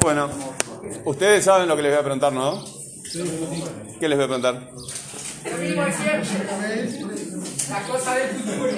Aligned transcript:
Bueno, 0.00 0.28
ustedes 1.04 1.44
saben 1.44 1.68
lo 1.68 1.76
que 1.76 1.82
les 1.82 1.92
voy 1.92 2.00
a 2.00 2.02
preguntar, 2.02 2.32
¿no? 2.32 2.62
¿Qué 3.98 4.08
les 4.08 4.18
voy 4.18 4.24
a 4.24 4.28
preguntar? 4.28 4.70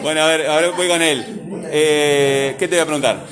Bueno, 0.02 0.20
a 0.20 0.26
ver, 0.26 0.46
ahora 0.46 0.70
voy 0.70 0.88
con 0.88 1.02
él. 1.02 1.64
Eh, 1.70 2.54
¿Qué 2.58 2.68
te 2.68 2.76
voy 2.76 2.82
a 2.82 2.84
preguntar? 2.84 3.24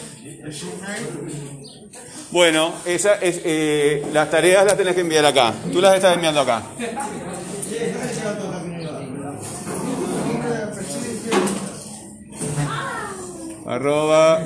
Bueno, 2.30 2.74
esa 2.84 3.14
es, 3.14 3.40
eh, 3.44 4.04
las 4.12 4.28
tareas 4.28 4.64
las 4.64 4.76
tenés 4.76 4.94
que 4.94 5.02
enviar 5.02 5.24
acá. 5.24 5.54
Tú 5.72 5.80
las 5.80 5.94
estás 5.94 6.14
enviando 6.14 6.40
acá. 6.40 6.62
arroba 13.66 14.44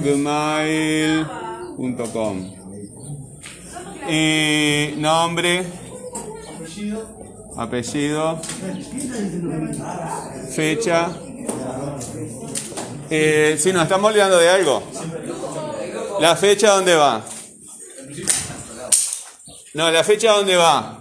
gmail.com 1.78 2.54
y 4.08 4.94
nombre. 4.96 5.64
Apellido. 7.56 8.40
Fecha. 10.54 11.10
Eh, 13.10 13.56
si 13.58 13.72
nos 13.72 13.84
estamos 13.84 14.10
olvidando 14.10 14.38
de 14.38 14.48
algo. 14.48 14.82
La 16.20 16.36
fecha 16.36 16.72
dónde 16.72 16.94
va 16.96 17.24
no 19.74 19.90
la 19.90 20.02
fecha 20.02 20.32
dónde 20.32 20.56
va 20.56 21.00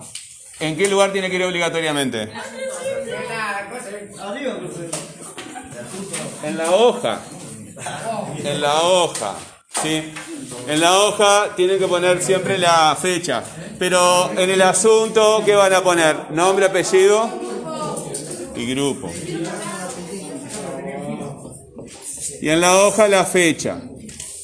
en 0.60 0.78
qué 0.78 0.88
lugar 0.88 1.12
tiene 1.12 1.30
que 1.30 1.38
ir 1.38 1.44
obligatoriamente 1.44 2.32
en 6.44 6.58
la 6.58 6.72
hoja. 6.72 7.20
En 8.44 8.62
la 8.62 8.82
hoja, 8.82 9.36
¿sí? 9.82 10.14
En 10.68 10.82
la 10.82 11.00
hoja 11.00 11.56
tienen 11.56 11.80
que 11.80 11.88
poner 11.88 12.22
siempre 12.22 12.58
la 12.58 12.98
fecha. 13.00 13.44
Pero 13.80 14.32
en 14.38 14.50
el 14.50 14.62
asunto, 14.62 15.42
¿qué 15.46 15.56
van 15.56 15.74
a 15.74 15.82
poner? 15.82 16.32
Nombre, 16.32 16.66
apellido 16.66 17.30
y 18.56 18.66
grupo. 18.74 19.12
Y 22.42 22.50
en 22.50 22.62
la 22.62 22.78
hoja 22.78 23.08
la 23.08 23.26
fecha, 23.26 23.82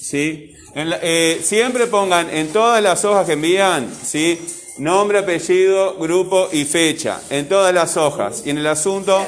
¿sí? 0.01 0.53
Eh, 0.75 1.41
siempre 1.43 1.87
pongan 1.87 2.29
en 2.29 2.51
todas 2.51 2.81
las 2.81 3.05
hojas 3.05 3.25
que 3.25 3.33
envían, 3.33 3.87
¿sí? 3.93 4.39
Nombre, 4.77 5.19
apellido, 5.19 5.95
grupo 5.97 6.49
y 6.51 6.65
fecha. 6.65 7.21
En 7.29 7.47
todas 7.47 7.73
las 7.73 7.95
hojas. 7.97 8.43
Y 8.45 8.49
en 8.49 8.57
el 8.57 8.67
asunto, 8.67 9.23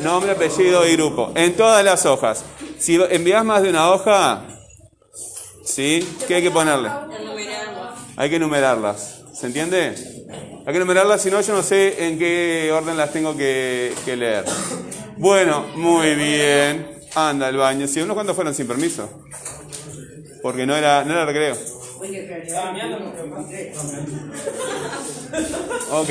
nombre, 0.00 0.32
apellido 0.32 0.86
y 0.88 0.96
grupo. 0.96 1.32
En 1.34 1.54
todas 1.54 1.84
las 1.84 2.06
hojas. 2.06 2.44
Si 2.78 2.98
envías 3.10 3.44
más 3.44 3.62
de 3.62 3.68
una 3.68 3.90
hoja, 3.90 4.46
¿sí? 5.72 6.06
¿Qué 6.28 6.34
hay 6.36 6.42
que 6.42 6.50
ponerle? 6.50 6.90
Hay 8.16 8.30
que 8.30 8.38
numerarlas. 8.38 9.22
¿Se 9.32 9.46
entiende? 9.46 9.94
Hay 10.66 10.72
que 10.72 10.78
numerarlas, 10.78 11.22
si 11.22 11.30
no, 11.30 11.40
yo 11.40 11.54
no 11.54 11.62
sé 11.62 12.06
en 12.06 12.18
qué 12.18 12.70
orden 12.72 12.96
las 12.96 13.12
tengo 13.12 13.36
que, 13.36 13.92
leer. 14.06 14.44
Bueno, 15.16 15.66
muy 15.74 16.14
bien. 16.14 17.00
Anda 17.14 17.48
al 17.48 17.56
baño. 17.56 17.86
Si 17.86 18.00
unos 18.00 18.14
cuantos 18.14 18.36
fueron 18.36 18.54
sin 18.54 18.66
permiso. 18.66 19.08
Porque 20.42 20.66
no 20.66 20.76
era, 20.76 21.04
no 21.04 21.12
era 21.12 21.24
recreo. 21.24 21.56
Ok. 25.90 26.08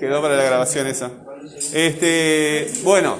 Quedó 0.00 0.22
para 0.22 0.36
la 0.36 0.42
grabación 0.42 0.86
esa. 0.86 1.10
Este, 1.72 2.70
bueno. 2.82 3.18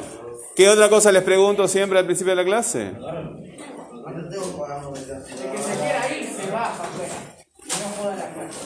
¿Qué 0.54 0.70
otra 0.70 0.88
cosa 0.88 1.12
les 1.12 1.22
pregunto 1.22 1.68
siempre 1.68 1.98
al 1.98 2.06
principio 2.06 2.34
de 2.34 2.36
la 2.36 2.44
clase? 2.44 2.92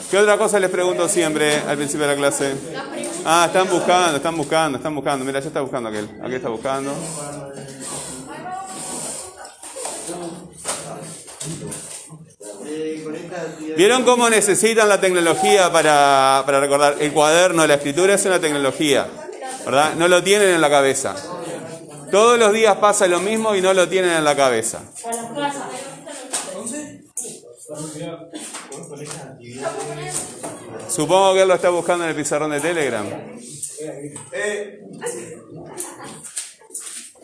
¿Qué 0.09 0.17
otra 0.17 0.37
cosa 0.37 0.59
les 0.59 0.69
pregunto 0.69 1.07
siempre 1.09 1.55
al 1.55 1.77
principio 1.77 2.05
de 2.05 2.13
la 2.13 2.17
clase? 2.17 2.55
Ah, 3.25 3.45
están 3.47 3.67
buscando, 3.69 4.17
están 4.17 4.37
buscando, 4.37 4.77
están 4.77 4.93
buscando. 4.93 5.25
Mira, 5.25 5.39
ya 5.39 5.47
está 5.47 5.61
buscando 5.61 5.89
aquel. 5.89 6.09
Aquí 6.23 6.35
está 6.35 6.49
buscando. 6.49 6.93
¿Vieron 13.75 14.03
cómo 14.03 14.29
necesitan 14.29 14.87
la 14.87 15.01
tecnología 15.01 15.71
para, 15.71 16.43
para 16.45 16.59
recordar? 16.59 16.97
El 16.99 17.11
cuaderno, 17.13 17.65
la 17.65 17.75
escritura 17.75 18.13
es 18.13 18.25
una 18.25 18.39
tecnología, 18.39 19.07
¿verdad? 19.65 19.95
No 19.95 20.07
lo 20.07 20.21
tienen 20.21 20.49
en 20.49 20.61
la 20.61 20.69
cabeza. 20.69 21.15
Todos 22.11 22.37
los 22.37 22.53
días 22.53 22.75
pasa 22.77 23.07
lo 23.07 23.19
mismo 23.19 23.55
y 23.55 23.61
no 23.61 23.73
lo 23.73 23.87
tienen 23.87 24.11
en 24.11 24.23
la 24.23 24.35
cabeza. 24.35 24.83
Supongo 30.89 31.33
que 31.33 31.41
él 31.41 31.47
lo 31.47 31.55
está 31.55 31.69
buscando 31.69 32.03
en 32.03 32.09
el 32.09 32.15
pizarrón 32.15 32.51
de 32.51 32.59
Telegram. 32.59 33.05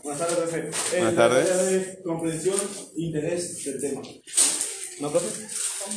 Buenas 0.03 0.19
tardes, 0.19 0.37
profe. 0.37 0.71
Buenas 0.91 1.15
tardes. 1.15 1.97
Comprensión, 2.05 2.55
interés 2.95 3.65
del 3.65 3.81
tema. 3.81 4.01
¿No, 5.01 5.11
profe? 5.11 5.47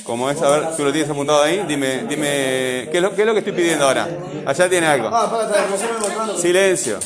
¿Cómo 0.04 0.30
es? 0.30 0.42
A 0.42 0.50
ver, 0.50 0.76
tú 0.76 0.84
lo 0.84 0.92
tienes 0.92 1.10
apuntado 1.10 1.42
ahí. 1.42 1.64
Dime, 1.66 2.04
dime, 2.08 2.88
¿qué 2.90 2.92
es 2.94 3.02
lo, 3.02 3.14
qué 3.14 3.22
es 3.22 3.26
lo 3.26 3.32
que 3.32 3.38
estoy 3.40 3.52
pidiendo 3.52 3.86
ahora? 3.86 4.08
Allá 4.46 4.68
tiene 4.68 4.86
algo. 4.86 5.08
Ah, 5.12 6.36
Silencio. 6.40 6.98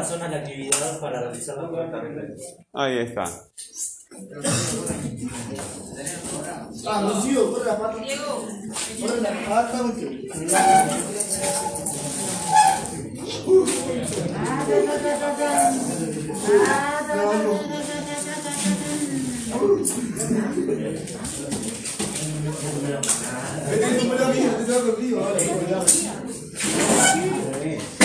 ¿Cómo 0.00 0.12
razona 0.12 0.28
la 0.28 0.38
actividad 0.38 0.98
para 0.98 1.20
realizarla 1.20 1.68
correctamente? 1.68 2.34
Ahí 2.72 2.98
está. 3.00 3.24
Ah, 6.86 7.02
no, 7.02 7.20
sí, 7.20 7.34
por 7.34 7.66
la 7.66 7.78
parte. 7.78 8.16
Por 8.98 9.20
la. 9.20 9.30
Vete 23.68 23.90
te. 27.60 27.99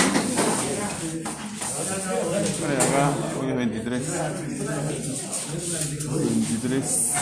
Ponen 2.65 2.81
acá, 2.81 3.11
hoy 3.39 3.49
es 3.49 3.55
23. 3.57 4.01
23. 6.09 7.13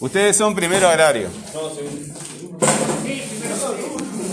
Ustedes 0.00 0.34
son 0.34 0.54
primero 0.54 0.88
agrario. 0.88 1.28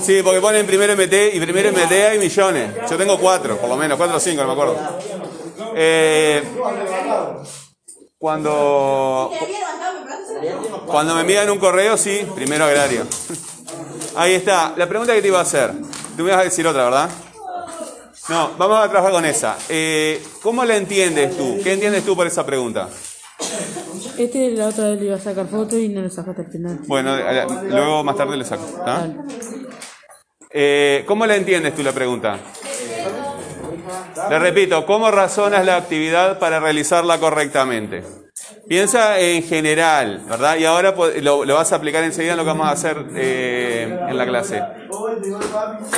Sí, 0.02 0.22
porque 0.24 0.40
ponen 0.40 0.66
primero 0.66 0.94
MT 0.96 1.14
y 1.34 1.42
primero 1.42 1.74
MT 1.74 1.92
hay 1.92 2.20
millones. 2.20 2.72
Yo 2.90 2.96
tengo 2.98 3.20
cuatro, 3.20 3.58
por 3.58 3.68
lo 3.68 3.76
menos, 3.76 3.98
cuatro 3.98 4.16
o 4.16 4.20
cinco, 4.22 4.42
no 4.44 4.48
me 4.48 4.54
acuerdo. 4.54 4.78
Eh, 5.76 6.42
cuando, 8.18 9.30
cuando 10.88 11.16
me 11.16 11.22
envían 11.22 11.50
un 11.50 11.60
correo, 11.60 11.98
sí, 11.98 12.26
primero 12.34 12.64
agrario. 12.64 13.06
Ahí 14.16 14.36
está. 14.36 14.74
La 14.78 14.88
pregunta 14.88 15.14
que 15.14 15.22
te 15.22 15.28
iba 15.28 15.40
a 15.40 15.44
hacer. 15.44 15.74
Tú 16.16 16.24
me 16.24 16.32
vas 16.32 16.42
a 16.42 16.44
decir 16.44 16.68
otra, 16.68 16.86
¿verdad? 16.86 17.10
No, 18.30 18.52
vamos 18.58 18.86
a 18.86 18.90
trabajar 18.90 19.12
con 19.12 19.26
esa. 19.26 19.58
Eh, 19.70 20.24
¿Cómo 20.42 20.64
la 20.64 20.78
entiendes 20.78 21.38
tú? 21.38 21.60
¿Qué 21.64 21.74
entiendes 21.74 22.06
tú 22.06 22.16
por 22.16 22.28
esa 22.28 22.46
pregunta? 22.46 22.88
Este 24.18 24.52
la 24.52 24.68
otra 24.68 24.90
vez 24.90 25.00
le 25.00 25.06
iba 25.08 25.16
a 25.16 25.20
sacar 25.20 25.48
foto 25.48 25.78
y 25.78 25.90
no 25.90 26.02
le 26.02 26.10
sacaste 26.10 26.42
al 26.42 26.52
final. 26.52 26.80
Bueno, 26.88 27.16
luego 27.70 28.04
más 28.04 28.16
tarde 28.16 28.38
le 28.38 28.46
saco. 28.46 28.64
Eh, 30.52 31.04
¿Cómo 31.08 31.26
la 31.26 31.36
entiendes 31.36 31.76
tú 31.76 31.82
la 31.82 31.94
pregunta? 31.94 32.38
Le 34.30 34.40
repito, 34.40 34.86
¿cómo 34.86 35.10
razonas 35.10 35.66
la 35.66 35.78
actividad 35.78 36.40
para 36.40 36.60
realizarla 36.60 37.20
correctamente? 37.20 38.04
Piensa 38.72 39.20
en 39.20 39.44
general, 39.44 40.24
¿verdad? 40.30 40.58
Y 40.58 40.64
ahora 40.64 40.96
lo, 41.22 41.46
vas 41.46 41.74
a 41.74 41.76
aplicar 41.76 42.06
enseguida 42.06 42.32
en 42.32 42.38
lo 42.38 42.46
que 42.46 42.52
vamos 42.52 42.68
a 42.68 42.72
hacer 42.72 43.06
eh, 43.18 44.00
en 44.08 44.18
la 44.18 44.26
clase. 44.26 44.62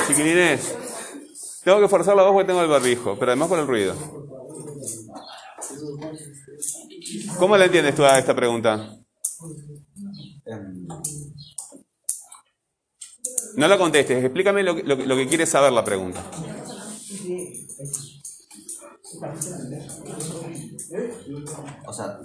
Chiquilines, 0.08 0.74
tengo 1.62 1.80
que 1.80 1.86
forzar 1.86 2.16
la 2.16 2.24
voz 2.24 2.32
porque 2.32 2.48
tengo 2.48 2.62
el 2.62 2.68
barbijo, 2.68 3.16
pero 3.16 3.30
además 3.30 3.48
por 3.48 3.60
el 3.60 3.68
ruido. 3.68 3.94
¿Cómo 7.38 7.56
la 7.56 7.66
entiendes 7.66 7.94
tú 7.94 8.04
a 8.04 8.18
esta 8.18 8.34
pregunta? 8.34 8.98
No 13.54 13.68
la 13.68 13.78
contestes, 13.78 14.24
explícame 14.24 14.64
lo, 14.64 14.74
lo 14.74 15.16
que 15.16 15.28
quieres 15.28 15.48
saber 15.48 15.70
la 15.70 15.84
pregunta. 15.84 16.24
O 21.86 21.92
sea, 21.92 22.18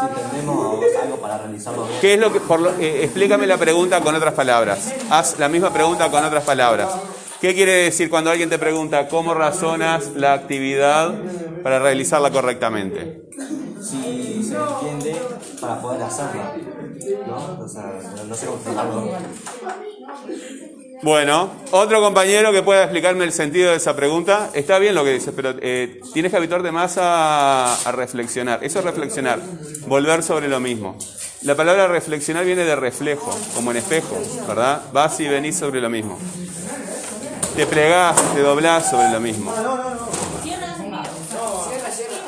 si 0.00 0.20
entendemos 0.20 0.80
algo 1.02 1.16
para 1.20 1.38
realizarlo 1.38 1.86
¿Qué 2.00 2.14
es 2.14 2.20
lo 2.20 2.32
que, 2.32 2.40
por 2.40 2.60
lo, 2.60 2.70
eh, 2.78 3.04
explícame 3.04 3.46
la 3.46 3.58
pregunta 3.58 4.00
con 4.00 4.14
otras 4.14 4.34
palabras. 4.34 4.92
Haz 5.10 5.38
la 5.38 5.48
misma 5.48 5.72
pregunta 5.72 6.10
con 6.10 6.24
otras 6.24 6.44
palabras. 6.44 6.88
¿Qué 7.40 7.54
quiere 7.54 7.72
decir 7.72 8.08
cuando 8.08 8.30
alguien 8.30 8.48
te 8.48 8.58
pregunta 8.58 9.08
cómo 9.08 9.34
razonas 9.34 10.12
la 10.14 10.32
actividad 10.32 11.12
para 11.62 11.78
realizarla 11.80 12.30
correctamente? 12.30 13.28
Si 13.80 14.42
se 14.44 14.56
entiende 14.56 15.20
para 15.60 15.80
poder 15.80 16.02
hacerlo. 16.02 16.42
¿No? 17.26 17.64
O 17.64 17.68
sea, 17.68 18.00
no, 18.16 18.24
no 18.24 18.34
sé 18.34 18.46
cómo 18.46 18.58
explicarlo. 18.58 19.08
Bueno, 21.02 21.50
otro 21.72 22.00
compañero 22.00 22.52
que 22.52 22.62
pueda 22.62 22.84
explicarme 22.84 23.24
el 23.24 23.32
sentido 23.32 23.72
de 23.72 23.76
esa 23.78 23.96
pregunta. 23.96 24.50
Está 24.54 24.78
bien 24.78 24.94
lo 24.94 25.02
que 25.02 25.14
dices, 25.14 25.32
pero 25.34 25.52
eh, 25.60 26.00
tienes 26.12 26.30
que 26.30 26.36
habituarte 26.36 26.70
más 26.70 26.94
a, 26.96 27.76
reflexionar. 27.90 28.62
Eso 28.62 28.78
es 28.78 28.84
reflexionar, 28.84 29.40
volver 29.88 30.22
sobre 30.22 30.46
lo 30.46 30.60
mismo. 30.60 30.96
La 31.42 31.56
palabra 31.56 31.88
reflexionar 31.88 32.44
viene 32.44 32.64
de 32.64 32.76
reflejo, 32.76 33.36
como 33.52 33.72
en 33.72 33.78
espejo, 33.78 34.16
¿verdad? 34.46 34.82
Vas 34.92 35.18
y 35.18 35.26
venís 35.26 35.56
sobre 35.56 35.80
lo 35.80 35.90
mismo. 35.90 36.16
Te 37.56 37.66
plegás, 37.66 38.34
te 38.34 38.40
doblás 38.40 38.88
sobre 38.88 39.10
lo 39.10 39.18
mismo. 39.18 39.52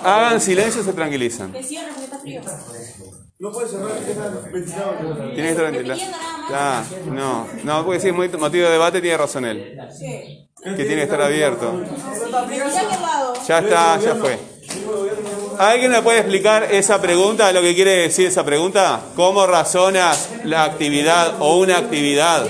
Hagan 0.03 0.41
silencio 0.41 0.83
y 0.83 0.85
se 0.85 0.93
tranquilizan. 0.93 1.55
No 3.39 3.51
puede 3.51 3.69
cerrar. 3.69 3.91
Tiene 3.93 5.35
que 5.35 5.51
estar 5.51 5.73
ventilado. 5.73 6.01
Ah, 6.53 6.85
no, 7.07 7.49
no, 7.65 7.85
porque 7.85 8.01
si 8.01 8.09
es 8.09 8.15
muy 8.15 8.29
motivo 8.29 8.67
de 8.67 8.73
debate, 8.73 9.01
tiene 9.01 9.17
razón 9.17 9.45
él. 9.45 9.77
Que 10.63 10.85
tiene 10.85 10.97
que 10.97 11.03
estar 11.03 11.21
abierto. 11.21 11.83
Ya 13.47 13.59
está, 13.59 14.01
ya 14.01 14.15
fue. 14.15 14.39
¿Alguien 15.59 15.91
me 15.91 16.03
puede 16.03 16.21
explicar 16.21 16.69
esa 16.71 17.01
pregunta, 17.01 17.53
lo 17.53 17.61
que 17.61 17.75
quiere 17.75 17.97
decir 18.03 18.29
esa 18.29 18.45
pregunta? 18.45 19.01
¿Cómo 19.17 19.47
razonas 19.47 20.31
la 20.45 20.65
actividad 20.65 21.35
o 21.41 21.59
una 21.59 21.79
actividad? 21.79 22.47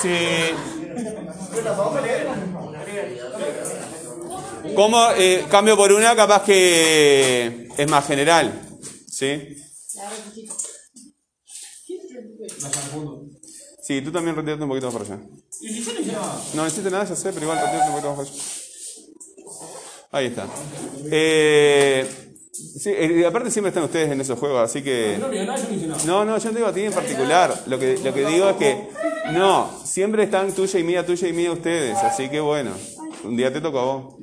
Sí. 0.00 0.54
¿Cómo 4.74 5.08
eh, 5.16 5.44
cambio 5.50 5.76
por 5.76 5.92
una? 5.92 6.16
Capaz 6.16 6.42
que 6.42 7.61
es 7.76 7.90
más 7.90 8.06
general. 8.06 8.60
¿Sí? 9.08 9.56
Sí, 13.82 14.00
tú 14.00 14.12
también 14.12 14.36
retirate 14.36 14.62
un 14.62 14.68
poquito 14.68 14.90
más 14.90 15.02
para 15.02 15.14
allá. 15.14 15.26
No 16.54 16.64
necesito 16.64 16.90
nada, 16.90 17.04
ya 17.04 17.16
sé, 17.16 17.32
pero 17.32 17.44
igual 17.44 17.58
retirate 17.58 17.88
un 17.88 17.92
poquito 17.92 18.14
más 18.14 18.16
para 18.16 18.30
allá. 18.30 18.62
Ahí 20.12 20.26
está. 20.26 20.46
Eh, 21.10 22.06
sí, 22.52 22.90
eh, 22.90 23.26
aparte 23.26 23.50
siempre 23.50 23.68
están 23.68 23.84
ustedes 23.84 24.12
en 24.12 24.20
esos 24.20 24.38
juegos, 24.38 24.62
así 24.62 24.82
que... 24.82 25.18
No, 26.06 26.24
no, 26.24 26.38
yo 26.38 26.50
no 26.50 26.56
digo 26.56 26.68
a 26.68 26.72
ti 26.72 26.82
en 26.82 26.92
particular. 26.92 27.64
Lo 27.66 27.78
que, 27.78 27.98
lo 27.98 28.12
que 28.12 28.26
digo 28.26 28.50
es 28.50 28.56
que... 28.56 28.88
No, 29.32 29.70
siempre 29.84 30.24
están 30.24 30.52
tuya 30.52 30.78
y 30.78 30.84
mía, 30.84 31.06
tuya 31.06 31.28
y 31.28 31.32
mía 31.32 31.52
ustedes, 31.52 31.96
así 31.96 32.28
que 32.28 32.40
bueno. 32.40 32.72
Un 33.24 33.36
día 33.36 33.52
te 33.52 33.60
toca 33.60 33.78
a 33.80 33.84
vos. 33.84 34.14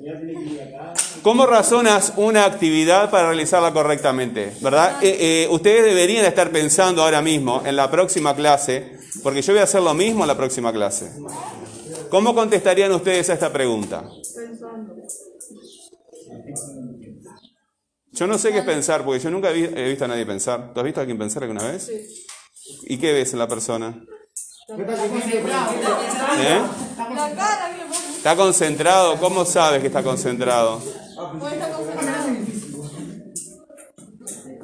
¿Cómo 1.22 1.46
razonas 1.46 2.14
una 2.18 2.46
actividad 2.46 3.10
para 3.10 3.28
realizarla 3.28 3.74
correctamente? 3.74 4.54
¿Verdad? 4.62 5.02
Eh, 5.04 5.44
eh, 5.44 5.48
ustedes 5.52 5.84
deberían 5.86 6.26
estar 6.26 6.52
pensando 6.52 7.04
ahora 7.04 7.22
mismo 7.22 7.62
en 7.66 7.76
la 7.76 7.90
próxima 7.92 8.36
clase, 8.36 9.00
porque 9.24 9.42
yo 9.42 9.54
voy 9.54 9.60
a 9.62 9.64
hacer 9.64 9.82
lo 9.82 9.94
mismo 9.94 10.24
en 10.24 10.28
la 10.28 10.38
próxima 10.38 10.72
clase. 10.72 11.12
¿Cómo 12.10 12.34
contestarían 12.34 12.92
ustedes 12.92 13.30
a 13.30 13.34
esta 13.34 13.52
pregunta? 13.52 14.04
Yo 18.12 18.28
no 18.28 18.38
sé 18.38 18.52
qué 18.52 18.60
es 18.60 18.66
pensar, 18.66 19.04
porque 19.06 19.20
yo 19.22 19.30
nunca 19.30 19.52
he 19.52 19.54
vi- 19.54 19.70
he 19.76 19.90
visto 19.90 20.06
a 20.06 20.08
nadie 20.08 20.26
pensar. 20.26 20.74
¿Tú 20.74 20.80
has 20.80 20.84
visto 20.86 21.00
a 21.00 21.02
alguien 21.02 21.18
pensar 21.18 21.44
alguna 21.44 21.64
vez? 21.72 21.90
¿Y 22.84 22.98
qué 22.98 23.14
ves 23.14 23.34
en 23.34 23.40
la 23.40 23.48
persona? 23.48 24.04
¿Eh? 26.40 26.62
¿Está 28.20 28.36
concentrado? 28.36 29.18
¿Cómo 29.18 29.46
sabes 29.46 29.80
que 29.80 29.88
está 29.88 30.04
concentrado? 30.04 30.82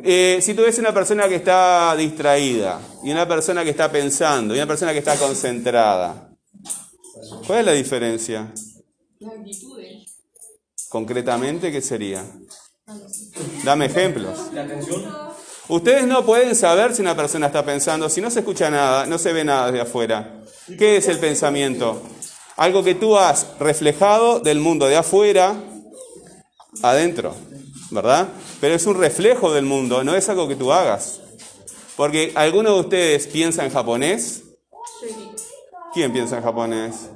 Eh, 0.03 0.39
si 0.41 0.53
tú 0.53 0.63
ves 0.63 0.77
una 0.77 0.93
persona 0.93 1.29
que 1.29 1.35
está 1.35 1.95
distraída 1.95 2.81
y 3.01 3.11
una 3.11 3.25
persona 3.25 3.63
que 3.63 3.69
está 3.69 3.89
pensando 3.89 4.53
y 4.53 4.57
una 4.57 4.67
persona 4.67 4.91
que 4.91 4.99
está 4.99 5.15
concentrada, 5.15 6.31
¿cuál 7.47 7.59
es 7.59 7.65
la 7.65 7.71
diferencia? 7.71 8.51
Concretamente, 10.89 11.71
¿qué 11.71 11.81
sería? 11.81 12.25
Dame 13.63 13.85
ejemplos. 13.85 14.37
Ustedes 15.69 16.05
no 16.05 16.25
pueden 16.25 16.57
saber 16.57 16.93
si 16.93 17.01
una 17.01 17.15
persona 17.15 17.47
está 17.47 17.63
pensando, 17.63 18.09
si 18.09 18.19
no 18.19 18.29
se 18.29 18.39
escucha 18.39 18.69
nada, 18.69 19.05
no 19.05 19.17
se 19.17 19.31
ve 19.31 19.45
nada 19.45 19.67
desde 19.67 19.79
afuera. 19.79 20.41
¿Qué 20.77 20.97
es 20.97 21.07
el 21.07 21.19
pensamiento? 21.19 22.01
Algo 22.57 22.83
que 22.83 22.95
tú 22.95 23.17
has 23.17 23.47
reflejado 23.59 24.39
del 24.39 24.59
mundo 24.59 24.87
de 24.87 24.95
afuera 24.95 25.55
adentro, 26.81 27.35
¿verdad? 27.91 28.27
Pero 28.61 28.75
es 28.75 28.85
un 28.85 28.97
reflejo 28.97 29.53
del 29.53 29.65
mundo, 29.65 30.03
no 30.03 30.15
es 30.15 30.29
algo 30.29 30.47
que 30.47 30.55
tú 30.55 30.71
hagas. 30.71 31.19
Porque 31.95 32.31
alguno 32.35 32.73
de 32.73 32.79
ustedes 32.81 33.27
piensa 33.27 33.65
en 33.65 33.71
japonés. 33.71 34.43
¿Quién 35.93 36.11
piensa 36.11 36.37
en 36.37 36.43
japonés? 36.43 37.09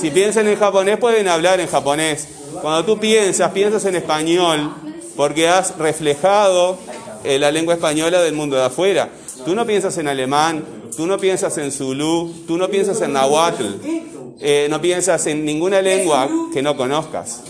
Si 0.00 0.10
piensan 0.10 0.48
en 0.48 0.58
japonés 0.58 0.98
pueden 0.98 1.28
hablar 1.28 1.60
en 1.60 1.68
japonés. 1.68 2.28
Cuando 2.60 2.84
tú 2.84 2.98
piensas, 2.98 3.52
piensas 3.52 3.84
en 3.84 3.96
español 3.96 4.74
porque 5.16 5.48
has 5.48 5.76
reflejado 5.78 6.78
eh, 7.24 7.38
la 7.38 7.50
lengua 7.50 7.74
española 7.74 8.20
del 8.22 8.34
mundo 8.34 8.56
de 8.56 8.64
afuera. 8.64 9.10
Tú 9.44 9.54
no 9.54 9.66
piensas 9.66 9.98
en 9.98 10.08
alemán, 10.08 10.64
tú 10.96 11.06
no 11.06 11.18
piensas 11.18 11.56
en 11.58 11.72
zulú, 11.72 12.32
tú 12.46 12.56
no 12.56 12.68
piensas 12.68 13.00
en 13.00 13.12
nahuatl, 13.12 13.64
eh, 14.40 14.66
no 14.70 14.80
piensas 14.80 15.26
en 15.26 15.44
ninguna 15.44 15.80
lengua 15.80 16.28
que 16.52 16.62
no 16.62 16.76
conozcas. 16.76 17.42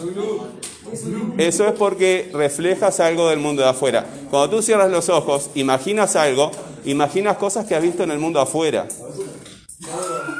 Eso 1.38 1.66
es 1.66 1.72
porque 1.72 2.30
reflejas 2.32 3.00
algo 3.00 3.28
del 3.28 3.38
mundo 3.38 3.62
de 3.62 3.68
afuera. 3.68 4.06
Cuando 4.30 4.56
tú 4.56 4.62
cierras 4.62 4.90
los 4.90 5.08
ojos, 5.08 5.50
imaginas 5.54 6.16
algo, 6.16 6.50
imaginas 6.84 7.36
cosas 7.38 7.66
que 7.66 7.74
has 7.74 7.82
visto 7.82 8.02
en 8.02 8.10
el 8.10 8.18
mundo 8.18 8.40
afuera. 8.40 8.86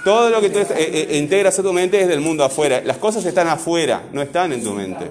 Todo 0.04 0.30
lo 0.30 0.40
que 0.40 0.50
tú 0.50 0.58
eh, 0.58 0.66
eh, 0.76 1.18
integras 1.18 1.58
a 1.58 1.62
tu 1.62 1.72
mente 1.72 2.00
es 2.00 2.08
del 2.08 2.20
mundo 2.20 2.44
afuera. 2.44 2.82
Las 2.84 2.98
cosas 2.98 3.24
están 3.24 3.48
afuera, 3.48 4.08
no 4.12 4.20
están 4.20 4.52
en 4.52 4.62
tu 4.62 4.72
mente. 4.72 5.10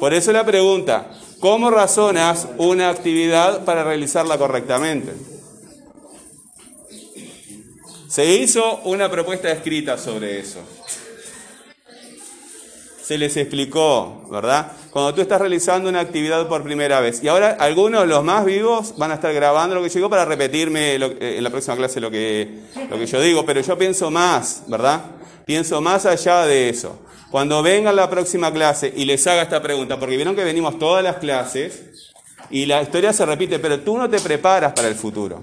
Por 0.00 0.12
eso 0.12 0.32
la 0.32 0.44
pregunta, 0.44 1.10
¿cómo 1.40 1.70
razonas 1.70 2.48
una 2.58 2.90
actividad 2.90 3.64
para 3.64 3.84
realizarla 3.84 4.38
correctamente? 4.38 5.35
Se 8.16 8.24
hizo 8.24 8.80
una 8.84 9.10
propuesta 9.10 9.52
escrita 9.52 9.98
sobre 9.98 10.40
eso. 10.40 10.60
Se 13.02 13.18
les 13.18 13.36
explicó, 13.36 14.26
¿verdad? 14.30 14.72
Cuando 14.90 15.12
tú 15.12 15.20
estás 15.20 15.38
realizando 15.38 15.90
una 15.90 16.00
actividad 16.00 16.48
por 16.48 16.62
primera 16.62 17.00
vez. 17.00 17.22
Y 17.22 17.28
ahora 17.28 17.58
algunos, 17.60 18.08
los 18.08 18.24
más 18.24 18.46
vivos, 18.46 18.96
van 18.96 19.10
a 19.10 19.16
estar 19.16 19.34
grabando 19.34 19.74
lo 19.74 19.82
que 19.82 19.90
llegó 19.90 20.08
para 20.08 20.24
repetirme 20.24 20.94
eh, 20.94 21.36
en 21.36 21.44
la 21.44 21.50
próxima 21.50 21.76
clase 21.76 22.00
lo 22.00 22.10
que, 22.10 22.62
lo 22.88 22.98
que 22.98 23.04
yo 23.04 23.20
digo. 23.20 23.44
Pero 23.44 23.60
yo 23.60 23.76
pienso 23.76 24.10
más, 24.10 24.62
¿verdad? 24.66 25.02
Pienso 25.44 25.82
más 25.82 26.06
allá 26.06 26.46
de 26.46 26.70
eso. 26.70 26.98
Cuando 27.30 27.62
venga 27.62 27.92
la 27.92 28.08
próxima 28.08 28.50
clase 28.50 28.90
y 28.96 29.04
les 29.04 29.26
haga 29.26 29.42
esta 29.42 29.60
pregunta, 29.60 30.00
porque 30.00 30.16
vieron 30.16 30.34
que 30.34 30.42
venimos 30.42 30.78
todas 30.78 31.04
las 31.04 31.16
clases 31.16 32.14
y 32.48 32.64
la 32.64 32.80
historia 32.80 33.12
se 33.12 33.26
repite, 33.26 33.58
pero 33.58 33.80
tú 33.80 33.98
no 33.98 34.08
te 34.08 34.20
preparas 34.20 34.72
para 34.72 34.88
el 34.88 34.94
futuro. 34.94 35.42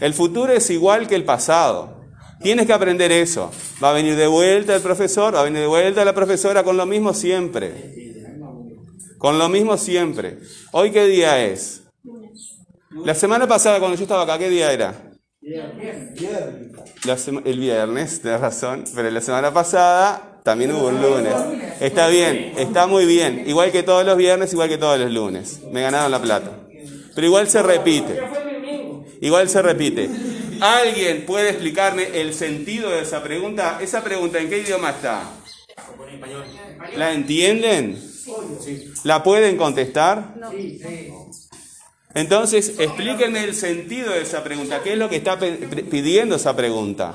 El 0.00 0.14
futuro 0.14 0.52
es 0.52 0.70
igual 0.70 1.06
que 1.06 1.14
el 1.14 1.24
pasado. 1.24 2.00
Tienes 2.42 2.66
que 2.66 2.72
aprender 2.72 3.12
eso. 3.12 3.50
Va 3.82 3.90
a 3.90 3.92
venir 3.92 4.16
de 4.16 4.26
vuelta 4.26 4.74
el 4.74 4.80
profesor, 4.80 5.34
va 5.34 5.40
a 5.40 5.44
venir 5.44 5.60
de 5.60 5.66
vuelta 5.66 6.04
la 6.04 6.14
profesora 6.14 6.62
con 6.62 6.76
lo 6.76 6.86
mismo 6.86 7.12
siempre. 7.12 8.00
Con 9.18 9.38
lo 9.38 9.48
mismo 9.50 9.76
siempre. 9.76 10.38
¿Hoy 10.72 10.90
qué 10.90 11.04
día 11.06 11.44
es? 11.44 11.82
La 13.04 13.14
semana 13.14 13.46
pasada 13.46 13.78
cuando 13.78 13.96
yo 13.96 14.02
estaba 14.02 14.22
acá, 14.22 14.38
¿qué 14.38 14.48
día 14.48 14.72
era? 14.72 14.94
El 17.44 17.60
viernes, 17.60 18.22
tienes 18.22 18.40
razón, 18.40 18.84
pero 18.94 19.10
la 19.10 19.20
semana 19.20 19.52
pasada 19.52 20.40
también 20.42 20.72
hubo 20.72 20.88
un 20.88 21.02
lunes. 21.02 21.34
Está 21.80 22.08
bien, 22.08 22.54
está 22.56 22.86
muy 22.86 23.04
bien. 23.04 23.44
Igual 23.46 23.70
que 23.70 23.82
todos 23.82 24.04
los 24.04 24.16
viernes, 24.16 24.52
igual 24.52 24.70
que 24.70 24.78
todos 24.78 24.98
los 24.98 25.10
lunes. 25.10 25.60
Me 25.70 25.82
ganaron 25.82 26.10
la 26.10 26.20
plata. 26.20 26.52
Pero 27.14 27.26
igual 27.26 27.48
se 27.48 27.62
repite. 27.62 28.18
Igual 29.20 29.48
se 29.48 29.62
repite. 29.62 30.08
¿Alguien 30.60 31.24
puede 31.26 31.50
explicarme 31.50 32.20
el 32.20 32.34
sentido 32.34 32.90
de 32.90 33.00
esa 33.00 33.22
pregunta? 33.22 33.78
¿Esa 33.80 34.02
pregunta 34.02 34.38
en 34.38 34.48
qué 34.48 34.58
idioma 34.58 34.90
está? 34.90 35.22
¿La 36.96 37.12
entienden? 37.12 38.02
¿La 39.04 39.22
pueden 39.22 39.56
contestar? 39.56 40.34
Entonces, 42.14 42.74
explíquenme 42.78 43.44
el 43.44 43.54
sentido 43.54 44.12
de 44.12 44.22
esa 44.22 44.42
pregunta. 44.42 44.82
¿Qué 44.82 44.92
es 44.92 44.98
lo 44.98 45.08
que 45.08 45.16
está 45.16 45.38
pidiendo 45.38 46.36
esa 46.36 46.56
pregunta? 46.56 47.14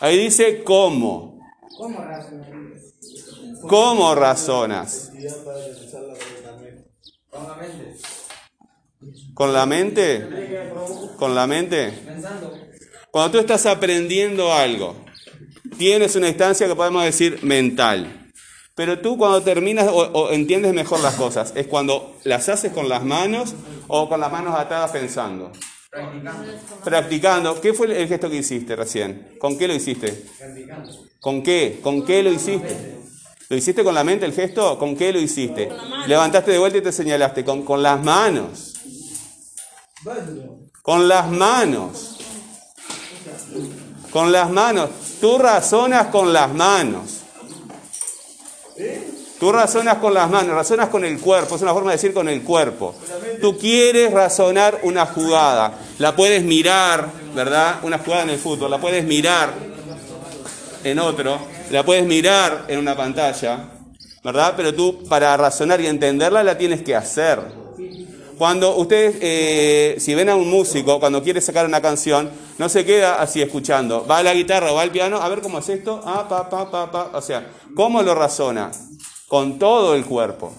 Ahí 0.00 0.18
dice 0.18 0.64
cómo. 0.64 1.38
¿Cómo 3.68 4.14
razonas? 4.14 5.12
Con 9.34 9.52
la 9.52 9.66
mente, 9.66 10.26
con 11.16 11.34
la 11.34 11.46
mente. 11.46 11.92
Cuando 13.10 13.32
tú 13.32 13.38
estás 13.38 13.66
aprendiendo 13.66 14.52
algo, 14.52 14.94
tienes 15.78 16.16
una 16.16 16.28
instancia 16.28 16.66
que 16.66 16.74
podemos 16.74 17.04
decir 17.04 17.38
mental. 17.42 18.30
Pero 18.74 19.00
tú 19.00 19.18
cuando 19.18 19.42
terminas 19.42 19.88
o, 19.88 19.98
o 19.98 20.30
entiendes 20.30 20.72
mejor 20.72 21.00
las 21.00 21.14
cosas, 21.14 21.52
es 21.54 21.66
cuando 21.66 22.16
las 22.24 22.48
haces 22.48 22.72
con 22.72 22.88
las 22.88 23.04
manos 23.04 23.54
o 23.88 24.08
con 24.08 24.20
las 24.20 24.30
manos 24.30 24.58
atadas 24.58 24.90
pensando. 24.90 25.52
Practicando. 26.84 27.60
¿Qué 27.60 27.74
fue 27.74 27.86
el 28.00 28.08
gesto 28.08 28.30
que 28.30 28.36
hiciste 28.36 28.76
recién? 28.76 29.36
¿Con 29.38 29.58
qué 29.58 29.66
lo 29.66 29.74
hiciste? 29.74 30.24
¿Con 31.18 31.42
qué? 31.42 31.80
¿Con 31.82 32.04
qué 32.04 32.22
lo 32.22 32.30
hiciste? 32.30 33.00
¿Lo 33.48 33.56
hiciste 33.56 33.82
con 33.82 33.94
la 33.94 34.04
mente 34.04 34.24
el 34.24 34.32
gesto? 34.32 34.78
¿Con 34.78 34.96
qué 34.96 35.12
lo 35.12 35.18
hiciste? 35.18 35.68
Levantaste 36.06 36.52
de 36.52 36.58
vuelta 36.58 36.78
y 36.78 36.82
te 36.82 36.92
señalaste. 36.92 37.44
Con, 37.44 37.64
con 37.64 37.82
las 37.82 38.02
manos. 38.02 38.69
Con 40.82 41.08
las 41.08 41.28
manos. 41.28 42.18
Con 44.10 44.32
las 44.32 44.50
manos. 44.50 44.90
Tú 45.20 45.38
razonas 45.38 46.06
con 46.06 46.32
las 46.32 46.52
manos. 46.52 47.20
Tú 49.40 49.50
razonas 49.52 49.96
con 49.96 50.12
las 50.12 50.28
manos, 50.28 50.54
razonas 50.54 50.90
con 50.90 51.02
el 51.02 51.18
cuerpo, 51.18 51.56
es 51.56 51.62
una 51.62 51.72
forma 51.72 51.92
de 51.92 51.96
decir 51.96 52.12
con 52.12 52.28
el 52.28 52.42
cuerpo. 52.42 52.94
Tú 53.40 53.56
quieres 53.56 54.12
razonar 54.12 54.80
una 54.82 55.06
jugada, 55.06 55.78
la 55.98 56.14
puedes 56.14 56.42
mirar, 56.44 57.08
¿verdad? 57.34 57.76
Una 57.82 57.96
jugada 57.98 58.24
en 58.24 58.30
el 58.30 58.38
fútbol, 58.38 58.70
la 58.70 58.78
puedes 58.78 59.02
mirar 59.02 59.54
en 60.84 60.98
otro, 60.98 61.38
la 61.70 61.82
puedes 61.86 62.04
mirar 62.04 62.66
en 62.68 62.78
una 62.78 62.94
pantalla, 62.94 63.70
¿verdad? 64.22 64.52
Pero 64.58 64.74
tú 64.74 65.04
para 65.08 65.34
razonar 65.38 65.80
y 65.80 65.86
entenderla 65.86 66.44
la 66.44 66.58
tienes 66.58 66.82
que 66.82 66.94
hacer. 66.94 67.59
Cuando 68.40 68.74
ustedes, 68.76 69.16
eh, 69.20 69.96
si 69.98 70.14
ven 70.14 70.30
a 70.30 70.34
un 70.34 70.48
músico, 70.48 70.98
cuando 70.98 71.22
quiere 71.22 71.42
sacar 71.42 71.66
una 71.66 71.82
canción, 71.82 72.30
no 72.56 72.70
se 72.70 72.86
queda 72.86 73.20
así 73.20 73.42
escuchando. 73.42 74.06
Va 74.06 74.16
a 74.16 74.22
la 74.22 74.32
guitarra 74.32 74.72
va 74.72 74.80
al 74.80 74.90
piano, 74.90 75.18
a 75.18 75.28
ver 75.28 75.42
cómo 75.42 75.58
es 75.58 75.68
esto, 75.68 76.00
ah, 76.06 76.26
pa, 76.26 76.48
pa, 76.48 76.70
pa, 76.70 76.90
pa. 76.90 77.10
O 77.12 77.20
sea, 77.20 77.50
¿cómo 77.76 78.00
lo 78.00 78.14
razona? 78.14 78.70
Con 79.28 79.58
todo 79.58 79.94
el 79.94 80.06
cuerpo. 80.06 80.54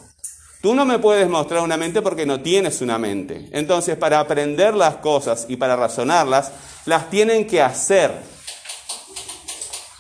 Tú 0.62 0.76
no 0.76 0.86
me 0.86 1.00
puedes 1.00 1.28
mostrar 1.28 1.64
una 1.64 1.76
mente 1.76 2.04
porque 2.04 2.24
no 2.24 2.40
tienes 2.42 2.82
una 2.82 3.00
mente. 3.00 3.50
Entonces, 3.52 3.98
para 3.98 4.20
aprender 4.20 4.76
las 4.76 4.98
cosas 4.98 5.48
y 5.50 5.56
para 5.56 5.76
razonarlas, 5.76 6.52
las 6.86 7.10
tienen 7.10 7.48
que 7.48 7.64
hacer. 7.64 8.12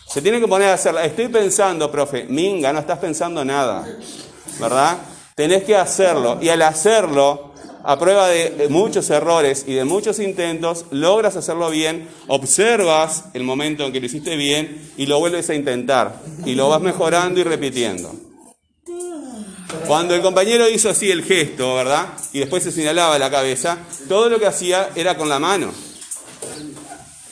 Se 0.07 0.21
tienen 0.21 0.39
que 0.39 0.47
poner 0.47 0.69
a 0.69 0.73
hacerlas. 0.75 1.07
Estoy 1.07 1.29
pensando, 1.29 1.89
profe, 1.89 2.25
minga, 2.25 2.71
no 2.73 2.77
estás 2.77 2.99
pensando 2.99 3.43
nada. 3.43 3.87
¿Verdad? 4.59 4.99
Tenés 5.33 5.63
que 5.63 5.75
hacerlo. 5.75 6.37
Y 6.39 6.49
al 6.49 6.61
hacerlo, 6.61 7.50
a 7.83 7.99
prueba 7.99 8.27
de 8.27 8.67
muchos 8.69 9.09
errores 9.09 9.65
y 9.67 9.73
de 9.73 9.85
muchos 9.85 10.19
intentos, 10.19 10.85
logras 10.91 11.35
hacerlo 11.35 11.69
bien, 11.69 12.07
observas 12.27 13.25
el 13.33 13.43
momento 13.43 13.85
en 13.85 13.93
que 13.93 13.99
lo 13.99 14.05
hiciste 14.05 14.35
bien 14.35 14.91
y 14.97 15.05
lo 15.05 15.19
vuelves 15.19 15.49
a 15.49 15.55
intentar. 15.55 16.21
Y 16.45 16.55
lo 16.55 16.69
vas 16.69 16.81
mejorando 16.81 17.39
y 17.39 17.43
repitiendo. 17.43 18.13
Cuando 19.87 20.15
el 20.15 20.21
compañero 20.21 20.69
hizo 20.69 20.89
así 20.89 21.09
el 21.11 21.23
gesto, 21.23 21.75
¿verdad? 21.75 22.07
Y 22.33 22.39
después 22.39 22.63
se 22.63 22.71
señalaba 22.71 23.17
la 23.19 23.31
cabeza, 23.31 23.77
todo 24.07 24.29
lo 24.29 24.39
que 24.39 24.45
hacía 24.45 24.89
era 24.95 25.17
con 25.17 25.29
la 25.29 25.39
mano. 25.39 25.71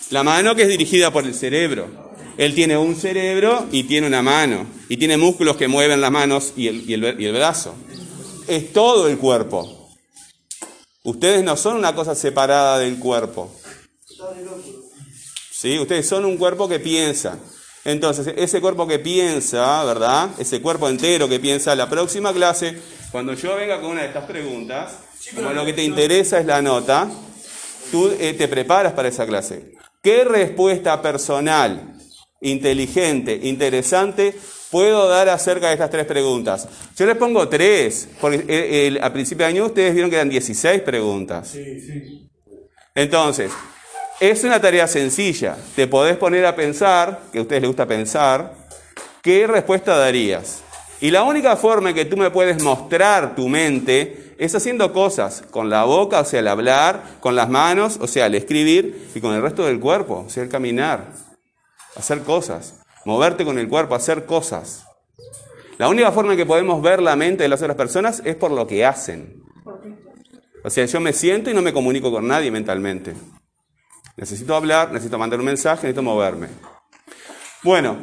La 0.09 0.23
mano 0.23 0.55
que 0.55 0.63
es 0.63 0.69
dirigida 0.69 1.11
por 1.11 1.25
el 1.25 1.35
cerebro. 1.35 2.09
Él 2.37 2.55
tiene 2.55 2.77
un 2.77 2.95
cerebro 2.95 3.67
y 3.71 3.83
tiene 3.83 4.07
una 4.07 4.21
mano. 4.21 4.65
Y 4.87 4.97
tiene 4.97 5.17
músculos 5.17 5.57
que 5.57 5.67
mueven 5.67 6.01
las 6.01 6.11
manos 6.11 6.53
y 6.55 6.67
el, 6.67 6.89
y 6.89 6.93
el, 6.93 7.15
y 7.19 7.25
el 7.25 7.33
brazo. 7.33 7.75
Es 8.47 8.73
todo 8.73 9.07
el 9.07 9.17
cuerpo. 9.17 9.78
Ustedes 11.03 11.43
no 11.43 11.55
son 11.55 11.77
una 11.77 11.95
cosa 11.95 12.15
separada 12.15 12.79
del 12.79 12.99
cuerpo. 12.99 13.51
¿Sí? 15.51 15.79
Ustedes 15.79 16.07
son 16.07 16.25
un 16.25 16.37
cuerpo 16.37 16.67
que 16.67 16.79
piensa. 16.79 17.37
Entonces, 17.85 18.33
ese 18.35 18.59
cuerpo 18.59 18.87
que 18.87 18.99
piensa, 18.99 19.83
¿verdad? 19.85 20.29
Ese 20.37 20.61
cuerpo 20.61 20.89
entero 20.89 21.29
que 21.29 21.39
piensa, 21.39 21.75
la 21.75 21.89
próxima 21.89 22.33
clase, 22.33 22.77
cuando 23.11 23.33
yo 23.33 23.55
venga 23.55 23.79
con 23.79 23.91
una 23.91 24.01
de 24.01 24.07
estas 24.07 24.25
preguntas, 24.25 24.93
como 25.33 25.51
lo 25.51 25.65
que 25.65 25.73
te 25.73 25.83
interesa 25.83 26.39
es 26.39 26.45
la 26.45 26.61
nota, 26.61 27.09
tú 27.91 28.13
eh, 28.19 28.33
te 28.33 28.47
preparas 28.47 28.93
para 28.93 29.07
esa 29.07 29.25
clase. 29.25 29.73
¿Qué 30.03 30.23
respuesta 30.23 31.01
personal, 31.01 31.98
inteligente, 32.41 33.39
interesante 33.43 34.35
puedo 34.71 35.07
dar 35.07 35.29
acerca 35.29 35.67
de 35.67 35.73
estas 35.73 35.89
tres 35.89 36.05
preguntas? 36.05 36.67
Yo 36.95 37.05
les 37.05 37.15
pongo 37.15 37.47
tres, 37.49 38.07
porque 38.21 38.45
eh, 38.47 38.87
el, 38.87 39.03
a 39.03 39.11
principio 39.11 39.45
de 39.45 39.51
año 39.51 39.65
ustedes 39.65 39.93
vieron 39.93 40.09
que 40.09 40.17
eran 40.17 40.29
16 40.29 40.81
preguntas. 40.81 41.55
Entonces, 42.95 43.51
es 44.19 44.43
una 44.43 44.59
tarea 44.59 44.87
sencilla. 44.87 45.55
Te 45.75 45.87
podés 45.87 46.17
poner 46.17 46.45
a 46.45 46.55
pensar, 46.55 47.21
que 47.31 47.39
a 47.39 47.41
ustedes 47.41 47.61
les 47.61 47.69
gusta 47.69 47.87
pensar, 47.87 48.53
¿qué 49.21 49.47
respuesta 49.47 49.97
darías? 49.97 50.61
Y 51.01 51.11
la 51.11 51.23
única 51.23 51.55
forma 51.55 51.89
en 51.89 51.95
que 51.95 52.05
tú 52.05 52.17
me 52.17 52.29
puedes 52.29 52.61
mostrar 52.61 53.35
tu 53.35 53.47
mente 53.47 54.33
es 54.37 54.53
haciendo 54.55 54.91
cosas 54.91 55.43
con 55.49 55.69
la 55.69 55.85
boca, 55.85 56.19
o 56.19 56.25
sea, 56.25 56.41
al 56.41 56.47
hablar, 56.49 57.03
con 57.21 57.35
las 57.35 57.49
manos, 57.49 57.97
o 58.01 58.07
sea, 58.07 58.25
al 58.25 58.35
escribir, 58.35 59.09
y 59.15 59.21
con 59.21 59.33
el 59.33 59.41
resto 59.41 59.65
del 59.65 59.79
cuerpo, 59.79 60.25
o 60.27 60.29
sea, 60.29 60.43
el 60.43 60.49
caminar, 60.49 61.11
hacer 61.99 62.23
cosas, 62.23 62.81
moverte 63.05 63.45
con 63.45 63.59
el 63.59 63.67
cuerpo, 63.67 63.95
hacer 63.95 64.25
cosas. 64.25 64.85
La 65.77 65.87
única 65.87 66.11
forma 66.11 66.33
en 66.33 66.37
que 66.37 66.45
podemos 66.45 66.81
ver 66.81 67.01
la 67.01 67.15
mente 67.15 67.43
de 67.43 67.49
las 67.49 67.61
otras 67.61 67.77
personas 67.77 68.21
es 68.25 68.35
por 68.35 68.51
lo 68.51 68.67
que 68.67 68.85
hacen. 68.85 69.43
O 70.63 70.69
sea, 70.69 70.85
yo 70.85 70.99
me 70.99 71.13
siento 71.13 71.49
y 71.49 71.53
no 71.53 71.61
me 71.61 71.71
comunico 71.71 72.11
con 72.11 72.27
nadie 72.27 72.51
mentalmente. 72.51 73.13
Necesito 74.17 74.55
hablar, 74.55 74.91
necesito 74.91 75.17
mandar 75.17 75.39
un 75.39 75.45
mensaje, 75.45 75.83
necesito 75.83 76.03
moverme. 76.03 76.49
Bueno, 77.63 77.97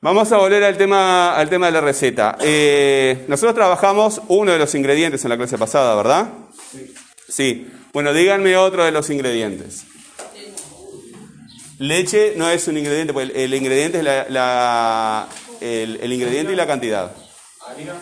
vamos 0.00 0.32
a 0.32 0.38
volver 0.38 0.64
al 0.64 0.78
tema, 0.78 1.36
al 1.36 1.50
tema 1.50 1.66
de 1.66 1.72
la 1.72 1.82
receta. 1.82 2.38
Eh, 2.40 3.26
nosotros 3.28 3.54
trabajamos 3.54 4.22
uno 4.28 4.52
de 4.52 4.58
los 4.58 4.74
ingredientes 4.74 5.22
en 5.24 5.28
la 5.28 5.36
clase 5.36 5.58
pasada, 5.58 5.94
¿verdad? 5.94 6.28
Sí. 6.72 6.94
Sí. 7.28 7.70
Bueno, 7.92 8.14
díganme 8.14 8.56
otro 8.56 8.84
de 8.84 8.92
los 8.92 9.10
ingredientes. 9.10 9.84
Leche 11.80 12.34
no 12.36 12.50
es 12.50 12.68
un 12.68 12.76
ingrediente, 12.76 13.14
porque 13.14 13.30
el, 13.30 13.36
el 13.36 13.54
ingrediente 13.54 13.98
es 13.98 14.04
la, 14.04 14.26
la, 14.28 15.26
el, 15.62 15.98
el 16.02 16.12
ingrediente 16.12 16.52
y 16.52 16.56
la 16.56 16.66
cantidad. 16.66 17.10
Harina. 17.66 17.94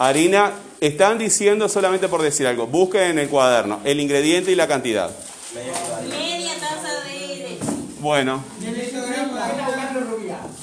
Harina, 0.00 0.52
están 0.80 1.16
diciendo 1.16 1.68
solamente 1.68 2.08
por 2.08 2.22
decir 2.22 2.44
algo. 2.44 2.66
Busquen 2.66 3.02
en 3.02 3.20
el 3.20 3.28
cuaderno 3.28 3.80
el 3.84 4.00
ingrediente 4.00 4.50
y 4.50 4.56
la 4.56 4.66
cantidad. 4.66 5.12
Media 5.54 6.54
taza 6.58 7.04
de 7.04 7.36
leche. 7.36 7.58
Bueno, 8.00 8.42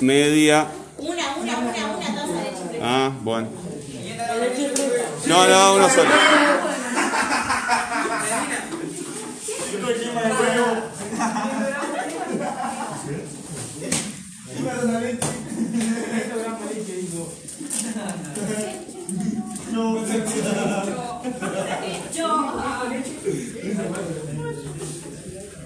media. 0.02 0.68
Una, 0.98 1.36
una, 1.38 1.58
una, 1.58 1.70
una 1.70 2.06
taza 2.06 2.28
de 2.28 2.74
leche. 2.74 2.80
Ah, 2.82 3.14
bueno. 3.22 3.48
No, 5.26 5.48
no, 5.48 5.88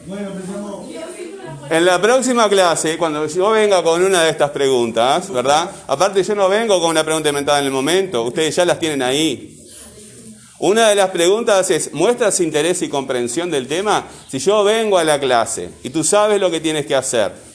Bueno, 0.05 0.32
empezamos. 0.32 0.86
En 1.70 1.86
la 1.86 2.01
próxima 2.01 2.50
clase, 2.50 2.98
cuando 2.98 3.25
yo 3.27 3.51
venga 3.51 3.82
con 3.84 4.03
una 4.03 4.24
de 4.24 4.32
estas 4.32 4.50
preguntas, 4.50 5.32
¿verdad? 5.32 5.70
Aparte 5.88 6.24
yo 6.24 6.36
no 6.36 6.50
vengo 6.50 6.79
con 6.82 6.89
una 6.89 7.03
pregunta 7.03 7.29
inventada 7.29 7.60
en 7.60 7.65
el 7.65 7.72
momento, 7.72 8.24
ustedes 8.24 8.55
ya 8.55 8.65
las 8.65 8.79
tienen 8.79 9.01
ahí. 9.01 9.60
Una 10.60 10.89
de 10.89 10.96
las 10.96 11.10
preguntas 11.10 11.70
es, 11.72 11.93
¿muestras 11.93 12.39
interés 12.39 12.82
y 12.82 12.89
comprensión 12.89 13.51
del 13.51 13.67
tema? 13.67 14.05
Si 14.27 14.39
yo 14.39 14.63
vengo 14.63 14.98
a 14.98 15.03
la 15.03 15.20
clase 15.20 15.70
y 15.84 15.89
tú 15.89 16.03
sabes 16.03 16.39
lo 16.39 16.50
que 16.51 16.60
tienes 16.60 16.86
que 16.86 16.96
hacer. 16.96 17.52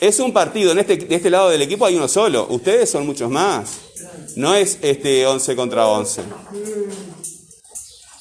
Es 0.00 0.18
un 0.18 0.32
partido, 0.32 0.72
en 0.72 0.78
este, 0.78 0.96
de 0.96 1.14
este 1.14 1.28
lado 1.28 1.50
del 1.50 1.60
equipo 1.60 1.84
hay 1.84 1.94
uno 1.94 2.08
solo, 2.08 2.46
ustedes 2.48 2.90
son 2.90 3.04
muchos 3.04 3.30
más. 3.30 3.80
No 4.34 4.54
es 4.54 4.78
este 4.80 5.26
11 5.26 5.54
contra 5.54 5.86
11. 5.88 6.22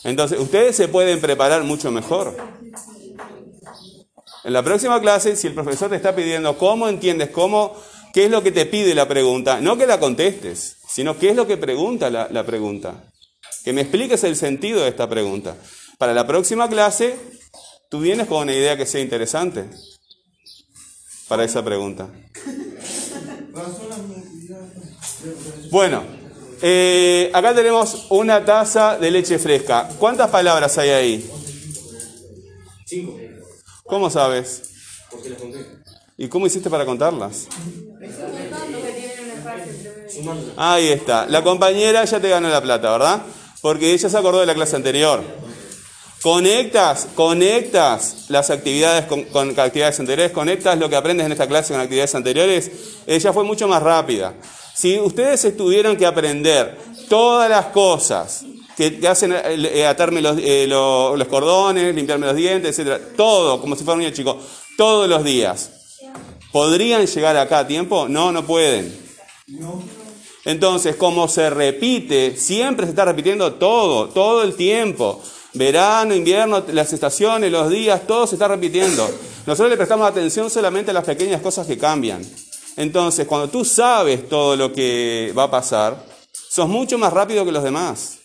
Entonces, 0.04 0.40
ustedes 0.40 0.76
se 0.76 0.90
pueden 0.90 1.22
preparar 1.22 1.64
mucho 1.64 1.90
mejor. 1.90 2.36
En 4.44 4.54
la 4.54 4.62
próxima 4.62 5.00
clase, 5.00 5.38
si 5.38 5.48
el 5.48 5.54
profesor 5.54 5.90
te 5.90 5.96
está 5.96 6.14
pidiendo 6.14 6.58
cómo 6.58 6.90
entiendes, 6.90 7.30
cómo, 7.30 7.74
qué 8.14 8.26
es 8.26 8.32
lo 8.32 8.44
que 8.44 8.52
te 8.52 8.66
pide 8.66 8.94
la 8.94 9.08
pregunta, 9.08 9.62
no 9.62 9.78
que 9.78 9.88
la 9.88 10.02
contestes, 10.02 10.78
sino 10.90 11.18
qué 11.18 11.30
es 11.30 11.36
lo 11.38 11.48
que 11.48 11.56
pregunta 11.56 12.10
la, 12.10 12.28
la 12.30 12.46
pregunta. 12.46 13.06
Que 13.64 13.72
me 13.72 13.82
expliques 13.82 14.26
el 14.26 14.36
sentido 14.36 14.82
de 14.82 14.90
esta 14.90 15.08
pregunta. 15.08 15.56
Para 15.98 16.14
la 16.14 16.28
próxima 16.28 16.68
clase, 16.68 17.16
tú 17.90 18.02
vienes 18.02 18.28
con 18.28 18.44
una 18.44 18.54
idea 18.54 18.76
que 18.76 18.86
sea 18.86 19.00
interesante 19.00 19.70
para 21.30 21.46
esa 21.46 21.64
pregunta. 21.64 22.10
Bueno, 25.72 26.04
Eh, 26.62 27.32
acá 27.34 27.56
tenemos 27.56 28.08
una 28.10 28.44
taza 28.44 28.98
de 28.98 29.10
leche 29.12 29.40
fresca. 29.40 29.88
¿Cuántas 29.98 30.30
palabras 30.30 30.78
hay 30.78 30.90
ahí? 30.90 31.32
Cinco. 32.86 33.18
¿Cómo 33.86 34.10
sabes? 34.10 34.64
Porque 35.10 35.30
las 35.30 35.40
conté. 35.40 35.60
¿Y 36.18 36.28
cómo 36.28 36.48
hiciste 36.48 36.70
para 36.70 36.86
contarlas? 36.86 37.48
Ahí 40.58 40.90
está. 40.90 41.28
La 41.28 41.42
compañera 41.44 42.04
ya 42.04 42.20
te 42.20 42.28
ganó 42.28 42.50
la 42.50 42.62
plata, 42.62 42.92
¿verdad? 42.92 43.22
Porque 43.62 43.94
ella 43.94 44.10
se 44.10 44.18
acordó 44.18 44.42
de 44.42 44.46
la 44.46 44.54
clase 44.54 44.76
anterior. 44.76 45.24
Conectas, 46.22 47.08
conectas 47.16 48.26
las 48.28 48.50
actividades 48.50 49.06
con, 49.06 49.58
actividades 49.58 50.00
anteriores, 50.02 50.32
conectas 50.34 50.78
lo 50.78 50.90
que 50.90 50.98
aprendes 50.98 51.26
en 51.26 51.32
esta 51.32 51.48
clase 51.48 51.74
con 51.74 51.82
actividades 51.82 52.14
anteriores, 52.14 52.72
ella 53.08 53.32
fue 53.32 53.46
mucho 53.46 53.68
más 53.70 53.82
rápida. 53.82 54.34
Si 54.76 55.00
ustedes 55.00 55.56
tuvieran 55.56 55.96
que 55.96 56.06
aprender 56.06 56.78
todas 57.08 57.50
las 57.50 57.68
cosas 57.68 58.44
que, 58.76 59.00
hacen 59.08 59.32
eh, 59.32 59.70
eh, 59.74 59.86
atarme 59.88 60.22
los, 60.22 60.38
eh, 60.42 60.66
lo- 60.68 61.16
los 61.16 61.28
cordones, 61.30 61.96
limpiarme 61.96 62.28
los 62.28 62.36
dientes, 62.36 62.72
etcétera, 62.72 63.00
todo, 63.16 63.62
como 63.62 63.76
si 63.78 63.84
fuera 63.86 63.96
un 63.96 64.04
niño 64.04 64.14
chico, 64.14 64.38
todos 64.78 65.08
los 65.08 65.24
días, 65.24 65.72
¿podrían 66.52 67.06
llegar 67.08 67.38
acá 67.38 67.60
a 67.60 67.68
tiempo? 67.68 68.08
No, 68.10 68.32
no 68.34 68.46
pueden. 68.46 68.94
Entonces, 70.46 70.96
como 70.96 71.28
se 71.28 71.50
repite, 71.50 72.36
siempre 72.38 72.86
se 72.86 72.92
está 72.92 73.06
repitiendo 73.06 73.54
todo, 73.54 74.10
todo 74.10 74.44
el 74.44 74.56
tiempo. 74.56 75.22
Verano, 75.54 76.14
invierno, 76.14 76.64
las 76.72 76.94
estaciones, 76.94 77.52
los 77.52 77.70
días, 77.70 78.06
todo 78.06 78.28
se 78.28 78.36
está 78.36 78.48
repitiendo. 78.48 79.10
Nosotros 79.46 79.72
le 79.72 79.78
prestamos 79.78 80.08
atención 80.08 80.50
solamente 80.50 80.92
a 80.92 80.94
las 80.94 81.06
pequeñas 81.06 81.42
cosas 81.42 81.66
que 81.66 81.78
cambian. 81.78 82.24
Entonces, 82.78 83.28
cuando 83.28 83.50
tú 83.50 83.66
sabes 83.66 84.30
todo 84.30 84.56
lo 84.56 84.72
que 84.72 85.34
va 85.38 85.44
a 85.44 85.52
pasar, 85.52 86.02
sos 86.32 86.70
mucho 86.70 86.98
más 86.98 87.12
rápido 87.12 87.44
que 87.44 87.52
los 87.52 87.64
demás. 87.64 88.20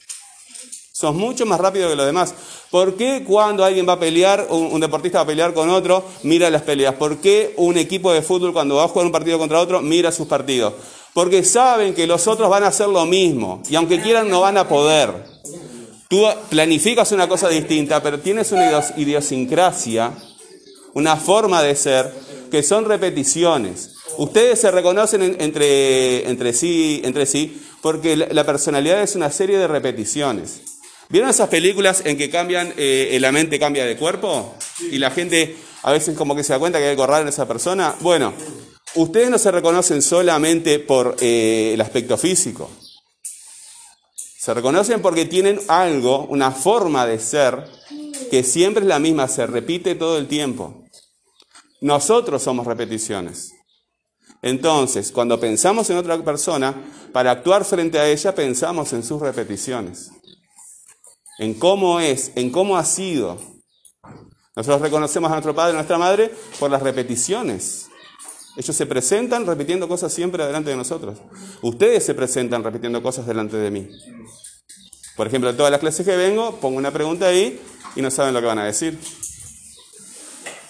Sos 0.93 1.15
mucho 1.15 1.47
más 1.47 1.59
rápido 1.59 1.89
que 1.89 1.97
los 1.97 2.07
demás. 2.07 2.35
¿Por 2.71 2.95
qué 2.97 3.25
cuando 3.27 3.65
alguien 3.65 3.89
va 3.89 3.95
a 3.95 3.99
pelear, 3.99 4.47
un, 4.51 4.79
deportista 4.81 5.19
va 5.19 5.25
a 5.25 5.27
pelear 5.27 5.55
con 5.55 5.71
otro, 5.71 6.05
mira 6.25 6.51
las 6.51 6.63
peleas? 6.63 6.95
¿Por 6.95 7.19
qué 7.19 7.55
un 7.57 7.79
equipo 7.79 8.13
de 8.13 8.23
fútbol 8.23 8.53
cuando 8.53 8.77
va 8.77 8.85
a 8.85 8.89
jugar 8.89 9.07
un 9.07 9.13
partido 9.13 9.39
contra 9.39 9.61
otro, 9.61 9.81
mira 9.81 10.13
sus 10.13 10.27
partidos? 10.27 10.75
Porque 11.15 11.43
saben 11.43 11.95
que 11.95 12.07
los 12.07 12.27
otros 12.27 12.51
van 12.51 12.65
a 12.65 12.69
hacer 12.69 12.89
lo 12.89 13.07
mismo 13.07 13.63
y 13.69 13.77
aunque 13.77 14.01
quieran 14.01 14.29
no 14.29 14.41
van 14.41 14.59
a 14.59 14.69
poder. 14.69 15.34
Tú 16.09 16.25
planificas 16.51 17.13
una 17.13 17.29
cosa 17.29 17.49
distinta, 17.49 18.03
pero 18.03 18.21
tienes 18.21 18.53
una 18.53 18.71
idios- 18.71 18.93
idiosincrasia, 18.97 20.13
una 20.95 21.17
forma 21.17 21.63
de 21.63 21.75
ser, 21.75 22.13
que 22.51 22.63
son 22.63 22.85
repeticiones. 22.85 23.97
Ustedes 24.19 24.61
se 24.61 24.71
reconocen 24.71 25.23
en- 25.23 25.37
entre, 25.41 26.29
entre, 26.29 26.53
sí, 26.53 27.01
entre 27.05 27.27
sí 27.27 27.61
porque 27.83 28.17
la, 28.17 28.29
la 28.31 28.45
personalidad 28.47 29.03
es 29.03 29.17
una 29.17 29.31
serie 29.31 29.59
de 29.59 29.67
repeticiones. 29.67 30.61
¿Vieron 31.09 31.29
esas 31.29 31.49
películas 31.49 32.03
en 32.07 32.17
que 32.17 32.31
cambian, 32.31 32.73
eh, 32.77 33.17
la 33.21 33.31
mente 33.33 33.59
cambia 33.59 33.85
de 33.85 33.97
cuerpo? 33.97 34.55
Y 34.91 34.99
la 34.99 35.11
gente 35.11 35.57
a 35.83 35.93
veces 35.93 36.17
como 36.17 36.35
que 36.35 36.43
se 36.45 36.53
da 36.53 36.59
cuenta 36.59 36.79
que 36.79 36.85
hay 36.85 36.91
algo 36.93 37.07
raro 37.07 37.23
en 37.23 37.29
esa 37.29 37.47
persona. 37.47 37.95
Bueno, 38.01 38.33
ustedes 38.95 39.29
no 39.31 39.39
se 39.39 39.51
reconocen 39.51 40.01
solamente 40.01 40.79
por 40.79 41.17
eh, 41.21 41.73
el 41.75 41.81
aspecto 41.81 42.17
físico. 42.17 42.71
Se 44.45 44.53
reconocen 44.53 45.01
porque 45.01 45.25
tienen 45.25 45.59
algo, 45.69 46.27
una 46.27 46.51
forma 46.51 47.07
de 47.07 47.19
ser 47.19 47.65
que 48.31 48.43
siempre 48.43 48.83
es 48.83 48.89
la 48.89 48.99
misma, 48.99 49.27
se 49.27 49.47
repite 49.47 49.95
todo 49.95 50.19
el 50.19 50.29
tiempo. 50.29 50.85
Nosotros 51.81 52.43
somos 52.43 52.67
repeticiones. 52.67 53.55
Entonces, 54.43 55.13
cuando 55.13 55.41
pensamos 55.41 55.89
en 55.89 55.97
otra 55.97 56.23
persona, 56.23 56.75
para 57.11 57.31
actuar 57.31 57.65
frente 57.65 57.99
a 57.99 58.07
ella, 58.07 58.35
pensamos 58.35 58.93
en 58.93 59.03
sus 59.03 59.19
repeticiones, 59.19 60.11
en 61.39 61.55
cómo 61.55 61.99
es, 61.99 62.31
en 62.35 62.51
cómo 62.51 62.77
ha 62.77 62.85
sido. 62.85 63.41
Nosotros 64.55 64.83
reconocemos 64.83 65.31
a 65.31 65.37
nuestro 65.37 65.55
padre 65.55 65.71
y 65.71 65.77
a 65.77 65.77
nuestra 65.77 65.97
madre 65.97 66.31
por 66.61 66.71
las 66.71 66.83
repeticiones. 66.83 67.84
Ellos 68.57 68.77
se 68.77 68.87
presentan 68.87 69.47
repitiendo 69.47 69.89
cosas 69.89 70.13
siempre 70.13 70.47
delante 70.47 70.71
de 70.71 70.77
nosotros. 70.77 71.19
Ustedes 71.63 72.05
se 72.05 72.15
presentan 72.15 72.63
repitiendo 72.63 73.03
cosas 73.03 73.27
delante 73.27 73.57
de 73.57 73.71
mí. 73.71 73.89
Por 75.17 75.27
ejemplo, 75.27 75.51
en 75.51 75.57
todas 75.57 75.73
las 75.73 75.81
clases 75.81 76.07
que 76.07 76.17
vengo, 76.17 76.57
pongo 76.57 76.79
una 76.79 76.93
pregunta 76.93 77.27
ahí 77.27 77.61
y 77.97 78.03
no 78.03 78.11
saben 78.11 78.35
lo 78.35 78.41
que 78.41 78.47
van 78.47 78.59
a 78.59 78.65
decir. 78.65 78.99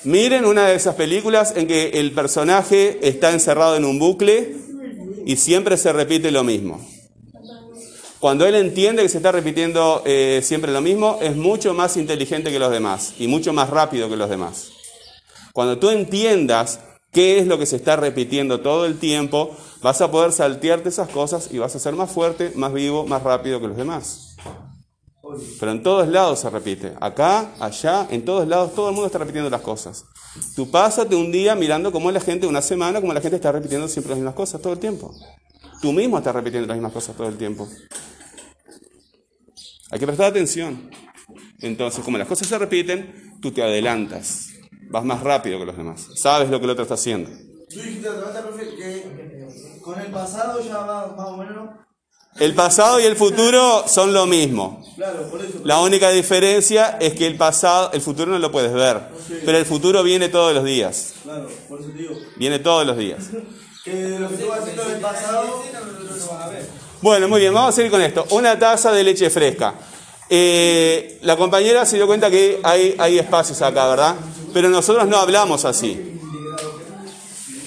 Miren 0.05 0.45
una 0.45 0.69
de 0.69 0.75
esas 0.75 0.97
películas 0.97 1.55
en 1.57 1.67
que 1.67 1.91
el 1.95 2.13
personaje 2.13 2.99
está 3.07 3.33
encerrado 3.33 3.77
en 3.77 3.85
un 3.85 3.99
bucle 3.99 4.55
y 5.25 5.37
siempre 5.37 5.77
se 5.77 5.93
repite 5.93 6.31
lo 6.31 6.45
mismo. 6.45 6.87
Cuando 8.21 8.47
él 8.47 8.55
entiende 8.55 9.03
que 9.03 9.09
se 9.09 9.19
está 9.19 9.33
repitiendo 9.33 10.03
eh, 10.07 10.41
siempre 10.43 10.73
lo 10.73 10.81
mismo, 10.81 11.19
es 11.21 11.37
mucho 11.37 11.75
más 11.75 11.97
inteligente 11.97 12.51
que 12.51 12.59
los 12.59 12.71
demás 12.71 13.15
y 13.19 13.29
mucho 13.29 13.53
más 13.53 13.69
rápido 13.69 14.09
que 14.09 14.17
los 14.17 14.31
demás. 14.31 14.71
Cuando 15.53 15.79
tú 15.79 15.91
entiendas 15.91 16.81
qué 17.15 17.39
es 17.39 17.47
lo 17.47 17.59
que 17.59 17.65
se 17.65 17.77
está 17.77 17.97
repitiendo 17.97 18.61
todo 18.61 18.85
el 18.85 18.99
tiempo, 18.99 19.57
vas 19.81 20.01
a 20.03 20.11
poder 20.11 20.33
saltearte 20.33 20.91
esas 20.91 21.09
cosas 21.09 21.49
y 21.51 21.59
vas 21.59 21.75
a 21.75 21.79
ser 21.79 21.95
más 21.95 22.11
fuerte, 22.11 22.53
más 22.57 22.73
vivo, 22.73 23.07
más 23.07 23.23
rápido 23.23 23.61
que 23.61 23.69
los 23.69 23.77
demás. 23.77 24.37
Pero 25.59 25.73
en 25.73 25.83
todos 25.83 26.09
lados 26.09 26.41
se 26.41 26.51
repite. 26.51 26.93
Acá, 27.01 27.53
allá, 27.59 28.07
en 28.11 28.25
todos 28.25 28.47
lados, 28.47 28.75
todo 28.75 28.89
el 28.89 28.95
mundo 28.95 29.07
está 29.07 29.19
repitiendo 29.19 29.49
las 29.49 29.63
cosas. 29.63 30.05
Tú 30.55 30.71
pásate 30.71 31.15
un 31.15 31.33
día 31.33 31.55
mirando 31.55 31.93
cómo 31.93 32.11
la 32.11 32.21
gente, 32.21 32.47
una 32.47 32.61
semana, 32.61 33.01
cómo 33.01 33.15
la 33.15 33.21
gente 33.21 33.37
está 33.37 33.53
repitiendo 33.53 33.89
siempre 33.89 34.11
las 34.11 34.19
mismas 34.19 34.35
cosas 34.35 34.61
todo 34.61 34.73
el 34.73 34.79
tiempo. 34.79 35.15
Tú 35.81 35.93
mismo 35.93 36.19
estás 36.19 36.35
repitiendo 36.35 36.67
las 36.67 36.77
mismas 36.77 36.93
cosas 36.93 37.17
todo 37.17 37.29
el 37.29 37.37
tiempo. 37.37 37.69
Hay 39.91 39.99
que 39.99 40.07
prestar 40.07 40.27
atención. 40.27 40.91
Entonces, 41.61 42.05
como 42.05 42.19
las 42.19 42.27
cosas 42.27 42.49
se 42.49 42.59
repiten, 42.59 43.39
tú 43.41 43.53
te 43.53 43.63
adelantas. 43.63 44.54
Vas 44.91 45.05
más 45.05 45.23
rápido 45.23 45.59
que 45.59 45.67
los 45.67 45.77
demás. 45.77 46.07
Sabes 46.17 46.51
lo 46.51 46.59
que 46.59 46.65
el 46.65 46.71
otro 46.71 46.83
está 46.83 46.95
haciendo. 46.95 47.31
Tú 47.69 47.81
dijiste 47.81 48.09
otra 48.09 48.31
vez, 48.31 48.43
profe, 48.43 48.77
que 48.77 49.81
con 49.83 50.01
el 50.01 50.11
pasado 50.11 50.61
ya 50.61 50.79
va 50.79 51.15
más 51.17 51.27
o 51.27 51.37
menos. 51.37 51.71
El 52.39 52.55
pasado 52.55 52.99
y 52.99 53.05
el 53.05 53.15
futuro 53.15 53.85
son 53.87 54.13
lo 54.13 54.27
mismo. 54.27 54.83
Claro, 54.97 55.31
por 55.31 55.41
eso. 55.41 55.61
La 55.63 55.81
única 55.81 56.11
diferencia 56.11 56.99
es 57.01 57.15
que 57.15 57.27
el 57.27 57.37
pasado, 57.37 57.93
el 57.93 58.01
futuro 58.01 58.33
no 58.33 58.39
lo 58.41 58.51
puedes 58.51 58.73
ver, 58.73 59.03
pero 59.45 59.57
el 59.57 59.65
futuro 59.65 60.03
viene 60.03 60.29
todos 60.29 60.53
los 60.53 60.65
días. 60.65 61.15
Claro, 61.23 61.49
por 61.69 61.81
eso 61.81 61.91
digo. 61.91 62.15
Viene 62.37 62.59
todos 62.59 62.85
los 62.87 62.97
días. 62.97 63.27
Que 63.85 63.95
de 63.95 64.19
lo 64.19 64.29
que 64.29 64.37
tú 64.37 64.49
vas 64.49 64.61
haciendo 64.61 64.83
en 64.83 64.91
el 64.93 65.01
pasado. 65.01 65.63
Bueno, 67.01 67.29
muy 67.29 67.41
bien, 67.41 67.55
vamos 67.55 67.71
a 67.71 67.73
seguir 67.77 67.91
con 67.91 68.01
esto. 68.01 68.27
Una 68.31 68.59
taza 68.59 68.91
de 68.91 69.05
leche 69.05 69.31
fresca. 69.31 69.75
Eh, 70.31 71.19
la 71.23 71.37
compañera 71.37 71.85
se 71.85 71.97
dio 71.97 72.07
cuenta 72.07 72.31
que 72.31 72.61
hay, 72.63 72.95
hay 72.99 73.19
espacios 73.19 73.61
acá, 73.63 73.89
¿verdad? 73.89 74.17
Pero 74.53 74.69
nosotros 74.69 75.07
no 75.07 75.19
hablamos 75.19 75.65
así. 75.65 76.21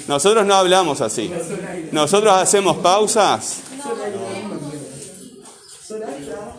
Nosotros 0.07 0.45
no 0.45 0.55
hablamos 0.55 1.01
así. 1.01 1.31
Nosotros 1.91 2.33
hacemos 2.33 2.77
pausas. 2.77 3.57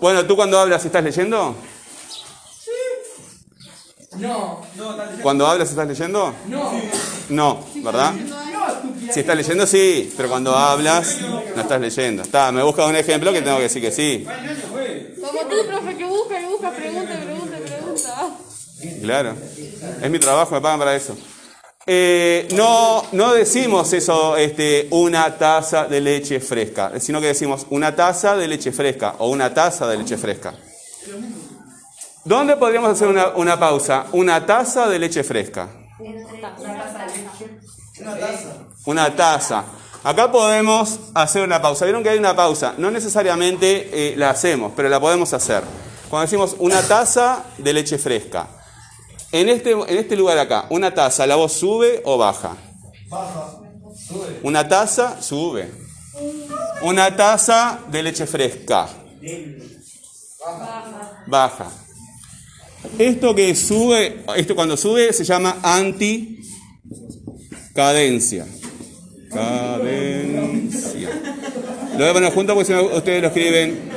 Bueno, 0.00 0.24
¿tú 0.26 0.36
cuando 0.36 0.58
hablas 0.58 0.84
estás 0.84 1.02
leyendo? 1.02 1.54
No, 4.16 4.62
¿Cuando 5.22 5.46
hablas 5.46 5.70
estás 5.70 5.86
leyendo? 5.86 6.34
No, 7.28 7.64
¿verdad? 7.76 8.14
Si 9.12 9.20
estás 9.20 9.36
leyendo, 9.36 9.66
sí, 9.66 10.12
pero 10.16 10.28
cuando 10.28 10.54
hablas, 10.56 11.20
no 11.20 11.62
estás 11.62 11.80
leyendo. 11.80 12.22
Está, 12.22 12.52
me 12.52 12.62
busca 12.62 12.84
un 12.86 12.96
ejemplo 12.96 13.32
que 13.32 13.42
tengo 13.42 13.56
que 13.56 13.64
decir 13.64 13.82
que 13.82 13.92
sí. 13.92 14.26
Como 15.20 15.40
tú, 15.42 15.66
profe, 15.66 15.96
que 15.96 16.04
busca, 16.04 16.38
que 16.38 16.46
busca, 16.46 16.70
pregunta, 16.72 17.20
pregunta, 17.20 17.56
pregunta. 17.58 18.36
Claro, 19.00 19.34
es 20.02 20.10
mi 20.10 20.18
trabajo, 20.18 20.54
me 20.54 20.60
pagan 20.60 20.78
para 20.78 20.96
eso. 20.96 21.16
Eh, 21.90 22.46
no, 22.54 23.02
no 23.12 23.32
decimos 23.32 23.90
eso, 23.94 24.36
este, 24.36 24.88
una 24.90 25.38
taza 25.38 25.86
de 25.86 26.02
leche 26.02 26.38
fresca, 26.38 26.92
sino 27.00 27.18
que 27.18 27.28
decimos 27.28 27.64
una 27.70 27.96
taza 27.96 28.36
de 28.36 28.46
leche 28.46 28.72
fresca 28.72 29.14
o 29.18 29.30
una 29.30 29.54
taza 29.54 29.86
de 29.86 29.96
leche 29.96 30.18
fresca. 30.18 30.52
¿Dónde 32.24 32.56
podríamos 32.56 32.90
hacer 32.90 33.08
una, 33.08 33.58
pausa? 33.58 34.04
Una 34.12 34.44
taza 34.44 34.86
de 34.86 34.98
leche 34.98 35.24
fresca. 35.24 35.66
Una 35.98 36.26
taza. 38.18 38.66
Una 38.84 39.16
taza. 39.16 39.64
Acá 40.04 40.30
podemos 40.30 41.00
hacer 41.14 41.42
una 41.42 41.62
pausa. 41.62 41.86
Vieron 41.86 42.02
que 42.02 42.10
hay 42.10 42.18
una 42.18 42.36
pausa. 42.36 42.74
No 42.76 42.90
necesariamente 42.90 44.12
eh, 44.12 44.14
la 44.14 44.28
hacemos, 44.28 44.72
pero 44.76 44.90
la 44.90 45.00
podemos 45.00 45.32
hacer. 45.32 45.62
Cuando 46.10 46.26
decimos 46.26 46.54
una 46.58 46.82
taza 46.82 47.44
de 47.56 47.72
leche 47.72 47.96
fresca. 47.96 48.57
En 49.32 49.48
este, 49.48 49.72
en 49.72 49.96
este 49.98 50.16
lugar 50.16 50.38
acá, 50.38 50.66
una 50.70 50.94
taza, 50.94 51.26
¿la 51.26 51.36
voz 51.36 51.52
sube 51.52 52.00
o 52.04 52.16
baja? 52.16 52.56
Baja. 53.08 53.54
Una 54.42 54.66
taza, 54.66 55.20
sube. 55.20 55.70
Una 56.82 57.14
taza 57.14 57.80
de 57.90 58.02
leche 58.02 58.26
fresca. 58.26 58.88
Baja. 61.26 61.70
Esto 62.98 63.34
que 63.34 63.54
sube, 63.54 64.24
esto 64.36 64.54
cuando 64.54 64.76
sube 64.76 65.12
se 65.12 65.24
llama 65.24 65.58
anticadencia. 65.62 68.46
Cadencia. 69.30 71.10
Lo 71.92 71.98
voy 71.98 72.08
a 72.08 72.12
poner 72.14 72.32
junto 72.32 72.54
porque 72.54 72.66
si 72.66 72.72
no 72.72 72.82
ustedes 72.84 73.20
lo 73.20 73.28
escriben. 73.28 73.90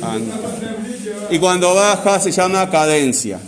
An- 0.00 0.32
Y 1.30 1.38
cuando 1.38 1.74
baja 1.74 2.20
se 2.20 2.30
llama 2.30 2.70
cadencia. 2.70 3.40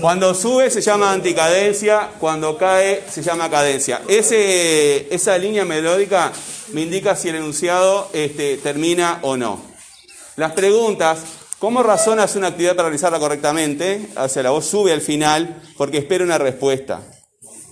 Cuando 0.00 0.34
sube 0.34 0.70
se 0.70 0.80
llama 0.80 1.12
anticadencia, 1.12 2.10
cuando 2.20 2.56
cae 2.56 3.02
se 3.10 3.22
llama 3.22 3.50
cadencia. 3.50 4.02
Esa 4.08 5.38
línea 5.38 5.64
melódica 5.64 6.32
me 6.72 6.82
indica 6.82 7.16
si 7.16 7.28
el 7.28 7.36
enunciado 7.36 8.08
este, 8.12 8.56
termina 8.58 9.18
o 9.22 9.36
no. 9.36 9.60
Las 10.36 10.52
preguntas, 10.52 11.18
¿cómo 11.58 11.82
razonas 11.82 12.36
una 12.36 12.48
actividad 12.48 12.76
para 12.76 12.88
realizarla 12.88 13.18
correctamente? 13.18 14.08
O 14.16 14.28
sea, 14.28 14.42
la 14.42 14.50
voz 14.50 14.66
sube 14.66 14.92
al 14.92 15.00
final 15.00 15.62
porque 15.76 15.98
espera 15.98 16.24
una 16.24 16.38
respuesta. 16.38 17.00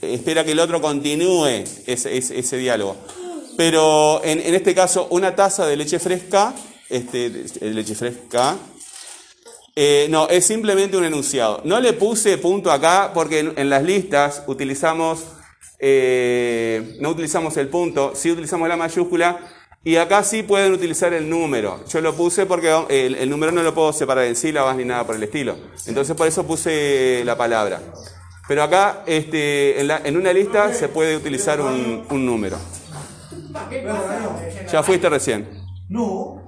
Espera 0.01 0.45
que 0.45 0.53
el 0.53 0.61
otro 0.61 0.81
continúe 0.81 1.65
ese 1.87 2.57
diálogo. 2.57 2.97
Pero 3.57 4.21
en, 4.25 4.41
en 4.41 4.55
este 4.55 4.75
caso, 4.75 5.07
una 5.11 5.35
taza 5.37 5.67
de 5.67 5.77
leche 5.77 5.99
fresca, 5.99 6.53
este, 6.89 7.31
leche 7.61 7.95
fresca, 7.95 8.57
eh, 9.77 10.07
no, 10.11 10.29
es 10.29 10.45
simplemente 10.47 10.97
un 10.97 11.05
enunciado. 11.05 11.61
No 11.65 11.81
le 11.81 11.93
puse 11.93 12.39
punto 12.39 12.71
acá 12.71 13.11
porque 13.15 13.53
en, 13.57 13.71
las 13.71 13.83
listas 13.83 14.43
utilizamos, 14.47 15.21
eh, 15.79 16.97
no 17.01 17.11
utilizamos 17.11 17.57
el 17.57 17.69
punto, 17.69 18.13
sí 18.15 18.31
utilizamos 18.31 18.69
la 18.69 18.77
mayúscula 18.77 19.39
y 19.85 19.97
acá 19.97 20.25
sí 20.25 20.43
pueden 20.43 20.73
utilizar 20.73 21.13
el 21.13 21.29
número. 21.29 21.85
Yo 21.89 22.01
lo 22.01 22.15
puse 22.15 22.47
porque 22.47 22.75
el, 22.89 23.15
el 23.17 23.29
número 23.31 23.53
no 23.53 23.63
lo 23.63 23.75
puedo 23.75 23.93
separar 23.93 24.25
en 24.25 24.35
sílabas 24.37 24.77
ni 24.77 24.85
nada 24.85 25.05
por 25.07 25.17
el 25.17 25.23
estilo. 25.23 25.57
Entonces 25.87 26.17
por 26.17 26.27
eso 26.27 26.45
puse 26.47 27.23
la 27.25 27.37
palabra. 27.37 27.81
Pero 28.47 28.63
acá 28.63 29.03
este, 29.07 29.81
en, 29.81 29.89
la- 29.89 30.01
en 30.05 30.17
una 30.17 30.33
lista 30.33 30.73
se 30.75 30.89
puede 30.89 31.17
utilizar 31.17 31.61
un, 31.61 32.05
un 32.11 32.27
número. 32.27 32.59
Ya 34.71 34.83
fuiste 34.83 35.09
recién. 35.09 35.49
No. 35.89 36.43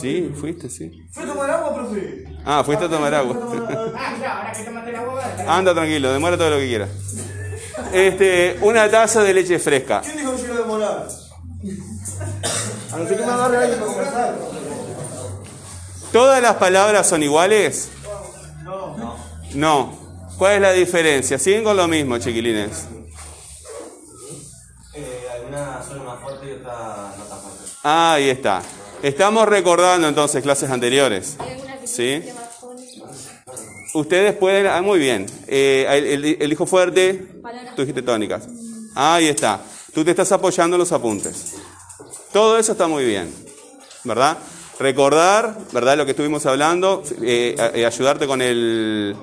Sí, 0.00 0.32
fuiste, 0.38 0.70
sí. 0.70 1.06
Fui 1.12 1.22
a 1.22 1.26
tomar 1.26 1.50
agua, 1.50 1.74
profe. 1.74 2.24
Ah, 2.44 2.62
fuiste 2.64 2.84
a 2.86 2.88
tomar 2.88 3.14
agua. 3.14 3.36
Anda 5.46 5.74
tranquilo, 5.74 6.12
demora 6.12 6.36
todo 6.38 6.50
lo 6.50 6.56
que 6.56 6.68
quieras. 6.68 6.90
Este, 7.92 8.58
una 8.62 8.90
taza 8.90 9.22
de 9.22 9.34
leche 9.34 9.58
fresca. 9.58 10.00
¿Quién 10.00 10.16
dijo 10.16 10.34
que 10.36 10.42
yo 10.42 10.46
iba 10.46 10.54
a 10.54 10.58
demorar? 10.58 11.08
A 12.92 12.96
no 12.96 13.08
ser 13.08 13.18
que 13.18 13.26
me 13.26 13.32
agarre 13.32 13.56
alguien 13.58 13.78
para 13.78 13.92
conversar. 13.92 14.38
¿Todas 16.12 16.42
las 16.42 16.54
palabras 16.54 17.08
son 17.08 17.22
iguales? 17.22 17.90
No. 19.54 19.98
¿Cuál 20.38 20.54
es 20.54 20.60
la 20.62 20.72
diferencia? 20.72 21.38
Siguen 21.38 21.64
con 21.64 21.76
lo 21.76 21.86
mismo, 21.88 22.18
chiquilines. 22.18 22.86
Eh, 24.94 25.26
alguna 25.32 25.82
suena 25.82 26.04
más 26.04 26.20
no 27.18 27.24
fuerte. 27.24 27.72
Ah, 27.82 28.12
ahí 28.14 28.28
está. 28.30 28.62
Estamos 29.02 29.46
recordando 29.48 30.08
entonces 30.08 30.42
clases 30.42 30.70
anteriores. 30.70 31.36
Hay 31.38 31.52
alguna 31.52 31.78
que 31.80 31.86
¿Sí? 31.86 32.22
Ustedes 33.94 34.34
pueden, 34.34 34.66
ah, 34.66 34.82
muy 34.82 34.98
bien. 34.98 35.26
Eh, 35.46 35.86
el, 35.88 36.24
el- 36.24 36.42
el 36.42 36.52
hijo 36.52 36.66
fuerte, 36.66 37.26
tú 37.76 37.82
dijiste 37.82 38.02
tónicas. 38.02 38.44
Ah, 38.94 39.14
ahí 39.16 39.28
está. 39.28 39.60
Tú 39.92 40.04
te 40.04 40.10
estás 40.10 40.32
apoyando 40.32 40.74
en 40.76 40.80
los 40.80 40.90
apuntes. 40.92 41.54
Todo 42.32 42.58
eso 42.58 42.72
está 42.72 42.88
muy 42.88 43.04
bien, 43.04 43.32
¿verdad? 44.02 44.36
Recordar, 44.80 45.56
¿verdad? 45.70 45.96
Lo 45.96 46.04
que 46.04 46.10
estuvimos 46.10 46.44
hablando, 46.46 47.04
eh, 47.22 47.54
eh, 47.74 47.86
ayudarte 47.86 48.26
con 48.26 48.42
el, 48.42 49.14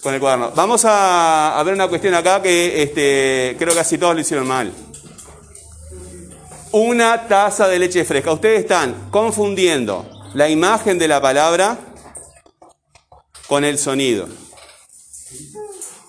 con 0.00 0.14
el 0.14 0.20
cuaderno. 0.20 0.52
Vamos 0.54 0.84
a, 0.84 1.58
a 1.58 1.62
ver 1.64 1.74
una 1.74 1.88
cuestión 1.88 2.14
acá 2.14 2.40
que 2.40 2.80
este, 2.84 3.56
creo 3.58 3.70
que 3.70 3.78
casi 3.78 3.98
todos 3.98 4.14
lo 4.14 4.20
hicieron 4.20 4.46
mal. 4.46 4.72
Una 6.72 7.28
taza 7.28 7.68
de 7.68 7.78
leche 7.78 8.02
fresca. 8.04 8.32
Ustedes 8.32 8.60
están 8.60 9.10
confundiendo 9.10 10.08
la 10.32 10.48
imagen 10.48 10.98
de 10.98 11.06
la 11.06 11.20
palabra 11.20 11.76
con 13.46 13.62
el 13.64 13.76
sonido. 13.78 14.26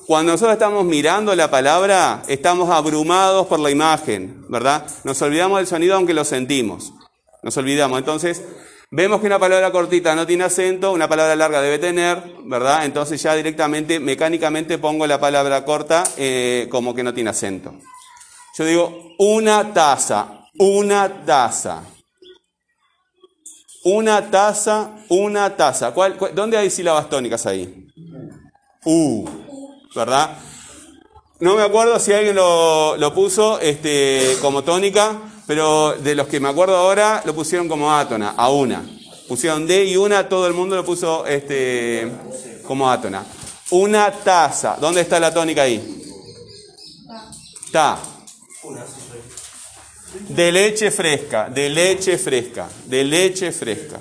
Cuando 0.07 0.31
nosotros 0.31 0.53
estamos 0.53 0.85
mirando 0.85 1.35
la 1.35 1.51
palabra, 1.51 2.23
estamos 2.29 2.69
abrumados 2.69 3.47
por 3.47 3.59
la 3.59 3.71
imagen, 3.71 4.45
¿verdad? 4.47 4.85
Nos 5.03 5.21
olvidamos 5.21 5.57
del 5.57 5.67
sonido 5.67 5.95
aunque 5.95 6.13
lo 6.13 6.23
sentimos. 6.23 6.93
Nos 7.41 7.57
olvidamos. 7.57 7.99
Entonces, 7.99 8.41
vemos 8.89 9.19
que 9.19 9.27
una 9.27 9.39
palabra 9.39 9.69
cortita 9.69 10.15
no 10.15 10.25
tiene 10.25 10.45
acento, 10.45 10.93
una 10.93 11.09
palabra 11.09 11.35
larga 11.35 11.61
debe 11.61 11.77
tener, 11.77 12.23
¿verdad? 12.45 12.85
Entonces 12.85 13.21
ya 13.21 13.35
directamente, 13.35 13.99
mecánicamente 13.99 14.77
pongo 14.77 15.07
la 15.07 15.19
palabra 15.19 15.65
corta 15.65 16.05
eh, 16.15 16.67
como 16.71 16.95
que 16.95 17.03
no 17.03 17.13
tiene 17.13 17.31
acento. 17.31 17.73
Yo 18.57 18.65
digo, 18.65 19.15
una 19.17 19.73
taza, 19.73 20.42
una 20.57 21.25
taza. 21.25 21.83
Una 23.85 24.29
taza, 24.31 24.91
una 25.09 25.55
taza. 25.55 25.91
¿Cuál, 25.91 26.17
cuál- 26.17 26.33
dónde 26.33 26.57
hay 26.57 26.69
sílabas 26.69 27.09
tónicas 27.09 27.45
ahí? 27.45 27.87
U, 28.85 29.25
¿verdad? 29.95 30.37
No 31.39 31.55
me 31.55 31.63
acuerdo 31.63 31.99
si 31.99 32.13
alguien 32.13 32.35
lo, 32.35 32.95
lo 32.95 33.13
puso 33.13 33.59
este, 33.59 34.37
como 34.41 34.63
tónica, 34.63 35.19
pero 35.47 35.93
de 35.93 36.15
los 36.15 36.27
que 36.27 36.39
me 36.39 36.47
acuerdo 36.47 36.77
ahora 36.77 37.21
lo 37.25 37.35
pusieron 37.35 37.67
como 37.67 37.93
átona, 37.93 38.29
a 38.37 38.49
una. 38.49 38.81
Pusieron 39.27 39.67
D 39.67 39.85
y 39.85 39.97
una, 39.97 40.29
todo 40.29 40.47
el 40.47 40.53
mundo 40.53 40.75
lo 40.77 40.85
puso 40.85 41.25
este, 41.25 42.09
como 42.65 42.89
átona. 42.89 43.25
Una 43.71 44.11
taza. 44.11 44.77
¿Dónde 44.79 45.01
está 45.01 45.19
la 45.19 45.33
tónica 45.33 45.63
ahí? 45.63 46.03
Ta. 47.71 47.97
De 50.29 50.51
leche 50.51 50.91
fresca, 50.91 51.49
de 51.49 51.69
leche 51.69 52.17
fresca, 52.17 52.69
de 52.85 53.03
leche 53.03 53.51
fresca. 53.51 53.99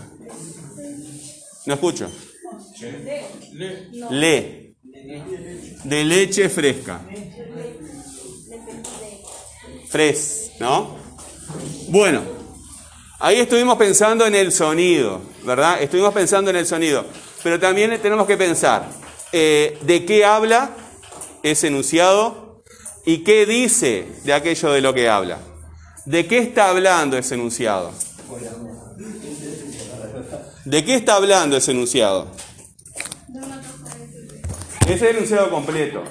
No 1.67 1.75
escucho. 1.75 2.11
Le. 4.11 4.75
De 5.85 6.05
leche 6.05 6.49
fresca. 6.49 7.01
Fres, 9.89 10.53
¿no? 10.59 10.97
Bueno, 11.89 12.23
ahí 13.19 13.41
estuvimos 13.41 13.77
pensando 13.77 14.27
en 14.27 14.35
el 14.35 14.53
sonido, 14.53 15.21
¿verdad? 15.45 15.83
Estuvimos 15.83 16.15
pensando 16.15 16.51
en 16.51 16.57
el 16.57 16.67
sonido. 16.67 17.05
Pero 17.43 17.59
también 17.59 17.99
tenemos 18.01 18.27
que 18.27 18.37
pensar 18.37 18.89
eh, 19.33 19.79
de 19.83 20.05
qué 20.05 20.25
habla 20.25 20.77
ese 21.43 21.69
enunciado 21.69 22.63
y 23.05 23.19
qué 23.19 23.47
dice 23.47 24.07
de 24.25 24.33
aquello 24.33 24.73
de 24.73 24.81
lo 24.81 24.95
que 24.95 25.09
habla. 25.09 25.39
¿De 26.05 26.27
qué 26.27 26.39
está 26.39 26.69
hablando 26.69 27.17
ese 27.17 27.35
enunciado? 27.35 27.93
¿De 30.65 30.85
qué 30.85 30.97
está 30.97 31.15
hablando 31.15 31.57
ese 31.57 31.71
enunciado? 31.71 32.29
Ese 34.87 34.95
es 35.11 35.17
enunciado 35.17 35.51
completo. 35.51 36.03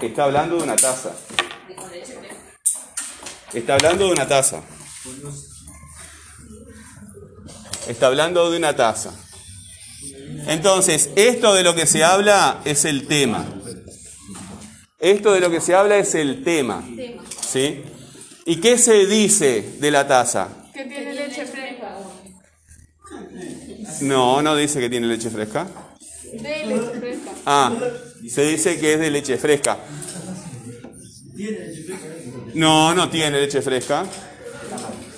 Está 0.00 0.24
hablando 0.24 0.56
de 0.56 0.62
una 0.64 0.76
taza. 0.76 1.12
Está 3.52 3.74
hablando 3.74 4.06
de 4.06 4.12
una 4.12 4.26
taza. 4.26 4.60
Está 7.86 8.06
hablando 8.08 8.50
de 8.50 8.56
una 8.56 8.74
taza. 8.74 9.12
Entonces, 10.48 11.10
esto 11.14 11.54
de 11.54 11.62
lo 11.62 11.74
que 11.74 11.86
se 11.86 12.02
habla 12.02 12.60
es 12.64 12.84
el 12.84 13.06
tema. 13.06 13.46
Esto 15.04 15.34
de 15.34 15.40
lo 15.40 15.50
que 15.50 15.60
se 15.60 15.74
habla 15.74 15.98
es 15.98 16.14
el 16.14 16.42
tema. 16.42 16.82
¿Sí? 17.46 17.82
¿Y 18.46 18.56
qué 18.56 18.78
se 18.78 19.04
dice 19.04 19.76
de 19.78 19.90
la 19.90 20.08
taza? 20.08 20.48
Que 20.72 20.86
tiene 20.86 21.12
leche 21.12 21.44
fresca. 21.44 21.98
No, 24.00 24.40
no 24.40 24.56
dice 24.56 24.80
que 24.80 24.88
tiene 24.88 25.06
leche 25.06 25.28
fresca. 25.28 25.66
De 26.32 26.66
leche 26.66 26.98
fresca. 26.98 27.30
Ah, 27.44 27.70
se 28.26 28.46
dice 28.46 28.80
que 28.80 28.94
es 28.94 29.00
de 29.00 29.10
leche 29.10 29.36
fresca. 29.36 29.76
No, 32.54 32.94
no 32.94 33.10
tiene 33.10 33.38
leche 33.40 33.60
fresca. 33.60 34.06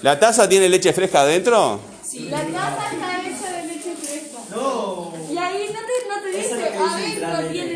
¿La 0.02 0.18
taza 0.18 0.48
tiene 0.48 0.68
leche 0.68 0.92
fresca 0.92 1.20
adentro? 1.20 1.80
La 2.28 2.44
taza 2.44 2.92
está 2.92 3.20
hecha 3.22 3.52
de 3.52 3.66
leche 3.68 3.94
fresca. 3.94 4.38
No. 4.50 5.14
Y 5.30 5.38
ahí 5.38 5.68
no 5.72 5.78
te, 5.78 6.08
no 6.08 6.22
te 6.22 6.36
dice, 6.36 6.54
adentro 6.54 7.52
tiene 7.52 7.70
leche 7.70 7.75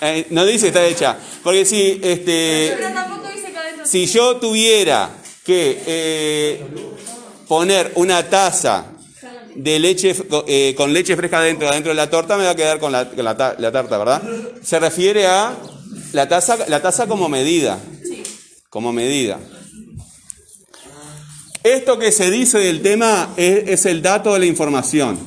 Eh, 0.00 0.26
no 0.30 0.44
dice 0.46 0.62
que 0.62 0.68
está 0.68 0.84
hecha. 0.86 1.16
Porque 1.42 1.64
si, 1.64 2.00
este, 2.02 2.74
Pero 2.78 2.94
tampoco 2.94 3.28
dice 3.34 3.50
que 3.52 3.58
adentro 3.58 3.86
si 3.86 4.06
yo 4.06 4.36
tuviera 4.36 5.10
que 5.44 5.82
eh, 5.86 6.66
poner 7.48 7.92
una 7.96 8.28
taza 8.28 8.86
de 9.54 9.78
leche 9.80 10.14
eh, 10.46 10.74
con 10.76 10.92
leche 10.92 11.16
fresca 11.16 11.38
adentro, 11.38 11.68
adentro 11.68 11.90
de 11.90 11.96
la 11.96 12.08
torta, 12.08 12.36
me 12.36 12.44
va 12.44 12.50
a 12.50 12.54
quedar 12.54 12.78
con 12.78 12.92
la, 12.92 13.08
con 13.08 13.24
la 13.24 13.36
ta- 13.36 13.56
la 13.58 13.72
tarta, 13.72 13.98
¿verdad? 13.98 14.22
Se 14.62 14.78
refiere 14.78 15.26
a 15.26 15.56
la 16.12 16.28
taza, 16.28 16.56
la 16.68 16.80
taza 16.80 17.06
como 17.08 17.28
medida. 17.28 17.78
Como 18.70 18.92
medida. 18.92 19.40
Esto 21.64 21.98
que 21.98 22.12
se 22.12 22.30
dice 22.30 22.58
del 22.58 22.82
tema 22.82 23.30
es, 23.36 23.68
es 23.68 23.86
el 23.86 24.00
dato 24.00 24.32
de 24.34 24.38
la 24.38 24.46
información. 24.46 25.18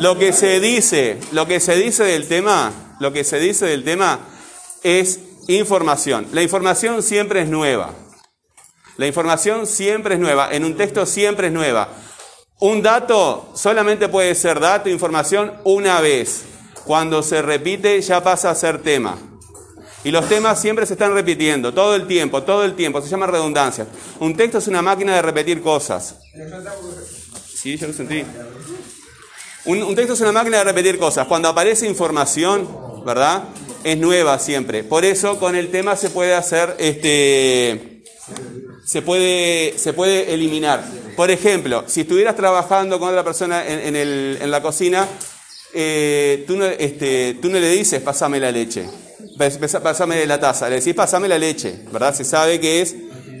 Lo 0.00 0.18
que 0.18 0.32
se 0.32 0.60
dice, 0.60 1.18
lo 1.32 1.46
que 1.46 1.60
se 1.60 1.76
dice 1.76 2.04
del 2.04 2.26
tema, 2.26 2.72
lo 2.98 3.12
que 3.12 3.22
se 3.24 3.38
dice 3.38 3.66
del 3.66 3.84
tema 3.84 4.20
es 4.82 5.20
información. 5.48 6.26
La 6.32 6.42
información 6.42 7.02
siempre 7.02 7.42
es 7.42 7.48
nueva. 7.48 7.94
La 8.96 9.06
información 9.06 9.66
siempre 9.66 10.14
es 10.14 10.20
nueva. 10.20 10.50
En 10.52 10.64
un 10.64 10.76
texto 10.76 11.06
siempre 11.06 11.48
es 11.48 11.52
nueva. 11.52 11.88
Un 12.58 12.82
dato 12.82 13.52
solamente 13.54 14.08
puede 14.08 14.34
ser 14.34 14.58
dato, 14.58 14.88
información, 14.88 15.52
una 15.64 16.00
vez. 16.00 16.42
Cuando 16.84 17.22
se 17.22 17.42
repite 17.42 18.00
ya 18.00 18.22
pasa 18.22 18.50
a 18.50 18.54
ser 18.54 18.82
tema. 18.82 19.18
Y 20.02 20.10
los 20.10 20.28
temas 20.28 20.60
siempre 20.60 20.86
se 20.86 20.94
están 20.94 21.14
repitiendo, 21.14 21.74
todo 21.74 21.94
el 21.94 22.06
tiempo, 22.06 22.42
todo 22.44 22.64
el 22.64 22.74
tiempo. 22.74 23.02
Se 23.02 23.08
llama 23.08 23.26
redundancia. 23.26 23.86
Un 24.20 24.36
texto 24.36 24.58
es 24.58 24.68
una 24.68 24.82
máquina 24.82 25.14
de 25.14 25.22
repetir 25.22 25.60
cosas. 25.60 26.16
Sí, 27.54 27.76
yo 27.76 27.88
lo 27.88 27.92
sentí. 27.92 28.24
Un, 29.66 29.94
texto 29.94 30.14
es 30.14 30.20
una 30.20 30.32
máquina 30.32 30.58
de 30.58 30.64
repetir 30.64 30.98
cosas. 30.98 31.26
Cuando 31.26 31.48
aparece 31.48 31.86
información, 31.86 32.68
¿verdad? 33.04 33.44
Es 33.84 33.98
nueva 33.98 34.38
siempre. 34.38 34.84
Por 34.84 35.04
eso 35.04 35.38
con 35.38 35.56
el 35.56 35.70
tema 35.70 35.96
se 35.96 36.10
puede 36.10 36.34
hacer 36.34 36.74
este 36.78 38.02
se 38.84 39.02
puede, 39.02 39.76
se 39.76 39.92
puede 39.92 40.32
eliminar. 40.32 40.84
Por 41.16 41.30
ejemplo, 41.30 41.84
si 41.86 42.02
estuvieras 42.02 42.36
trabajando 42.36 43.00
con 43.00 43.08
otra 43.08 43.24
persona 43.24 43.64
en 43.66 44.50
la 44.50 44.62
cocina, 44.62 45.08
eh, 45.78 46.44
tú, 46.46 46.56
no, 46.56 46.64
este, 46.64 47.36
tú 47.42 47.50
no 47.50 47.58
le 47.58 47.68
dices 47.68 48.00
pasame 48.00 48.40
la 48.40 48.50
leche, 48.50 48.88
pasame 49.82 50.24
la 50.24 50.40
taza, 50.40 50.70
le 50.70 50.76
decís 50.76 50.94
pasame 50.94 51.28
la 51.28 51.38
leche, 51.38 51.80
¿verdad? 51.92 52.14
Se 52.14 52.24
sabe 52.24 52.60
que 52.60 52.80
es 52.80 52.94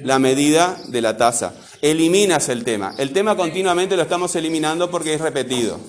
la 0.04 0.18
medida 0.18 0.76
de 0.88 1.00
la 1.00 1.16
taza. 1.16 1.54
Eliminas 1.80 2.50
el 2.50 2.62
tema. 2.62 2.94
El 2.98 3.14
tema 3.14 3.36
continuamente 3.36 3.96
lo 3.96 4.02
estamos 4.02 4.34
eliminando 4.36 4.90
porque 4.90 5.14
es 5.14 5.20
repetido. 5.20 5.80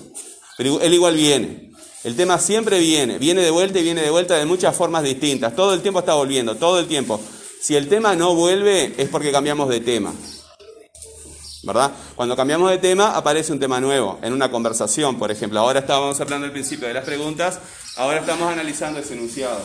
Pero 0.58 0.80
él 0.80 0.92
igual 0.92 1.14
viene. 1.14 1.70
El 2.02 2.16
tema 2.16 2.38
siempre 2.38 2.80
viene, 2.80 3.18
viene 3.18 3.42
de 3.42 3.50
vuelta 3.50 3.78
y 3.78 3.84
viene 3.84 4.02
de 4.02 4.10
vuelta 4.10 4.36
de 4.36 4.44
muchas 4.44 4.74
formas 4.76 5.04
distintas. 5.04 5.54
Todo 5.54 5.72
el 5.72 5.82
tiempo 5.82 6.00
está 6.00 6.14
volviendo, 6.14 6.56
todo 6.56 6.80
el 6.80 6.88
tiempo. 6.88 7.20
Si 7.60 7.76
el 7.76 7.88
tema 7.88 8.16
no 8.16 8.34
vuelve 8.34 8.92
es 8.98 9.08
porque 9.08 9.30
cambiamos 9.30 9.68
de 9.68 9.80
tema. 9.80 10.12
¿Verdad? 11.62 11.92
Cuando 12.16 12.34
cambiamos 12.34 12.70
de 12.70 12.78
tema 12.78 13.16
aparece 13.16 13.52
un 13.52 13.60
tema 13.60 13.80
nuevo, 13.80 14.18
en 14.22 14.32
una 14.32 14.50
conversación, 14.50 15.16
por 15.16 15.30
ejemplo. 15.30 15.60
Ahora 15.60 15.80
estábamos 15.80 16.20
hablando 16.20 16.46
al 16.46 16.52
principio 16.52 16.88
de 16.88 16.94
las 16.94 17.04
preguntas, 17.04 17.60
ahora 17.96 18.18
estamos 18.18 18.52
analizando 18.52 18.98
ese 18.98 19.14
enunciado. 19.14 19.60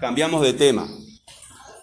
Cambiamos 0.00 0.42
de 0.42 0.54
tema. 0.54 0.88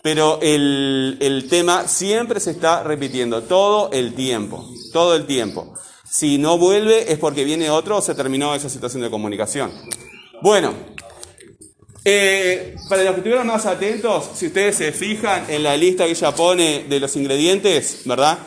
Pero 0.02 0.40
el, 0.42 1.18
el 1.20 1.48
tema 1.50 1.88
siempre 1.88 2.40
se 2.40 2.52
está 2.52 2.84
repitiendo, 2.84 3.44
todo 3.44 3.92
el 3.92 4.16
tiempo, 4.16 4.68
todo 4.92 5.16
el 5.16 5.26
tiempo. 5.26 5.74
Si 6.18 6.38
no 6.38 6.58
vuelve 6.58 7.12
es 7.12 7.20
porque 7.20 7.44
viene 7.44 7.70
otro 7.70 7.98
o 7.98 8.02
se 8.02 8.16
terminó 8.16 8.56
esa 8.56 8.70
situación 8.70 9.04
de 9.04 9.10
comunicación. 9.10 9.70
Bueno, 10.42 10.74
eh, 12.06 12.74
para 12.88 13.04
los 13.04 13.12
que 13.16 13.18
estuvieron 13.18 13.46
más 13.46 13.66
atentos, 13.66 14.30
si 14.34 14.48
ustedes 14.48 14.78
se 14.78 14.94
fijan 14.94 15.44
en 15.50 15.62
la 15.62 15.76
lista 15.76 16.06
que 16.06 16.12
ella 16.12 16.34
pone 16.34 16.86
de 16.88 17.02
los 17.02 17.18
ingredientes, 17.18 18.04
¿verdad? 18.06 18.40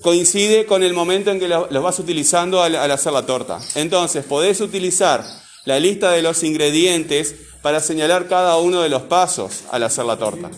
Coincide 0.00 0.64
con 0.64 0.82
el 0.82 0.94
momento 0.94 1.30
en 1.30 1.40
que 1.40 1.46
los, 1.46 1.68
vas 1.70 1.98
utilizando 1.98 2.62
al, 2.62 2.74
hacer 2.74 3.12
la 3.12 3.26
torta. 3.26 3.60
Entonces, 3.74 4.24
podés 4.24 4.62
utilizar 4.62 5.22
la 5.66 5.78
lista 5.78 6.10
de 6.10 6.22
los 6.22 6.42
ingredientes 6.42 7.34
para 7.60 7.80
señalar 7.80 8.28
cada 8.28 8.56
uno 8.56 8.80
de 8.80 8.88
los 8.88 9.02
pasos 9.02 9.64
al 9.70 9.82
hacer 9.82 10.06
la 10.06 10.16
torta. 10.16 10.50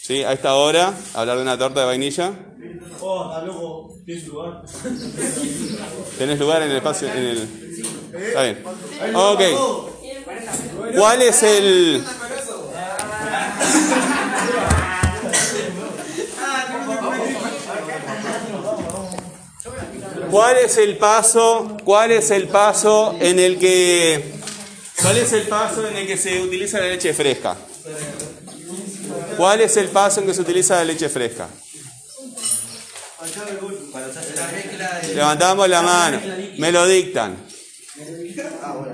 ¿Sí? 0.00 0.24
A 0.24 0.32
esta 0.32 0.54
hora, 0.54 0.94
hablar 1.12 1.36
de 1.36 1.42
una 1.42 1.58
torta 1.58 1.80
de 1.80 1.86
vainilla. 1.86 2.51
Oh, 3.00 3.98
¿tienes 4.04 4.26
lugar? 4.28 4.62
¿Tenés 6.18 6.38
lugar 6.38 6.62
en 6.62 6.70
el 6.70 6.76
espacio? 6.76 7.08
En 7.08 7.18
el... 7.18 7.48
Está 8.14 8.42
bien. 8.44 8.62
Ok. 9.14 9.40
¿Cuál 10.96 11.22
es 11.22 11.42
el... 11.42 12.04
¿Cuál 20.30 20.56
es 20.58 20.78
el 20.78 20.96
paso? 20.96 21.76
¿Cuál 21.84 22.12
es 22.12 22.30
el 22.30 22.48
paso 22.48 23.16
en 23.20 23.38
el 23.38 23.58
que 23.58 24.32
¿Cuál 25.02 25.18
es 25.18 25.32
el 25.32 25.42
paso 25.48 25.86
en 25.88 25.96
el 25.96 26.06
que 26.06 26.16
se 26.16 26.40
utiliza 26.40 26.78
la 26.78 26.86
leche 26.86 27.12
fresca? 27.12 27.56
¿Cuál 29.36 29.60
es 29.60 29.76
el 29.76 29.88
paso 29.88 30.20
en 30.20 30.26
que 30.26 30.34
se 30.34 30.40
utiliza 30.40 30.76
la 30.76 30.84
leche 30.84 31.08
fresca? 31.08 31.48
Levantamos 35.14 35.68
la 35.68 35.82
mano. 35.82 36.20
Me 36.58 36.72
lo 36.72 36.86
dictan. 36.86 37.36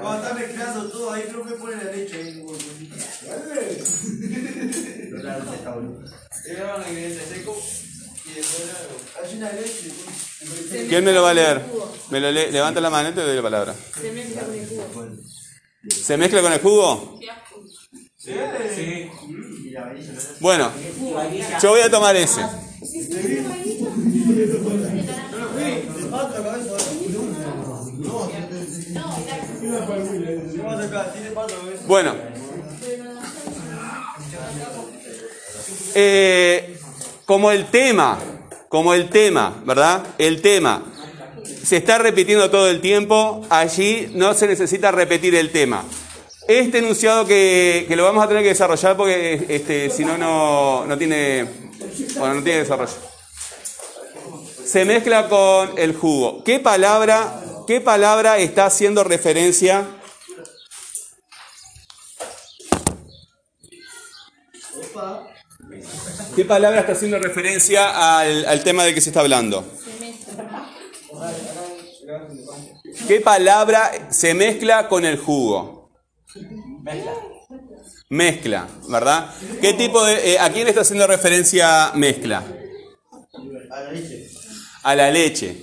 Cuando 0.00 0.22
está 0.22 0.34
mezclando 0.34 0.90
todo 0.90 1.12
ahí, 1.12 1.22
creo 1.22 1.44
que 1.46 1.54
pone 1.54 1.76
la 1.76 1.92
leche 1.92 2.16
ahí. 2.16 2.44
Hay 9.22 9.36
una 9.36 9.52
leche. 9.52 9.92
¿Quién 10.88 11.04
me 11.04 11.12
lo 11.12 11.22
va 11.22 11.30
a 11.30 11.34
leer? 11.34 11.62
¿Me 12.10 12.20
lo 12.20 12.30
lee? 12.30 12.50
Levanta 12.50 12.80
la 12.80 12.90
mano 12.90 13.08
y 13.10 13.12
te 13.12 13.20
doy 13.20 13.36
la 13.36 13.42
palabra. 13.42 13.74
Se 13.74 14.10
mezcla 14.12 14.42
con 14.42 14.54
el 14.54 14.68
jugo. 14.68 15.08
¿Se 15.88 16.16
mezcla 16.16 16.42
con 16.42 16.52
el 16.52 16.60
jugo? 16.60 17.20
Sí. 18.18 19.10
Bueno, 20.40 20.70
yo 21.62 21.70
voy 21.70 21.80
a 21.80 21.90
tomar 21.90 22.16
ese. 22.16 22.42
Bueno. 31.86 32.14
Eh, 35.94 36.78
como 37.24 37.50
el 37.50 37.66
tema, 37.66 38.18
como 38.68 38.94
el 38.94 39.08
tema, 39.10 39.62
¿verdad? 39.64 40.02
El 40.18 40.40
tema 40.40 40.82
se 41.62 41.76
está 41.76 41.98
repitiendo 41.98 42.50
todo 42.50 42.68
el 42.70 42.80
tiempo, 42.80 43.42
allí 43.50 44.10
no 44.14 44.32
se 44.34 44.46
necesita 44.46 44.90
repetir 44.90 45.34
el 45.34 45.50
tema. 45.50 45.84
Este 46.46 46.78
enunciado 46.78 47.26
que, 47.26 47.84
que 47.86 47.94
lo 47.94 48.04
vamos 48.04 48.24
a 48.24 48.28
tener 48.28 48.42
que 48.42 48.50
desarrollar 48.50 48.96
porque 48.96 49.44
este, 49.48 49.90
si 49.90 50.04
no, 50.04 50.16
no 50.86 50.98
tiene, 50.98 51.46
bueno, 52.18 52.36
no 52.36 52.42
tiene 52.42 52.60
desarrollo. 52.60 52.92
Se 54.64 54.84
mezcla 54.86 55.28
con 55.28 55.78
el 55.78 55.94
jugo. 55.94 56.42
¿Qué 56.44 56.58
palabra, 56.58 57.40
qué 57.66 57.82
palabra 57.82 58.38
está 58.38 58.64
haciendo 58.66 59.04
referencia? 59.04 59.97
¿Qué 66.36 66.44
palabra 66.44 66.80
está 66.80 66.92
haciendo 66.92 67.18
referencia 67.18 68.18
al, 68.20 68.44
al 68.46 68.62
tema 68.62 68.84
del 68.84 68.94
que 68.94 69.00
se 69.00 69.10
está 69.10 69.20
hablando? 69.20 69.64
¿Qué 73.06 73.20
palabra 73.20 74.08
se 74.10 74.34
mezcla 74.34 74.88
con 74.88 75.04
el 75.04 75.18
jugo? 75.18 75.90
Mezcla. 76.82 77.12
Mezcla, 78.10 78.68
¿verdad? 78.88 79.30
¿Qué 79.60 79.74
tipo 79.74 80.02
de... 80.04 80.32
eh, 80.34 80.38
¿A 80.38 80.50
quién 80.50 80.66
está 80.68 80.80
haciendo 80.80 81.06
referencia 81.06 81.92
mezcla? 81.94 82.42
A 83.70 83.80
la 83.82 83.92
leche. 83.92 84.30
A 84.82 84.94
la 84.94 85.10
leche. 85.10 85.62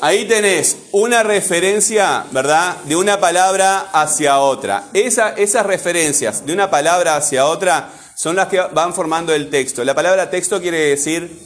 Ahí 0.00 0.26
tenés 0.26 0.76
una 0.92 1.22
referencia, 1.24 2.24
¿verdad? 2.30 2.76
De 2.84 2.94
una 2.94 3.18
palabra 3.18 3.88
hacia 3.92 4.38
otra. 4.38 4.84
Esa- 4.92 5.30
esas 5.30 5.66
referencias 5.66 6.46
de 6.46 6.52
una 6.52 6.70
palabra 6.70 7.16
hacia 7.16 7.46
otra 7.46 7.90
son 8.14 8.36
las 8.36 8.46
que 8.46 8.60
van 8.60 8.94
formando 8.94 9.34
el 9.34 9.50
texto. 9.50 9.84
La 9.84 9.94
palabra 9.94 10.30
texto 10.30 10.60
quiere 10.60 10.78
decir 10.90 11.40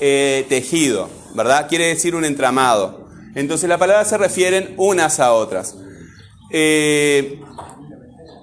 eh, 0.00 0.46
tejido, 0.48 1.10
¿verdad? 1.34 1.66
Quiere 1.68 1.88
decir 1.88 2.14
un 2.14 2.24
entramado. 2.24 3.08
Entonces 3.34 3.68
las 3.68 3.78
palabras 3.78 4.08
se 4.08 4.16
refieren 4.16 4.74
unas 4.78 5.20
a 5.20 5.32
otras. 5.32 5.74
Eh, 6.50 7.40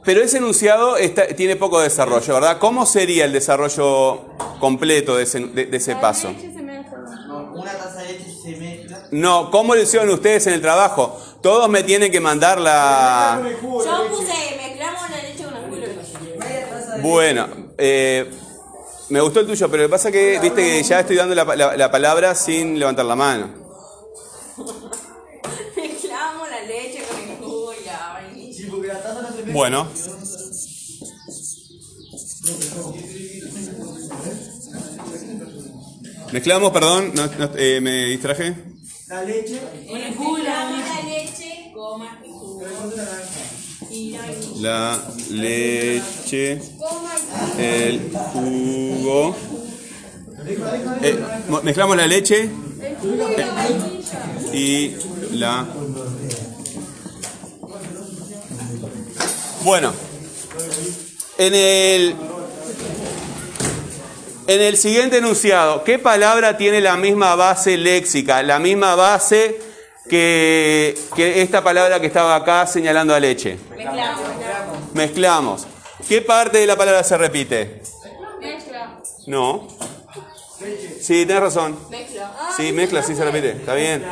pero 0.04 0.22
ese 0.22 0.38
enunciado 0.38 0.98
está- 0.98 1.28
tiene 1.30 1.56
poco 1.56 1.80
desarrollo, 1.80 2.34
¿verdad? 2.36 2.60
¿Cómo 2.60 2.86
sería 2.86 3.26
el 3.26 3.32
desarrollo 3.34 4.26
completo 4.60 5.16
de 5.16 5.24
ese, 5.24 5.40
de- 5.40 5.66
de 5.66 5.78
ese 5.78 5.94
La 5.94 6.02
paso? 6.02 6.28
una 7.54 7.72
No, 9.16 9.50
¿cómo 9.50 9.76
lo 9.76 9.82
hicieron 9.82 10.10
ustedes 10.10 10.46
en 10.48 10.54
el 10.56 10.62
trabajo? 10.62 11.18
Todos 11.42 11.70
me 11.70 11.84
tienen 11.84 12.12
que 12.12 12.20
mandar 12.20 12.60
la... 12.60 13.42
Yo 13.42 13.60
puse, 13.62 14.34
mezclamos 14.58 15.10
la 15.10 15.22
leche 15.24 15.44
con 15.46 15.56
el 15.56 15.70
culo. 15.70 17.02
Bueno, 17.02 17.48
eh, 17.78 18.30
me 19.10 19.22
gustó 19.22 19.40
el 19.40 19.48
tuyo, 19.48 19.72
pero 19.72 19.84
lo 19.84 19.88
que 19.90 19.92
pasa 19.92 20.12
que, 20.12 20.38
viste 20.42 20.62
que 20.62 20.84
ya 20.84 21.00
estoy 21.00 21.16
dando 21.16 21.34
la, 21.34 21.46
la- 21.56 21.78
la 21.78 21.90
palabra 21.92 22.36
sin 22.36 22.78
levantar 22.78 23.06
la 23.06 23.16
mano. 23.16 23.50
Mezclamos 25.78 26.50
la 26.50 26.62
leche 26.64 27.06
con 27.10 27.18
el 27.18 27.38
jugo 27.38 27.72
y 27.74 27.86
la 27.86 28.14
vainilla. 28.16 29.54
Bueno, 29.54 29.88
Mezclamos, 36.32 36.72
perdón, 36.72 37.12
no- 37.14 37.28
no- 37.28 37.50
eh, 37.56 37.80
me 37.82 38.06
distraje. 38.06 38.75
La 39.16 39.24
leche. 39.24 39.62
Mezclamos 39.92 40.40
la 40.44 41.02
leche, 41.08 41.72
coma, 41.74 42.20
y 42.26 42.30
jugo. 42.30 42.66
Y 43.90 44.18
la 44.60 45.02
leche, 45.30 46.62
el 47.58 48.12
jugo. 48.34 49.36
Eh, 51.02 51.20
mo- 51.48 51.62
mezclamos 51.62 51.96
la 51.96 52.08
leche 52.08 52.50
vainilla. 53.56 54.54
y 54.54 54.96
la... 55.32 55.66
Bueno, 59.64 59.94
en 61.38 61.56
el, 61.56 62.16
en 64.48 64.62
el 64.62 64.78
siguiente 64.78 65.18
enunciado, 65.18 65.84
¿qué 65.84 66.00
palabra 66.00 66.58
tiene 66.58 66.82
la 66.82 66.98
misma 66.98 67.36
base 67.36 67.78
léxica, 67.78 68.44
la 68.44 68.60
misma 68.60 68.96
base 68.96 69.60
que, 70.10 70.98
que 71.16 71.42
esta 71.42 71.64
palabra 71.64 72.00
que 72.00 72.08
estaba 72.08 72.36
acá 72.36 72.68
señalando 72.68 73.16
a 73.16 73.20
leche? 73.20 73.58
Mezclamos. 73.76 74.24
Mezclamos. 74.94 75.68
¿Qué 76.08 76.22
parte 76.22 76.60
de 76.60 76.68
la 76.68 76.76
palabra 76.76 77.04
se 77.04 77.18
repite? 77.18 77.82
Mezcla. 78.40 79.00
No. 79.28 79.68
Sí, 81.00 81.26
tienes 81.26 81.40
razón. 81.40 81.78
Mezcla. 81.90 82.32
Sí, 82.56 82.72
mezcla, 82.72 83.02
sí 83.02 83.16
se 83.16 83.26
repite. 83.26 83.52
Está 83.52 83.74
bien. 83.74 84.06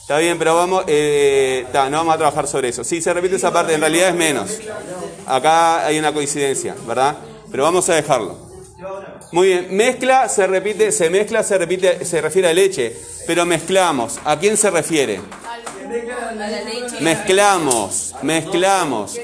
Está 0.00 0.18
bien, 0.18 0.38
pero 0.38 0.56
vamos, 0.56 0.84
eh, 0.88 1.64
ta, 1.72 1.88
no 1.88 1.98
vamos 1.98 2.14
a 2.14 2.18
trabajar 2.18 2.46
sobre 2.46 2.68
eso. 2.68 2.84
Sí, 2.84 3.00
se 3.00 3.14
repite 3.14 3.36
esa 3.36 3.52
parte, 3.52 3.74
en 3.74 3.80
realidad 3.80 4.08
es 4.08 4.14
menos. 4.14 4.58
Acá 5.26 5.86
hay 5.86 5.98
una 5.98 6.12
coincidencia, 6.12 6.74
¿verdad? 6.86 7.16
Pero 7.50 7.62
vamos 7.62 7.88
a 7.88 7.94
dejarlo. 7.94 8.51
Muy 9.30 9.48
bien, 9.48 9.76
mezcla 9.76 10.28
se 10.28 10.46
repite, 10.46 10.92
se 10.92 11.08
mezcla, 11.08 11.42
se 11.42 11.56
repite, 11.58 12.04
se 12.04 12.20
refiere 12.20 12.48
a 12.48 12.52
leche, 12.52 12.96
pero 13.26 13.46
mezclamos. 13.46 14.18
¿A 14.24 14.38
quién 14.38 14.56
se 14.56 14.70
refiere? 14.70 15.20
Mezclamos, 17.00 18.14
mezclamos. 18.22 19.18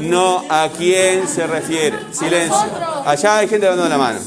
No 0.00 0.44
a 0.48 0.70
quién 0.76 1.28
se 1.28 1.46
refiere. 1.46 1.98
Silencio. 2.12 2.56
Allá 3.04 3.38
hay 3.38 3.48
gente 3.48 3.66
levantando 3.66 3.88
la 3.88 3.98
mano. 3.98 4.20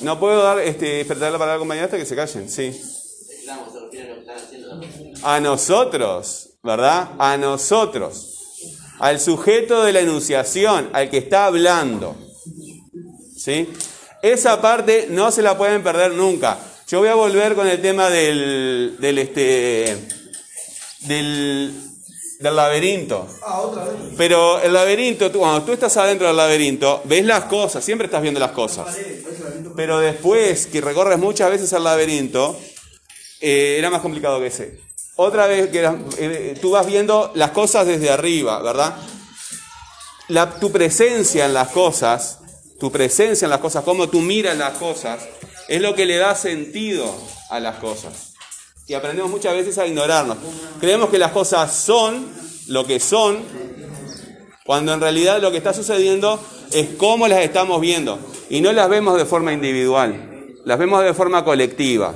No 0.00 0.20
puedo 0.20 0.42
dar, 0.42 0.58
este, 0.60 0.86
despertar 0.86 1.32
la 1.32 1.38
palabra 1.38 1.54
al 1.54 1.60
compañero 1.60 1.86
hasta 1.86 1.96
que 1.96 2.06
se 2.06 2.14
callen, 2.14 2.48
sí. 2.48 2.80
A 5.22 5.40
nosotros, 5.40 6.50
¿verdad? 6.62 7.10
A 7.18 7.36
nosotros. 7.36 8.35
Al 8.98 9.20
sujeto 9.20 9.84
de 9.84 9.92
la 9.92 10.00
enunciación, 10.00 10.88
al 10.92 11.10
que 11.10 11.18
está 11.18 11.46
hablando. 11.46 12.16
¿Sí? 13.36 13.68
Esa 14.22 14.60
parte 14.60 15.06
no 15.10 15.30
se 15.30 15.42
la 15.42 15.56
pueden 15.58 15.82
perder 15.82 16.12
nunca. 16.12 16.58
Yo 16.88 17.00
voy 17.00 17.08
a 17.08 17.14
volver 17.14 17.54
con 17.54 17.66
el 17.66 17.80
tema 17.82 18.08
del, 18.10 18.96
del 18.98 19.18
este, 19.18 19.96
del, 21.00 21.72
del 22.40 22.56
laberinto. 22.56 23.28
Ah, 23.44 23.60
otra 23.60 23.84
vez. 23.84 23.92
Pero 24.16 24.60
el 24.60 24.72
laberinto, 24.72 25.30
tú- 25.30 25.40
cuando 25.40 25.62
tú 25.64 25.72
estás 25.72 25.96
adentro 25.96 26.26
del 26.28 26.36
laberinto, 26.36 27.02
ves 27.04 27.24
las 27.24 27.44
cosas, 27.44 27.84
siempre 27.84 28.06
estás 28.06 28.22
viendo 28.22 28.40
las 28.40 28.52
cosas. 28.52 28.96
Pero 29.76 29.98
después 30.00 30.66
que 30.66 30.80
recorres 30.80 31.18
muchas 31.18 31.50
veces 31.50 31.72
el 31.72 31.84
laberinto, 31.84 32.58
eh, 33.40 33.76
era 33.78 33.90
más 33.90 34.00
complicado 34.00 34.40
que 34.40 34.46
ese. 34.46 34.80
Otra 35.16 35.46
vez 35.46 35.68
que 35.70 35.88
eh, 36.18 36.58
tú 36.60 36.72
vas 36.72 36.86
viendo 36.86 37.32
las 37.34 37.50
cosas 37.52 37.86
desde 37.86 38.10
arriba, 38.10 38.60
¿verdad? 38.62 38.96
La- 40.28 40.58
tu 40.58 40.70
presencia 40.70 41.46
en 41.46 41.54
las 41.54 41.68
cosas, 41.68 42.40
tu 42.78 42.92
presencia 42.92 43.46
en 43.46 43.50
las 43.50 43.60
cosas, 43.60 43.82
cómo 43.84 44.08
tú 44.08 44.20
miras 44.20 44.56
las 44.58 44.74
cosas, 44.76 45.20
es 45.68 45.80
lo 45.80 45.94
que 45.94 46.04
le 46.04 46.16
da 46.16 46.34
sentido 46.34 47.12
a 47.50 47.60
las 47.60 47.76
cosas. 47.76 48.34
Y 48.86 48.94
aprendemos 48.94 49.30
muchas 49.30 49.54
veces 49.54 49.78
a 49.78 49.86
ignorarnos. 49.86 50.36
Creemos 50.80 51.08
que 51.08 51.18
las 51.18 51.32
cosas 51.32 51.74
son 51.74 52.28
lo 52.68 52.86
que 52.86 53.00
son, 53.00 53.38
cuando 54.66 54.92
en 54.92 55.00
realidad 55.00 55.40
lo 55.40 55.50
que 55.50 55.56
está 55.56 55.72
sucediendo 55.72 56.38
es 56.72 56.90
cómo 56.98 57.26
las 57.26 57.40
estamos 57.40 57.80
viendo. 57.80 58.18
Y 58.50 58.60
no 58.60 58.72
las 58.72 58.88
vemos 58.88 59.16
de 59.16 59.24
forma 59.24 59.52
individual, 59.52 60.46
las 60.64 60.78
vemos 60.78 61.02
de 61.02 61.14
forma 61.14 61.42
colectiva. 61.44 62.14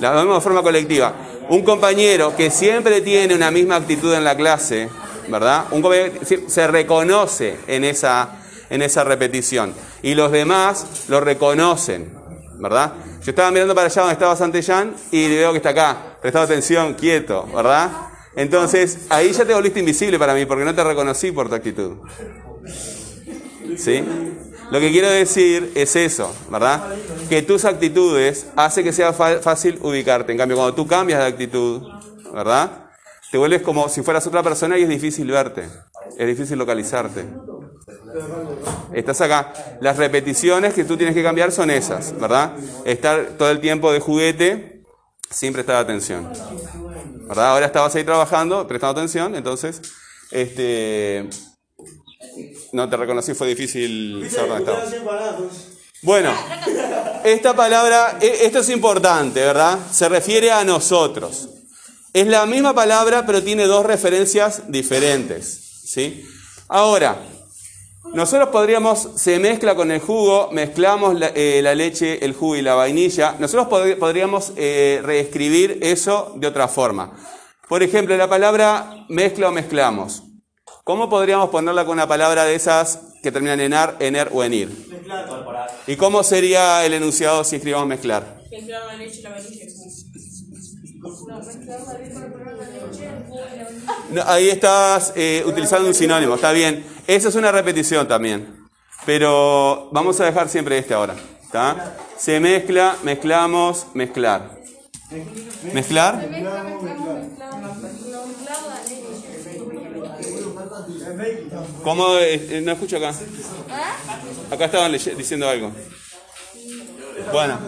Las 0.00 0.14
vemos 0.14 0.36
de 0.36 0.40
forma 0.40 0.62
colectiva. 0.62 1.14
Un 1.48 1.62
compañero 1.62 2.34
que 2.36 2.50
siempre 2.50 3.00
tiene 3.00 3.34
una 3.34 3.50
misma 3.50 3.76
actitud 3.76 4.12
en 4.14 4.24
la 4.24 4.36
clase, 4.36 4.88
¿verdad? 5.28 5.66
Un 5.70 5.82
compañero 5.82 6.12
que 6.18 6.44
se 6.48 6.66
reconoce 6.66 7.56
en 7.66 7.84
esa, 7.84 8.40
en 8.68 8.82
esa 8.82 9.04
repetición. 9.04 9.72
Y 10.02 10.14
los 10.14 10.32
demás 10.32 11.06
lo 11.08 11.20
reconocen, 11.20 12.12
¿verdad? 12.58 12.92
Yo 13.22 13.30
estaba 13.30 13.50
mirando 13.50 13.74
para 13.74 13.86
allá 13.86 14.02
donde 14.02 14.12
estaba 14.12 14.36
Santellán 14.36 14.94
y 15.10 15.28
veo 15.28 15.52
que 15.52 15.58
está 15.58 15.70
acá, 15.70 15.96
prestado 16.20 16.44
atención, 16.44 16.94
quieto, 16.94 17.48
¿verdad? 17.54 17.90
Entonces, 18.36 19.06
ahí 19.08 19.32
ya 19.32 19.44
te 19.44 19.54
volviste 19.54 19.80
invisible 19.80 20.18
para 20.18 20.34
mí 20.34 20.44
porque 20.44 20.64
no 20.64 20.74
te 20.74 20.84
reconocí 20.84 21.32
por 21.32 21.48
tu 21.48 21.54
actitud. 21.54 21.96
¿Sí? 23.76 24.04
Lo 24.70 24.80
que 24.80 24.90
quiero 24.90 25.08
decir 25.08 25.72
es 25.74 25.94
eso, 25.96 26.34
¿verdad? 26.50 26.82
Que 27.28 27.42
tus 27.42 27.64
actitudes 27.64 28.48
hace 28.56 28.82
que 28.82 28.92
sea 28.92 29.12
fácil 29.12 29.78
ubicarte. 29.82 30.32
En 30.32 30.38
cambio, 30.38 30.56
cuando 30.56 30.74
tú 30.74 30.86
cambias 30.86 31.20
de 31.20 31.26
actitud, 31.26 31.82
¿verdad? 32.32 32.86
Te 33.30 33.38
vuelves 33.38 33.62
como 33.62 33.88
si 33.88 34.02
fueras 34.02 34.26
otra 34.26 34.42
persona 34.42 34.78
y 34.78 34.82
es 34.82 34.88
difícil 34.88 35.30
verte. 35.30 35.68
Es 36.16 36.26
difícil 36.26 36.58
localizarte. 36.58 37.24
Estás 38.92 39.20
acá. 39.20 39.52
Las 39.80 39.96
repeticiones 39.96 40.74
que 40.74 40.84
tú 40.84 40.96
tienes 40.96 41.14
que 41.14 41.22
cambiar 41.22 41.52
son 41.52 41.70
esas, 41.70 42.18
¿verdad? 42.18 42.52
Estar 42.84 43.34
todo 43.38 43.50
el 43.50 43.60
tiempo 43.60 43.92
de 43.92 44.00
juguete 44.00 44.84
sin 45.30 45.52
prestar 45.52 45.76
atención. 45.76 46.30
¿Verdad? 47.28 47.52
Ahora 47.52 47.66
estabas 47.66 47.94
ahí 47.94 48.04
trabajando, 48.04 48.66
prestando 48.66 49.00
atención, 49.00 49.34
entonces, 49.34 49.82
este, 50.30 51.28
no 52.76 52.88
te 52.88 52.96
reconocí, 52.96 53.34
fue 53.34 53.48
difícil 53.48 54.28
saber 54.30 54.50
dónde 54.50 54.64
estabas. 54.72 54.90
Bueno, 56.02 56.32
esta 57.24 57.56
palabra, 57.56 58.18
e- 58.20 58.44
esto 58.46 58.58
es 58.60 58.68
importante, 58.70 59.40
¿verdad? 59.40 59.78
Se 59.90 60.08
refiere 60.08 60.52
a 60.52 60.62
nosotros. 60.62 61.48
Es 62.12 62.26
la 62.26 62.46
misma 62.46 62.74
palabra, 62.74 63.24
pero 63.26 63.42
tiene 63.42 63.64
dos 63.66 63.84
referencias 63.84 64.70
diferentes, 64.70 65.82
¿sí? 65.84 66.24
Ahora, 66.68 67.16
nosotros 68.14 68.50
podríamos, 68.50 69.08
se 69.16 69.38
mezcla 69.38 69.74
con 69.74 69.90
el 69.90 70.00
jugo, 70.00 70.50
mezclamos 70.52 71.18
la, 71.18 71.28
eh, 71.34 71.60
la 71.62 71.74
leche, 71.74 72.24
el 72.24 72.34
jugo 72.34 72.56
y 72.56 72.62
la 72.62 72.74
vainilla. 72.74 73.34
Nosotros 73.38 73.66
pod- 73.68 73.96
podríamos 73.98 74.52
eh, 74.56 75.00
reescribir 75.02 75.78
eso 75.82 76.32
de 76.36 76.46
otra 76.46 76.68
forma. 76.68 77.12
Por 77.68 77.82
ejemplo, 77.82 78.16
la 78.16 78.28
palabra 78.28 79.06
mezcla 79.08 79.48
o 79.48 79.52
mezclamos. 79.52 80.22
¿Cómo 80.86 81.10
podríamos 81.10 81.50
ponerla 81.50 81.84
con 81.84 81.94
una 81.94 82.06
palabra 82.06 82.44
de 82.44 82.54
esas 82.54 83.00
que 83.20 83.32
terminan 83.32 83.58
en 83.58 83.74
ar, 83.74 83.96
en 83.98 84.14
er 84.14 84.30
o 84.32 84.44
en 84.44 84.54
ir? 84.54 84.70
¿Y 85.88 85.96
cómo 85.96 86.22
sería 86.22 86.86
el 86.86 86.94
enunciado 86.94 87.42
si 87.42 87.56
escribamos 87.56 87.88
mezclar? 87.88 88.40
Mezclar 88.52 88.86
la 88.86 88.94
leche 88.94 89.18
y 89.18 89.22
la. 89.24 89.30
No, 94.12 94.22
ahí 94.26 94.48
estás 94.48 95.12
eh, 95.16 95.42
utilizando 95.44 95.88
un 95.88 95.94
sinónimo, 95.94 96.36
está 96.36 96.52
bien. 96.52 96.86
Esa 97.08 97.30
es 97.30 97.34
una 97.34 97.50
repetición 97.50 98.06
también. 98.06 98.68
Pero 99.04 99.88
vamos 99.90 100.20
a 100.20 100.26
dejar 100.26 100.48
siempre 100.48 100.78
este 100.78 100.94
ahora. 100.94 101.16
¿está? 101.42 101.96
Se 102.16 102.38
mezcla, 102.38 102.96
mezclamos, 103.02 103.88
mezclar. 103.94 104.52
¿Mezclar? 105.72 106.28
Mezcla, 106.28 106.62
mezclamos, 106.62 106.82
mezclamos. 106.84 107.76
Mezclado 107.78 108.68
la 108.68 108.84
leche. 108.84 109.36
¿Cómo? 111.82 112.18
eh, 112.18 112.46
eh, 112.50 112.60
no 112.60 112.72
escucho 112.72 112.96
acá. 112.96 113.12
Acá 114.50 114.64
estaban 114.66 114.92
diciendo 114.92 115.48
algo. 115.48 115.72
Bueno, 117.32 117.58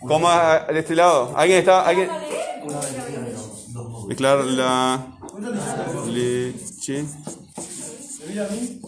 ¿cómo 0.00 0.28
de 0.72 0.78
este 0.78 0.94
lado? 0.94 1.32
¿Alguien 1.36 1.60
está? 1.60 1.86
¿Alguien? 1.86 2.10
Mezclar 4.06 4.44
la 4.44 5.06
leche. 6.06 7.04
¿Me 8.26 8.40
a 8.40 8.48
mí? 8.48 8.80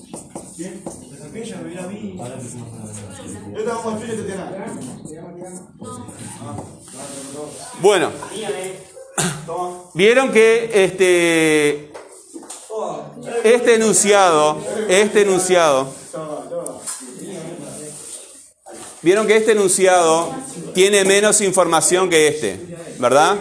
¿Quién? 0.57 0.83
Me 1.33 1.79
a 1.79 1.87
mí. 1.87 2.21
Bueno, 7.81 8.11
vieron 9.95 10.33
que 10.33 10.71
este 10.85 11.90
este 13.45 13.75
enunciado, 13.75 14.59
este 14.89 15.23
enunciado, 15.23 15.93
vieron 19.03 19.27
que 19.27 19.37
este 19.37 19.53
enunciado 19.53 20.35
tiene 20.75 21.05
menos 21.05 21.41
información 21.41 22.09
que 22.09 22.29
este, 22.29 22.79
¿verdad? 22.99 23.37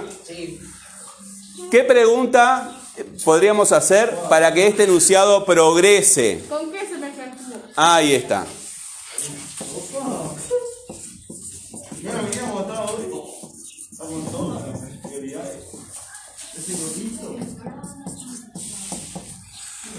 ¿Qué 1.72 1.84
pregunta 1.84 2.76
podríamos 3.24 3.72
hacer 3.72 4.14
para 4.30 4.54
que 4.54 4.68
este 4.68 4.84
enunciado 4.84 5.46
progrese? 5.46 6.44
¿Con 6.50 6.72
qué 6.72 6.80
se? 6.80 7.00
Ahí 7.76 8.14
está. 8.14 8.46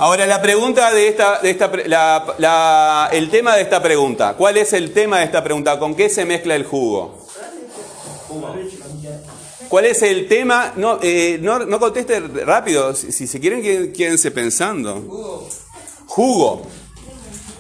Ahora 0.01 0.27
la 0.27 0.41
pregunta 0.41 0.91
de 0.95 1.09
esta, 1.09 1.41
de 1.41 1.51
esta 1.51 1.71
la- 1.87 2.35
la- 2.39 3.09
el 3.13 3.29
tema 3.29 3.55
de 3.57 3.63
esta 3.63 3.83
pregunta. 3.83 4.33
¿Cuál 4.33 4.57
es 4.57 4.73
el 4.73 4.93
tema 4.95 5.19
de 5.19 5.27
esta 5.27 5.45
pregunta? 5.45 5.79
¿Con 5.79 5.95
qué 5.95 6.09
se 6.09 6.25
mezcla 6.25 6.55
el 6.57 6.65
jugo? 6.65 7.19
¿Cuál 9.69 9.85
es 9.85 10.03
el 10.03 10.27
tema? 10.27 10.73
No, 10.77 10.99
eh, 11.03 11.39
no, 11.43 11.59
no 11.61 11.79
conteste 11.79 12.19
rápido. 12.19 12.95
Si, 12.95 13.13
si 13.13 13.27
se 13.27 13.39
quieren, 13.41 13.61
qué- 13.63 13.93
quédense 13.93 14.31
pensando. 14.31 15.47
Jugo. 16.07 16.63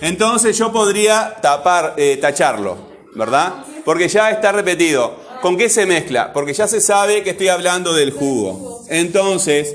Entonces 0.01 0.57
yo 0.57 0.73
podría 0.73 1.37
tapar, 1.43 1.93
eh, 1.99 2.17
tacharlo, 2.17 2.79
¿verdad? 3.15 3.65
Porque 3.85 4.09
ya 4.09 4.31
está 4.31 4.51
repetido. 4.51 5.15
¿Con 5.43 5.59
qué 5.59 5.69
se 5.69 5.85
mezcla? 5.85 6.33
Porque 6.33 6.55
ya 6.55 6.67
se 6.67 6.81
sabe 6.81 7.23
que 7.23 7.31
estoy 7.31 7.49
hablando 7.49 7.93
del 7.93 8.13
jugo. 8.13 8.83
Entonces, 8.89 9.75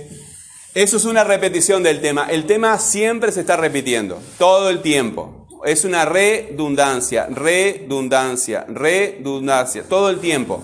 eso 0.75 0.97
es 0.97 1.05
una 1.05 1.23
repetición 1.23 1.81
del 1.83 2.01
tema. 2.01 2.27
El 2.29 2.45
tema 2.45 2.77
siempre 2.77 3.31
se 3.31 3.39
está 3.41 3.57
repitiendo, 3.57 4.21
todo 4.37 4.69
el 4.69 4.81
tiempo. 4.81 5.47
Es 5.65 5.83
una 5.85 6.05
redundancia, 6.05 7.25
redundancia, 7.27 8.65
redundancia, 8.67 9.83
todo 9.89 10.09
el 10.11 10.19
tiempo. 10.19 10.61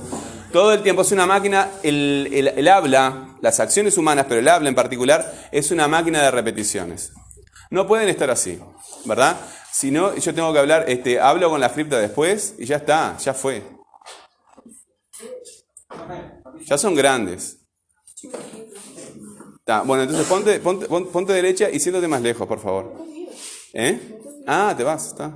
Todo 0.52 0.74
el 0.74 0.84
tiempo 0.84 1.02
es 1.02 1.12
una 1.14 1.26
máquina, 1.26 1.72
el, 1.82 2.30
el- 2.56 2.68
habla, 2.68 3.38
las 3.42 3.60
acciones 3.62 3.98
humanas, 3.98 4.26
pero 4.28 4.42
el 4.42 4.48
habla 4.50 4.68
en 4.70 4.76
particular, 4.76 5.50
es 5.52 5.72
una 5.72 5.88
máquina 5.88 6.22
de 6.22 6.30
repeticiones. 6.30 7.14
No 7.70 7.88
pueden 7.88 8.10
estar 8.10 8.30
así, 8.30 8.60
¿verdad? 9.06 9.38
Si 9.72 9.92
no, 9.92 10.14
yo 10.18 10.36
tengo 10.36 10.52
que 10.52 10.60
hablar, 10.60 10.86
este, 10.90 11.22
hablo 11.22 11.50
con 11.50 11.62
la 11.62 11.72
cripta 11.74 11.98
después 12.00 12.56
y 12.60 12.66
ya 12.66 12.76
está, 12.76 13.18
ya 13.18 13.34
fue. 13.34 13.64
Ya 16.66 16.78
son 16.78 16.94
grandes. 16.96 17.60
Bueno, 19.86 20.04
entonces 20.04 20.28
ponte, 20.28 20.60
ponte, 20.60 20.86
pon- 20.88 21.08
ponte 21.08 21.34
derecha 21.34 21.70
y 21.70 21.80
siéntate 21.80 22.08
más 22.08 22.22
lejos, 22.22 22.48
por 22.48 22.60
favor. 22.60 22.94
¿Eh? 23.74 24.00
Ah, 24.48 24.74
te 24.76 24.84
vas, 24.84 25.08
está. 25.08 25.32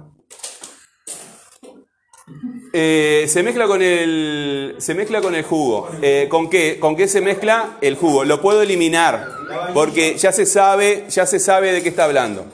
Eh, 2.73 3.25
se 3.29 3.43
mezcla 3.43 3.67
con 3.67 3.81
el 3.81 4.75
se 4.79 4.93
mezcla 4.95 5.21
con 5.21 5.35
el 5.35 5.43
jugo. 5.43 5.87
Eh, 6.01 6.27
¿Con 6.29 6.49
qué? 6.49 6.79
¿Con 6.79 6.95
qué 6.97 7.07
se 7.07 7.21
mezcla 7.21 7.77
el 7.81 7.95
jugo? 7.95 8.25
Lo 8.25 8.41
puedo 8.41 8.61
eliminar 8.61 9.29
porque 9.73 10.17
ya 10.17 10.31
se 10.33 10.45
sabe 10.45 11.05
ya 11.09 11.25
se 11.25 11.39
sabe 11.39 11.71
de 11.71 11.81
qué 11.83 11.89
está 11.89 12.03
hablando. 12.05 12.45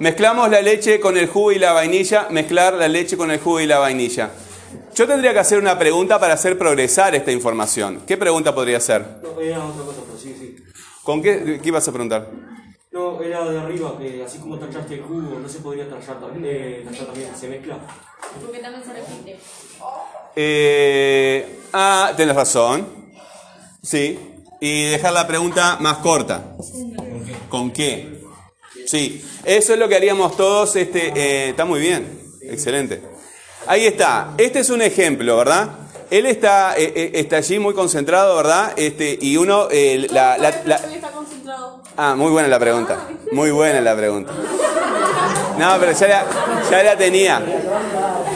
Mezclamos 0.00 0.50
la 0.50 0.62
leche 0.62 0.98
con 0.98 1.16
el 1.16 1.28
jugo 1.28 1.52
y 1.52 1.58
la 1.58 1.72
vainilla. 1.72 2.26
Mezclar 2.30 2.74
la 2.74 2.88
leche 2.88 3.16
con 3.16 3.30
el 3.30 3.38
jugo 3.38 3.60
y 3.60 3.66
la 3.66 3.78
vainilla. 3.78 4.30
Yo 4.94 5.06
tendría 5.06 5.32
que 5.32 5.38
hacer 5.38 5.58
una 5.60 5.78
pregunta 5.78 6.18
para 6.18 6.34
hacer 6.34 6.58
progresar 6.58 7.14
esta 7.14 7.30
información. 7.30 8.02
¿Qué 8.06 8.16
pregunta 8.16 8.52
podría 8.54 8.78
hacer? 8.78 9.04
¿Con 11.02 11.22
qué, 11.22 11.60
qué 11.62 11.68
ibas 11.68 11.86
a 11.88 11.92
preguntar? 11.92 12.28
No, 12.92 13.22
era 13.22 13.48
de 13.48 13.58
arriba, 13.58 13.96
que 13.98 14.24
así 14.24 14.38
como 14.38 14.58
tachaste 14.58 14.94
el 14.94 15.02
jugo, 15.02 15.38
no 15.38 15.48
se 15.48 15.60
podría 15.60 15.88
tachar 15.88 16.18
también, 16.18 16.44
eh, 16.44 16.82
tachar 16.84 17.06
también, 17.06 17.30
se 17.38 17.48
mezcla. 17.48 17.78
Porque 18.44 18.58
también 18.58 18.84
se 18.84 18.92
repite. 18.92 19.38
Eh, 20.34 21.60
ah, 21.72 22.12
tenés 22.16 22.34
razón. 22.34 22.88
Sí. 23.82 24.18
Y 24.60 24.90
dejar 24.90 25.12
la 25.12 25.26
pregunta 25.26 25.78
más 25.80 25.98
corta. 25.98 26.56
¿Con 27.48 27.70
qué? 27.70 28.22
Sí. 28.86 29.24
Eso 29.44 29.72
es 29.72 29.78
lo 29.78 29.88
que 29.88 29.94
haríamos 29.96 30.36
todos. 30.36 30.74
Este, 30.74 31.12
eh, 31.14 31.50
está 31.50 31.64
muy 31.64 31.80
bien. 31.80 32.20
Excelente. 32.42 33.00
Ahí 33.66 33.86
está. 33.86 34.34
Este 34.36 34.60
es 34.60 34.70
un 34.70 34.82
ejemplo, 34.82 35.36
¿verdad? 35.36 35.70
Él 36.10 36.26
está, 36.26 36.74
eh, 36.76 36.92
eh, 36.94 37.10
está 37.14 37.36
allí 37.36 37.58
muy 37.58 37.72
concentrado, 37.74 38.36
¿verdad? 38.36 38.72
Este, 38.76 39.16
y 39.20 39.36
uno, 39.36 39.68
eh, 39.70 40.06
la- 40.10 40.36
la- 40.38 40.60
la, 40.64 40.76
Él 40.76 40.94
está 40.94 41.08
concentrado. 41.10 41.80
Ah, 41.96 42.14
muy 42.16 42.30
buena 42.30 42.48
la 42.48 42.58
pregunta. 42.58 42.96
Muy 43.32 43.50
buena 43.50 43.80
la 43.80 43.94
pregunta. 43.96 44.32
No, 45.58 45.76
pero 45.78 45.92
ya 45.92 46.08
la, 46.08 46.24
ya 46.70 46.82
la 46.82 46.96
tenía. 46.96 47.40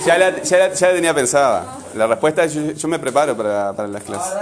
Ya 0.06 0.18
la, 0.18 0.42
ya 0.42 0.58
la- 0.58 0.72
ya 0.74 0.88
la 0.88 0.94
tenía 0.94 1.14
pensada. 1.14 1.64
La 1.94 2.06
respuesta, 2.06 2.46
yo, 2.46 2.72
yo 2.72 2.88
me 2.88 2.98
preparo 2.98 3.36
para, 3.36 3.72
para 3.72 3.88
las 3.88 4.02
clases. 4.02 4.32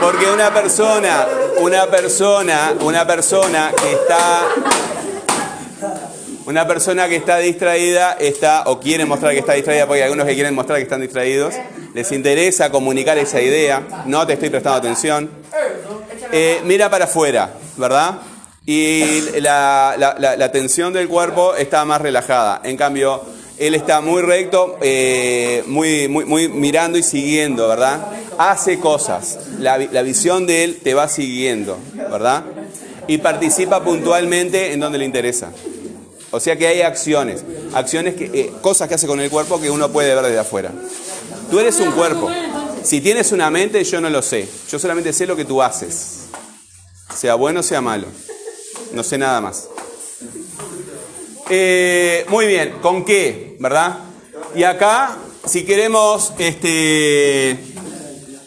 Porque 0.00 0.26
una 0.30 0.52
persona, 0.52 1.26
una 1.58 1.86
persona, 1.86 2.74
una 2.80 3.06
persona 3.06 3.72
que 3.80 3.92
está, 3.92 4.40
una 6.46 6.66
persona 6.66 7.08
que 7.08 7.16
está 7.16 7.38
distraída 7.38 8.12
está 8.12 8.64
o 8.66 8.80
quiere 8.80 9.04
mostrar 9.04 9.32
que 9.32 9.38
está 9.38 9.52
distraída, 9.52 9.86
porque 9.86 10.02
hay 10.02 10.06
algunos 10.06 10.26
que 10.26 10.34
quieren 10.34 10.54
mostrar 10.54 10.78
que 10.78 10.84
están 10.84 11.00
distraídos, 11.00 11.54
les 11.94 12.10
interesa 12.12 12.70
comunicar 12.70 13.18
esa 13.18 13.40
idea, 13.40 14.04
no 14.06 14.26
te 14.26 14.34
estoy 14.34 14.50
prestando 14.50 14.78
atención, 14.78 15.30
eh, 16.32 16.60
mira 16.64 16.90
para 16.90 17.04
afuera, 17.04 17.52
¿verdad? 17.76 18.18
Y 18.64 19.40
la, 19.40 20.50
tensión 20.52 20.92
del 20.92 21.08
cuerpo 21.08 21.54
está 21.54 21.84
más 21.84 22.00
relajada. 22.00 22.60
En 22.64 22.76
cambio, 22.76 23.22
él 23.58 23.74
está 23.74 24.00
muy 24.00 24.22
recto, 24.22 24.78
eh, 24.80 25.62
muy, 25.66 26.08
muy, 26.08 26.48
mirando 26.48 26.96
y 26.96 27.02
siguiendo, 27.02 27.68
¿verdad? 27.68 28.06
Hace 28.38 28.78
cosas. 28.78 29.38
La 29.58 30.02
visión 30.02 30.46
de 30.46 30.64
él 30.64 30.78
te 30.82 30.94
va 30.94 31.08
siguiendo, 31.08 31.78
¿verdad? 31.94 32.44
Y 33.08 33.18
participa 33.18 33.82
puntualmente 33.82 34.72
en 34.72 34.80
donde 34.80 34.98
le 34.98 35.04
interesa. 35.04 35.50
O 36.32 36.40
sea 36.40 36.56
que 36.56 36.66
hay 36.66 36.80
acciones, 36.80 37.44
acciones 37.74 38.14
que, 38.14 38.24
eh, 38.24 38.52
cosas 38.62 38.88
que 38.88 38.94
hace 38.94 39.06
con 39.06 39.20
el 39.20 39.30
cuerpo 39.30 39.60
que 39.60 39.70
uno 39.70 39.92
puede 39.92 40.14
ver 40.14 40.24
desde 40.24 40.38
afuera. 40.38 40.72
Tú 41.50 41.60
eres 41.60 41.78
un 41.78 41.92
cuerpo. 41.92 42.30
Si 42.82 43.02
tienes 43.02 43.32
una 43.32 43.50
mente, 43.50 43.84
yo 43.84 44.00
no 44.00 44.08
lo 44.08 44.22
sé. 44.22 44.48
Yo 44.70 44.78
solamente 44.78 45.12
sé 45.12 45.26
lo 45.26 45.36
que 45.36 45.44
tú 45.44 45.62
haces. 45.62 46.24
Sea 47.14 47.34
bueno, 47.34 47.62
sea 47.62 47.82
malo. 47.82 48.06
No 48.94 49.02
sé 49.02 49.18
nada 49.18 49.42
más. 49.42 49.68
Eh, 51.50 52.24
muy 52.28 52.46
bien, 52.46 52.76
¿con 52.80 53.04
qué? 53.04 53.56
¿Verdad? 53.60 53.98
Y 54.54 54.62
acá, 54.62 55.18
si 55.46 55.64
queremos 55.64 56.32
este, 56.38 57.58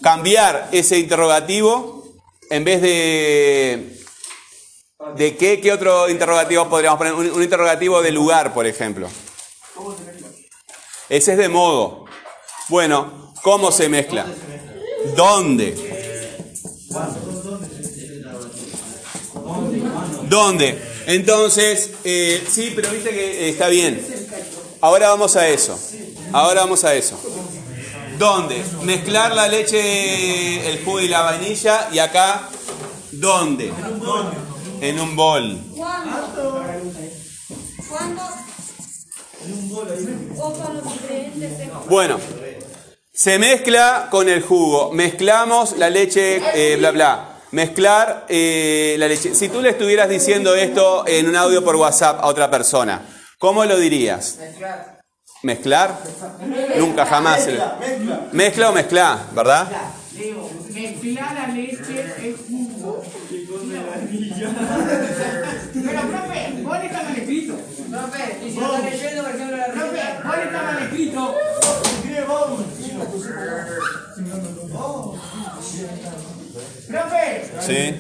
cambiar 0.02 0.70
ese 0.72 0.98
interrogativo, 0.98 2.16
en 2.50 2.64
vez 2.64 2.82
de, 2.82 3.95
de 5.14 5.38
qué, 5.38 5.62
¿qué 5.62 5.72
otro 5.72 6.10
interrogativo 6.10 6.68
podríamos 6.70 6.98
poner? 6.98 7.14
Un, 7.14 7.44
interrogativo 7.44 8.02
de 8.02 8.12
lugar, 8.12 8.54
por 8.54 8.66
ejemplo. 8.66 9.08
Ese 11.10 11.34
es 11.34 11.38
de 11.38 11.50
modo. 11.50 12.06
Bueno, 12.70 13.34
¿cómo 13.44 13.72
se 13.72 13.88
mezcla? 13.90 14.26
¿Dónde? 15.16 15.76
¿Dónde? 20.24 20.82
Entonces, 21.06 21.92
eh, 22.04 22.44
sí, 22.50 22.74
pero 22.76 22.90
viste 22.90 23.12
que 23.12 23.46
eh, 23.46 23.50
está 23.50 23.68
bien. 23.68 24.04
Ahora 24.82 25.10
vamos 25.10 25.36
a 25.36 25.48
eso. 25.48 25.80
Ahora 26.34 26.62
vamos 26.62 26.84
a 26.84 26.96
eso. 26.96 27.20
¿Dónde? 28.18 28.64
Mezclar 28.84 29.36
la 29.36 29.48
leche, 29.48 30.70
el 30.70 30.84
jugo 30.84 31.00
y 31.02 31.08
la 31.08 31.22
vainilla. 31.22 31.90
Y 31.92 32.00
acá, 32.00 32.50
¿dónde? 33.12 33.72
En 34.82 35.00
un 35.00 35.16
bol. 35.16 35.60
¿Cuándo? 35.76 36.64
¿Cuándo? 37.90 38.22
O 40.40 40.54
con 40.54 40.78
los 40.78 40.86
ingredientes 40.96 41.58
secos. 41.58 41.86
Bueno, 41.88 42.20
se 43.14 43.40
mezcla 43.40 44.08
con 44.12 44.28
el 44.30 44.42
jugo. 44.42 44.92
Mezclamos 44.92 45.78
la 45.78 45.90
leche, 45.90 46.42
eh, 46.54 46.76
bla, 46.78 46.92
bla. 46.92 47.30
Mezclar 47.52 48.26
eh, 48.28 48.96
la 49.00 49.08
leche. 49.08 49.34
Si 49.36 49.50
tú 49.50 49.62
le 49.62 49.70
estuvieras 49.70 50.10
diciendo 50.10 50.56
esto 50.56 51.06
en 51.08 51.28
un 51.30 51.36
audio 51.36 51.64
por 51.64 51.76
WhatsApp 51.76 52.20
a 52.22 52.28
otra 52.28 52.50
persona, 52.50 53.02
¿cómo 53.40 53.64
lo 53.66 53.78
dirías? 53.78 54.38
¿Mezclar? 55.44 55.98
Nunca, 56.78 57.06
jamás. 57.06 57.46
le- 57.46 57.54
Mezcla. 57.54 58.28
Mezcla 58.32 58.70
o 58.70 58.74
mezcla, 58.74 59.26
¿verdad? 59.34 59.68
Leo, 60.18 60.50
mezclar 60.74 61.34
la 61.36 61.48
leche 61.48 62.06
es 62.24 62.36
jugo. 62.50 63.04
Pero, 65.74 66.02
profe, 66.02 66.62
vos 66.64 66.78
está 66.84 67.04
mal 67.04 67.18
escrito. 67.18 67.56
Profe, 67.90 68.38
y 68.46 68.52
si 68.52 68.60
lo 68.60 68.76
está 68.76 68.90
leyendo, 68.90 69.24
por 69.24 69.36
ejemplo, 69.36 69.58
la 69.58 69.66
Profe, 69.68 70.02
vos 70.24 70.36
está 70.46 70.62
mal 70.64 70.84
escrito. 70.84 71.36
Escribe 71.84 72.22
vamos. 72.28 72.62
Profe, 76.88 77.46
Sí. 77.60 77.96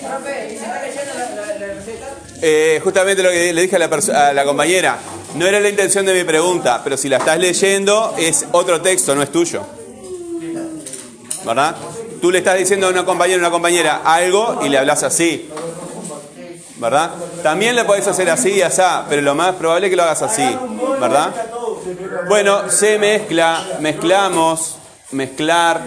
profe, 0.00 0.46
y 0.46 0.50
si 0.50 0.56
está 0.56 0.82
leyendo 0.82 1.12
la, 1.14 1.74
receta. 1.74 2.06
Eh, 2.42 2.80
justamente 2.82 3.22
lo 3.22 3.30
que 3.30 3.52
le 3.52 3.62
dije 3.62 3.76
a 3.76 3.78
la, 3.78 3.86
a 3.86 4.32
la 4.32 4.44
compañera, 4.44 4.98
no 5.36 5.46
era 5.46 5.60
la 5.60 5.68
intención 5.68 6.04
de 6.04 6.14
mi 6.14 6.24
pregunta, 6.24 6.80
pero 6.82 6.96
si 6.96 7.08
la 7.08 7.18
estás 7.18 7.38
leyendo 7.38 8.14
es 8.18 8.44
otro 8.52 8.80
texto, 8.80 9.14
no 9.14 9.22
es 9.22 9.30
tuyo. 9.32 9.64
¿Verdad? 11.44 11.76
Tú 12.24 12.30
le 12.30 12.38
estás 12.38 12.56
diciendo 12.56 12.86
a 12.86 12.90
una 12.90 13.04
compañera 13.04 13.38
una 13.38 13.50
compañera 13.50 14.00
algo 14.02 14.60
y 14.64 14.70
le 14.70 14.78
hablas 14.78 15.02
así. 15.02 15.46
¿Verdad? 16.76 17.10
También 17.42 17.76
le 17.76 17.84
podés 17.84 18.08
hacer 18.08 18.30
así 18.30 18.52
y 18.52 18.62
así, 18.62 18.80
pero 19.10 19.20
lo 19.20 19.34
más 19.34 19.56
probable 19.56 19.88
es 19.88 19.90
que 19.90 19.96
lo 19.96 20.04
hagas 20.04 20.22
así. 20.22 20.56
¿Verdad? 20.98 21.34
Bueno, 22.26 22.70
se 22.70 22.98
mezcla, 22.98 23.62
mezclamos, 23.80 24.78
mezclar, 25.10 25.82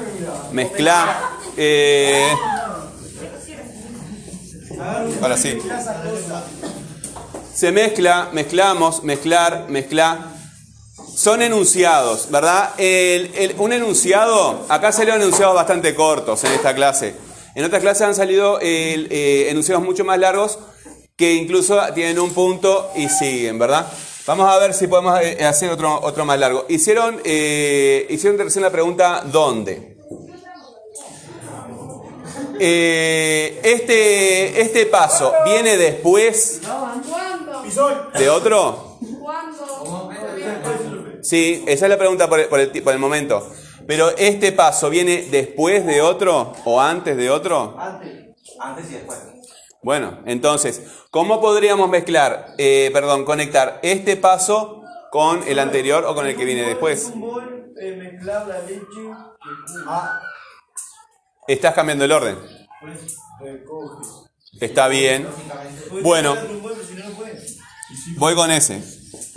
mezclar. 0.51 1.07
eh, 1.57 2.29
ahora 5.19 5.37
sí. 5.37 5.57
Se 7.51 7.71
mezcla, 7.71 8.29
mezclamos, 8.31 9.03
mezclar, 9.03 9.65
mezclar. 9.69 10.36
Son 11.17 11.41
enunciados, 11.41 12.29
¿verdad? 12.29 12.75
El- 12.77 13.31
el- 13.33 13.55
un 13.57 13.73
enunciado, 13.73 14.65
acá 14.69 14.91
salieron 14.91 15.19
enunciados 15.19 15.55
bastante 15.55 15.95
cortos 15.95 16.43
en 16.43 16.51
esta 16.51 16.75
clase. 16.75 17.15
En 17.55 17.65
otras 17.65 17.81
clases 17.81 18.03
han 18.03 18.13
salido 18.13 18.59
el, 18.59 19.07
eh, 19.09 19.47
enunciados 19.49 19.83
mucho 19.83 20.05
más 20.05 20.19
largos 20.19 20.59
que 21.15 21.33
incluso 21.33 21.81
tienen 21.95 22.19
un 22.19 22.29
punto 22.35 22.91
y 22.95 23.09
siguen, 23.09 23.57
¿verdad? 23.57 23.87
Vamos 24.27 24.47
a 24.47 24.59
ver 24.59 24.75
si 24.75 24.85
podemos 24.85 25.19
eh, 25.23 25.43
hacer 25.43 25.71
otro, 25.71 25.99
otro 26.03 26.23
más 26.23 26.37
largo. 26.37 26.65
Hicieron, 26.69 27.19
eh, 27.23 28.05
hicieron 28.11 28.37
recién 28.37 28.61
la 28.61 28.69
pregunta 28.69 29.23
¿dónde? 29.25 29.97
Eh, 32.59 33.59
este, 33.63 34.61
este 34.61 34.85
paso 34.85 35.33
viene 35.45 35.77
después 35.77 36.61
de 38.19 38.29
otro. 38.29 38.83
Sí, 41.27 41.63
esa 41.67 41.85
es 41.85 41.89
la 41.89 41.97
pregunta 41.97 42.29
por 42.29 42.39
el, 42.39 42.47
por 42.47 42.59
el 42.59 42.71
ti- 42.71 42.81
por 42.81 42.93
el 42.93 42.99
momento. 42.99 43.51
Pero 43.85 44.09
este 44.17 44.51
paso 44.53 44.89
viene 44.89 45.27
después 45.29 45.85
de 45.85 46.01
otro 46.01 46.53
o 46.65 46.79
antes 46.79 47.17
de 47.17 47.29
otro. 47.29 47.75
Antes. 47.77 48.33
Antes 48.59 48.89
y 48.91 48.93
después. 48.93 49.19
Bueno, 49.83 50.19
entonces, 50.25 50.81
¿cómo 51.11 51.39
podríamos 51.41 51.89
mezclar, 51.89 52.53
eh, 52.57 52.89
perdón, 52.93 53.25
conectar 53.25 53.79
este 53.83 54.15
paso 54.17 54.83
con 55.11 55.43
el 55.47 55.59
anterior 55.59 56.05
o 56.05 56.15
con 56.15 56.25
el 56.27 56.35
que 56.37 56.45
viene 56.45 56.63
después? 56.63 57.11
Un 57.13 57.21
bol, 57.21 57.73
eh. 57.81 58.17
Ah, 59.87 60.21
Estás 61.47 61.73
cambiando 61.73 62.05
el 62.05 62.11
orden. 62.11 62.37
recoge. 63.41 64.03
Está 64.59 64.87
bien. 64.87 65.27
Bueno, 66.01 66.35
voy 68.17 68.35
con 68.35 68.49
ese. 68.51 68.81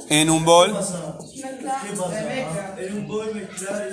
En 0.09 0.30
un 0.30 0.45
bol. 0.45 0.76
En 1.43 2.97
un 2.97 3.09
bol 3.09 3.34
mezclar. 3.34 3.88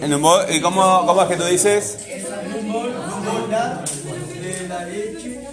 En 0.00 0.14
un 0.14 0.22
bol 0.22 0.44
¿Y 0.50 0.60
cómo, 0.60 1.06
cómo 1.06 1.22
es 1.22 1.28
que 1.28 1.36
tú 1.36 1.44
dices? 1.44 1.98
En 2.06 2.26
un 2.66 2.72
bol, 2.72 2.88
un 2.88 3.24
bol 3.24 3.50
la, 3.50 3.84
eh, 3.84 4.66
la 4.68 4.84
leche. 4.84 5.48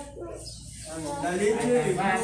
La 1.22 1.32
leche, 1.32 1.92
y 1.92 1.96
la. 1.96 2.20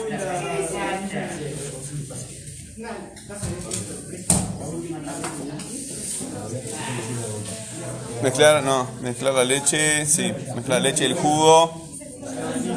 Mezclar, 8.23 8.63
no, 8.63 8.87
mezclar 9.01 9.33
la 9.33 9.43
leche, 9.43 10.05
sí, 10.05 10.31
mezclar 10.55 10.81
la 10.81 10.89
leche, 10.89 11.05
el 11.05 11.15
jugo 11.15 11.87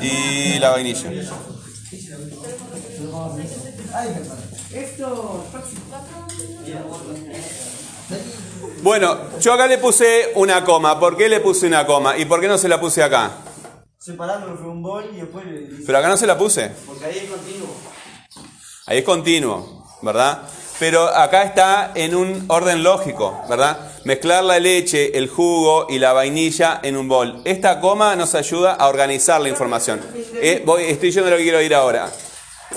y 0.03 0.59
la 0.59 0.71
vainilla. 0.71 1.11
Bueno, 8.83 9.39
yo 9.41 9.53
acá 9.53 9.67
le 9.67 9.79
puse 9.79 10.33
una 10.35 10.65
coma. 10.65 10.99
¿Por 10.99 11.17
qué 11.17 11.29
le 11.29 11.41
puse 11.41 11.67
una 11.67 11.87
coma? 11.87 12.19
¿Y 12.19 12.25
por 12.25 12.41
qué 12.41 12.49
no 12.49 12.59
se 12.59 12.69
la 12.69 12.81
puse 12.81 13.03
acá? 13.03 13.31
Separándolo 13.99 14.57
fue 14.57 14.69
un 14.69 14.83
bol 14.83 15.11
y 15.15 15.21
después. 15.21 15.45
Pero 15.87 15.99
acá 15.99 16.09
no 16.09 16.17
se 16.17 16.27
la 16.27 16.37
puse. 16.37 16.71
Porque 16.87 17.05
ahí 17.05 17.19
es 17.19 17.31
continuo. 17.31 17.69
Ahí 18.87 18.99
es 18.99 19.05
continuo, 19.05 19.87
¿verdad? 20.03 20.43
Pero 20.79 21.07
acá 21.07 21.45
está 21.45 21.93
en 21.95 22.15
un 22.15 22.45
orden 22.49 22.83
lógico, 22.83 23.43
¿verdad? 23.49 23.93
Mezclar 24.05 24.45
la 24.45 24.59
leche, 24.59 25.17
el 25.17 25.29
jugo 25.29 25.87
y 25.89 25.99
la 25.99 26.13
vainilla 26.13 26.81
en 26.83 26.97
un 26.97 27.09
bol. 27.09 27.41
Esta 27.45 27.81
coma 27.81 28.17
nos 28.17 28.35
ayuda 28.35 28.75
a 28.75 28.89
organizar 28.89 29.41
la 29.41 29.49
información. 29.49 30.01
Eh, 30.35 30.63
voy, 30.67 30.85
estoy 30.85 31.13
yendo 31.13 31.29
a 31.29 31.31
lo 31.31 31.37
que 31.37 31.45
quiero 31.45 31.63
ir 31.63 31.75
ahora. 31.75 32.11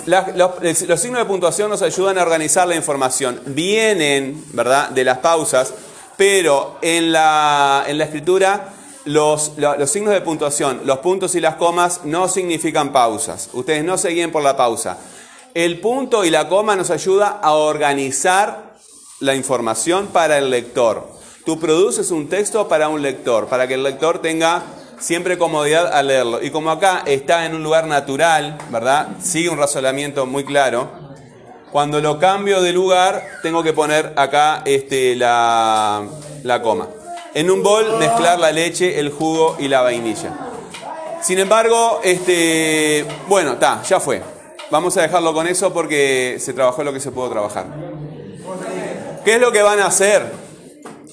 Los, 0.05 0.99
signos 1.01 1.19
de 1.19 1.25
puntuación 1.25 1.69
nos 1.69 1.81
ayudan 1.81 2.17
a 2.17 2.21
organizar 2.23 2.67
la 2.67 2.75
información. 2.75 3.41
Vienen, 3.47 4.43
¿verdad?, 4.53 4.89
de 4.89 5.03
las 5.03 5.17
pausas, 5.19 5.73
pero 6.15 6.77
en 6.81 7.11
la, 7.11 7.83
en 7.87 7.97
la 7.97 8.03
escritura 8.05 8.73
los, 9.05 9.53
lo- 9.57 9.77
los 9.77 9.89
signos 9.89 10.13
de 10.13 10.21
puntuación, 10.21 10.81
los 10.85 10.99
puntos 10.99 11.35
y 11.35 11.41
las 11.41 11.55
comas 11.55 12.01
no 12.05 12.27
significan 12.27 12.91
pausas. 12.91 13.49
Ustedes 13.53 13.83
no 13.83 13.97
se 13.97 14.09
guíen 14.09 14.31
por 14.31 14.43
la 14.43 14.55
pausa. 14.57 14.97
El 15.53 15.79
punto 15.79 16.23
y 16.25 16.29
la 16.29 16.47
coma 16.49 16.75
nos 16.75 16.89
ayuda 16.91 17.39
a 17.41 17.53
organizar 17.53 18.75
la 19.19 19.33
información 19.35 20.07
para 20.07 20.37
el 20.37 20.49
lector. 20.49 21.07
Tú 21.45 21.59
produces 21.59 22.11
un 22.11 22.27
texto 22.29 22.67
para 22.67 22.89
un 22.89 23.01
lector, 23.01 23.47
para 23.47 23.67
que 23.67 23.73
el 23.75 23.83
lector 23.83 24.19
tenga 24.21 24.61
siempre 24.99 25.37
comodidad 25.37 25.93
al 25.93 26.07
leerlo. 26.07 26.41
Y 26.41 26.49
como 26.49 26.71
acá 26.71 27.03
está 27.05 27.45
en 27.45 27.55
un 27.55 27.63
lugar 27.63 27.87
natural, 27.87 28.57
¿verdad? 28.69 29.09
Sigue 29.21 29.49
un 29.49 29.57
razonamiento 29.57 30.25
muy 30.25 30.43
claro. 30.43 30.89
Cuando 31.71 31.99
lo 31.99 32.17
cambio 32.17 32.61
de 32.61 32.73
lugar, 32.73 33.23
tengo 33.43 33.61
que 33.61 33.73
poner 33.73 34.13
acá 34.15 34.63
este, 34.65 35.15
la, 35.15 36.07
coma. 36.63 36.87
En 37.33 37.51
un 37.51 37.61
bol, 37.61 37.97
mezclar 37.99 38.39
la 38.39 38.51
leche, 38.51 38.99
el 38.99 39.11
jugo 39.11 39.57
y 39.59 39.67
la 39.67 39.81
vainilla. 39.81 40.31
Sin 41.21 41.39
embargo, 41.39 41.99
este, 42.03 43.05
bueno, 43.27 43.53
está, 43.53 43.83
ya 43.83 43.99
fue. 43.99 44.21
Vamos 44.71 44.95
a 44.97 45.01
dejarlo 45.01 45.33
con 45.33 45.47
eso 45.47 45.73
porque 45.73 46.37
se 46.39 46.53
trabajó 46.53 46.83
lo 46.83 46.93
que 46.93 46.99
se 46.99 47.11
pudo 47.11 47.29
trabajar. 47.29 47.65
¿Qué 49.23 49.35
es 49.35 49.41
lo 49.41 49.51
que 49.51 49.61
van 49.61 49.79
a 49.79 49.87
hacer? 49.87 50.25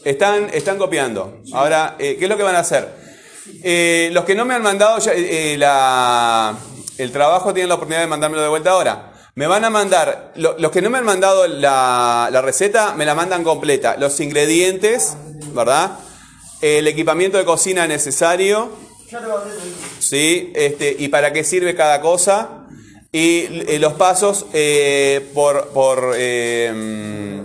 Están, 0.04 0.48
están 0.52 0.78
copiando. 0.78 1.40
Ahora, 1.52 1.96
eh, 1.98 2.16
¿qué 2.16 2.24
es 2.24 2.30
lo 2.30 2.36
que 2.36 2.42
van 2.42 2.56
a 2.56 2.60
hacer? 2.60 3.03
Eh, 3.62 4.10
los 4.12 4.24
que 4.24 4.34
no 4.34 4.44
me 4.44 4.54
han 4.54 4.62
mandado 4.62 4.98
eh, 5.12 5.56
la- 5.58 6.56
el 6.98 7.12
trabajo 7.12 7.52
tienen 7.52 7.68
la 7.68 7.74
oportunidad 7.74 8.00
de 8.02 8.06
mandármelo 8.06 8.42
de 8.42 8.48
vuelta 8.48 8.70
ahora. 8.70 9.12
Me 9.34 9.46
van 9.46 9.64
a 9.64 9.70
mandar, 9.70 10.32
lo- 10.36 10.56
los 10.58 10.70
que 10.70 10.80
no 10.80 10.90
me 10.90 10.98
han 10.98 11.04
mandado 11.04 11.46
la, 11.48 12.28
receta, 12.42 12.94
me 12.94 13.04
la 13.04 13.14
mandan 13.14 13.42
completa. 13.42 13.96
Los 13.98 14.20
ingredientes, 14.20 15.16
¿verdad? 15.54 15.98
El 16.60 16.86
equipamiento 16.86 17.36
de 17.36 17.44
cocina 17.44 17.86
necesario, 17.86 18.70
¿sí? 19.98 20.52
Este, 20.54 20.94
y 20.98 21.08
para 21.08 21.32
qué 21.32 21.44
sirve 21.44 21.74
cada 21.74 22.00
cosa. 22.00 22.66
Y 23.12 23.62
eh, 23.68 23.78
los 23.80 23.92
pasos 23.94 24.46
eh, 24.52 25.30
por, 25.34 25.68
por 25.68 26.14
eh, 26.16 27.42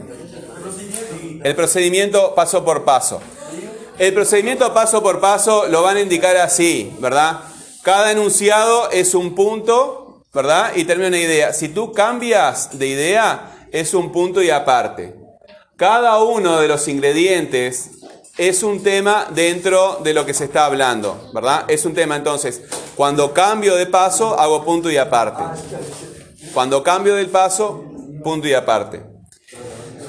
el 1.44 1.56
procedimiento 1.56 2.34
paso 2.36 2.64
por 2.64 2.84
paso. 2.86 3.22
El 4.00 4.14
procedimiento 4.14 4.74
paso 4.74 5.04
por 5.04 5.20
paso 5.20 5.68
lo 5.68 5.84
van 5.84 5.98
a 5.98 6.00
indicar 6.00 6.38
así, 6.38 6.96
¿verdad? 7.00 7.42
Cada 7.82 8.14
enunciado 8.14 8.90
es 8.92 9.14
un 9.14 9.36
punto, 9.36 10.24
¿verdad? 10.34 10.72
Y 10.76 10.86
termina 10.86 11.10
una 11.10 11.18
idea. 11.18 11.52
Si 11.52 11.68
tú 11.68 11.92
cambias 11.92 12.80
de 12.80 12.88
idea, 12.88 13.68
es 13.74 13.94
un 13.94 14.14
punto 14.14 14.42
y 14.42 14.52
aparte. 14.52 15.16
Cada 15.76 16.24
uno 16.24 16.62
de 16.62 16.70
los 16.70 16.88
ingredientes 16.88 17.90
es 18.38 18.64
un 18.64 18.82
tema 18.84 19.28
dentro 19.32 20.00
de 20.02 20.14
lo 20.14 20.26
que 20.26 20.34
se 20.34 20.46
está 20.46 20.64
hablando, 20.64 21.30
¿verdad? 21.34 21.66
Es 21.68 21.84
un 21.84 21.94
tema, 21.94 22.16
entonces, 22.16 22.62
cuando 22.96 23.34
cambio 23.34 23.76
de 23.76 23.86
paso, 23.86 24.40
hago 24.40 24.64
punto 24.64 24.90
y 24.90 24.96
aparte. 24.96 25.44
Cuando 26.54 26.84
cambio 26.84 27.16
del 27.16 27.28
paso, 27.28 27.84
punto 28.24 28.48
y 28.48 28.54
aparte. 28.54 29.04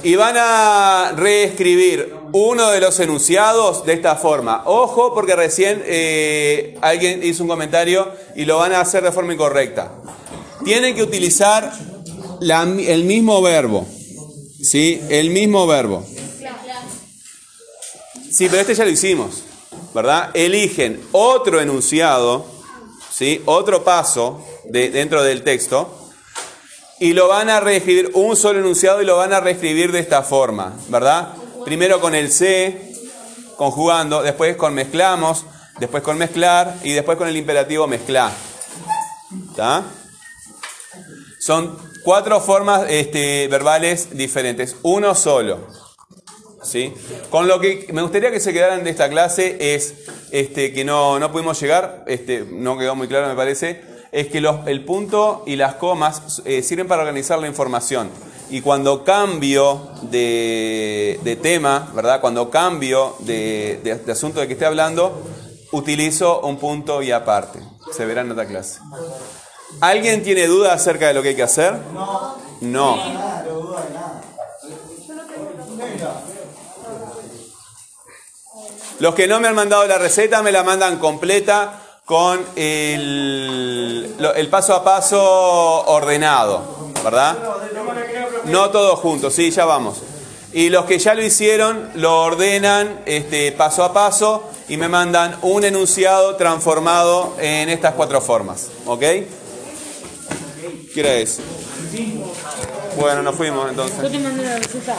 Y 0.04 0.14
van 0.14 0.36
a 0.38 1.12
reescribir 1.16 2.19
uno 2.32 2.70
de 2.70 2.80
los 2.80 2.98
enunciados 3.00 3.84
de 3.84 3.92
esta 3.94 4.16
forma. 4.16 4.62
Ojo, 4.66 5.14
porque 5.14 5.34
recién 5.36 5.82
eh, 5.86 6.76
alguien 6.80 7.22
hizo 7.22 7.42
un 7.44 7.48
comentario 7.48 8.08
y 8.36 8.44
lo 8.44 8.58
van 8.58 8.72
a 8.72 8.80
hacer 8.80 9.02
de 9.02 9.12
forma 9.12 9.32
incorrecta. 9.34 9.92
Tienen 10.64 10.94
que 10.94 11.02
utilizar 11.02 11.72
el 12.40 13.04
mismo 13.04 13.40
verbo. 13.42 13.86
¿Sí? 14.62 15.00
El 15.08 15.30
mismo 15.30 15.66
verbo. 15.66 16.04
Sí, 18.30 18.46
pero 18.48 18.60
este 18.60 18.74
ya 18.74 18.84
lo 18.84 18.90
hicimos, 18.90 19.42
¿verdad? 19.94 20.30
Eligen 20.34 21.00
otro 21.12 21.60
enunciado, 21.60 22.44
¿sí? 23.12 23.42
Otro 23.46 23.82
paso 23.84 24.44
de- 24.66 24.90
dentro 24.90 25.22
del 25.22 25.42
texto 25.42 25.96
y 27.00 27.12
lo 27.14 27.28
van 27.28 27.48
a 27.50 27.60
reescribir, 27.60 28.10
un 28.14 28.36
solo 28.36 28.60
enunciado 28.60 29.00
y 29.02 29.06
lo 29.06 29.16
van 29.16 29.32
a 29.32 29.40
reescribir 29.40 29.90
de 29.90 29.98
esta 30.00 30.22
forma, 30.22 30.74
¿verdad? 30.88 31.32
Primero 31.70 32.00
con 32.00 32.16
el 32.16 32.32
C, 32.32 32.80
conjugando, 33.56 34.24
después 34.24 34.56
con 34.56 34.74
mezclamos, 34.74 35.44
después 35.78 36.02
con 36.02 36.18
mezclar 36.18 36.74
y 36.82 36.94
después 36.94 37.16
con 37.16 37.28
el 37.28 37.36
imperativo 37.36 37.86
mezclar. 37.86 38.32
Son 41.38 41.78
cuatro 42.02 42.40
formas 42.40 42.86
este, 42.88 43.46
verbales 43.46 44.08
diferentes, 44.16 44.74
uno 44.82 45.14
solo. 45.14 45.68
¿sí? 46.64 46.92
Con 47.30 47.46
lo 47.46 47.60
que 47.60 47.86
me 47.92 48.02
gustaría 48.02 48.32
que 48.32 48.40
se 48.40 48.52
quedaran 48.52 48.82
de 48.82 48.90
esta 48.90 49.08
clase 49.08 49.56
es 49.76 49.94
este, 50.32 50.72
que 50.72 50.84
no, 50.84 51.20
no 51.20 51.30
pudimos 51.30 51.60
llegar, 51.60 52.02
este, 52.08 52.44
no 52.50 52.76
quedó 52.78 52.96
muy 52.96 53.06
claro 53.06 53.28
me 53.28 53.36
parece, 53.36 53.80
es 54.10 54.26
que 54.26 54.40
los- 54.40 54.66
el 54.66 54.84
punto 54.84 55.44
y 55.46 55.54
las 55.54 55.76
comas 55.76 56.42
eh, 56.46 56.64
sirven 56.64 56.88
para 56.88 57.02
organizar 57.02 57.38
la 57.38 57.46
información. 57.46 58.10
Y 58.50 58.60
cuando 58.62 59.04
cambio 59.04 59.90
de, 60.02 61.20
de 61.22 61.36
tema, 61.36 61.90
¿verdad? 61.94 62.20
Cuando 62.20 62.50
cambio 62.50 63.14
de, 63.20 63.80
de- 63.84 63.94
de 63.96 64.12
asunto 64.12 64.40
de 64.40 64.46
que 64.48 64.54
esté 64.54 64.66
hablando, 64.66 65.22
utilizo 65.72 66.40
un 66.40 66.58
punto 66.58 67.00
y 67.02 67.12
aparte. 67.12 67.60
Se 67.92 68.04
verá 68.04 68.22
en 68.22 68.32
otra 68.32 68.46
clase. 68.46 68.80
¿Alguien 69.80 70.22
tiene 70.24 70.46
duda 70.48 70.72
acerca 70.72 71.06
de 71.08 71.14
lo 71.14 71.22
que 71.22 71.28
hay 71.30 71.36
que 71.36 71.42
hacer? 71.44 71.74
No. 71.94 72.36
No. 72.60 72.96
Los 78.98 79.14
que 79.14 79.26
no 79.26 79.40
me 79.40 79.48
han 79.48 79.54
mandado 79.54 79.86
la 79.86 79.96
receta 79.98 80.42
me 80.42 80.52
la 80.52 80.62
mandan 80.62 80.98
completa 80.98 81.80
con 82.04 82.44
el, 82.56 84.14
el 84.34 84.48
paso 84.48 84.74
a 84.74 84.84
paso 84.84 85.22
ordenado, 85.86 86.90
¿verdad? 87.04 87.36
No 88.50 88.70
todos 88.70 88.98
juntos, 88.98 89.34
sí, 89.34 89.50
ya 89.50 89.64
vamos. 89.64 89.98
Y 90.52 90.68
los 90.68 90.84
que 90.84 90.98
ya 90.98 91.14
lo 91.14 91.22
hicieron 91.22 91.90
lo 91.94 92.22
ordenan 92.22 93.00
este, 93.06 93.52
paso 93.52 93.84
a 93.84 93.92
paso 93.92 94.50
y 94.68 94.76
me 94.76 94.88
mandan 94.88 95.36
un 95.42 95.64
enunciado 95.64 96.34
transformado 96.34 97.36
en 97.38 97.68
estas 97.68 97.94
cuatro 97.94 98.20
formas, 98.20 98.68
¿ok? 98.86 99.00
¿Qué 99.00 99.26
era 100.96 101.14
eso? 101.14 101.42
Bueno, 102.98 103.22
nos 103.22 103.36
fuimos 103.36 103.70
entonces. 103.70 104.02
Yo 104.02 104.10
te 104.10 104.18
mandé 104.18 104.42
la 104.42 104.58
receta. 104.58 104.96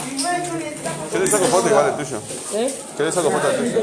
Yo 1.14 1.20
le 1.20 1.28
saco 1.28 1.45
foto 1.45 1.68
igual 1.68 1.86
al 1.86 1.97
tuyo. 1.97 2.18
¿Eh? 2.56 2.74
Yo 2.97 3.06
le 3.06 3.12
saco 3.12 3.30
foto 3.30 3.47
al 3.47 3.56
tuyo. 3.58 3.82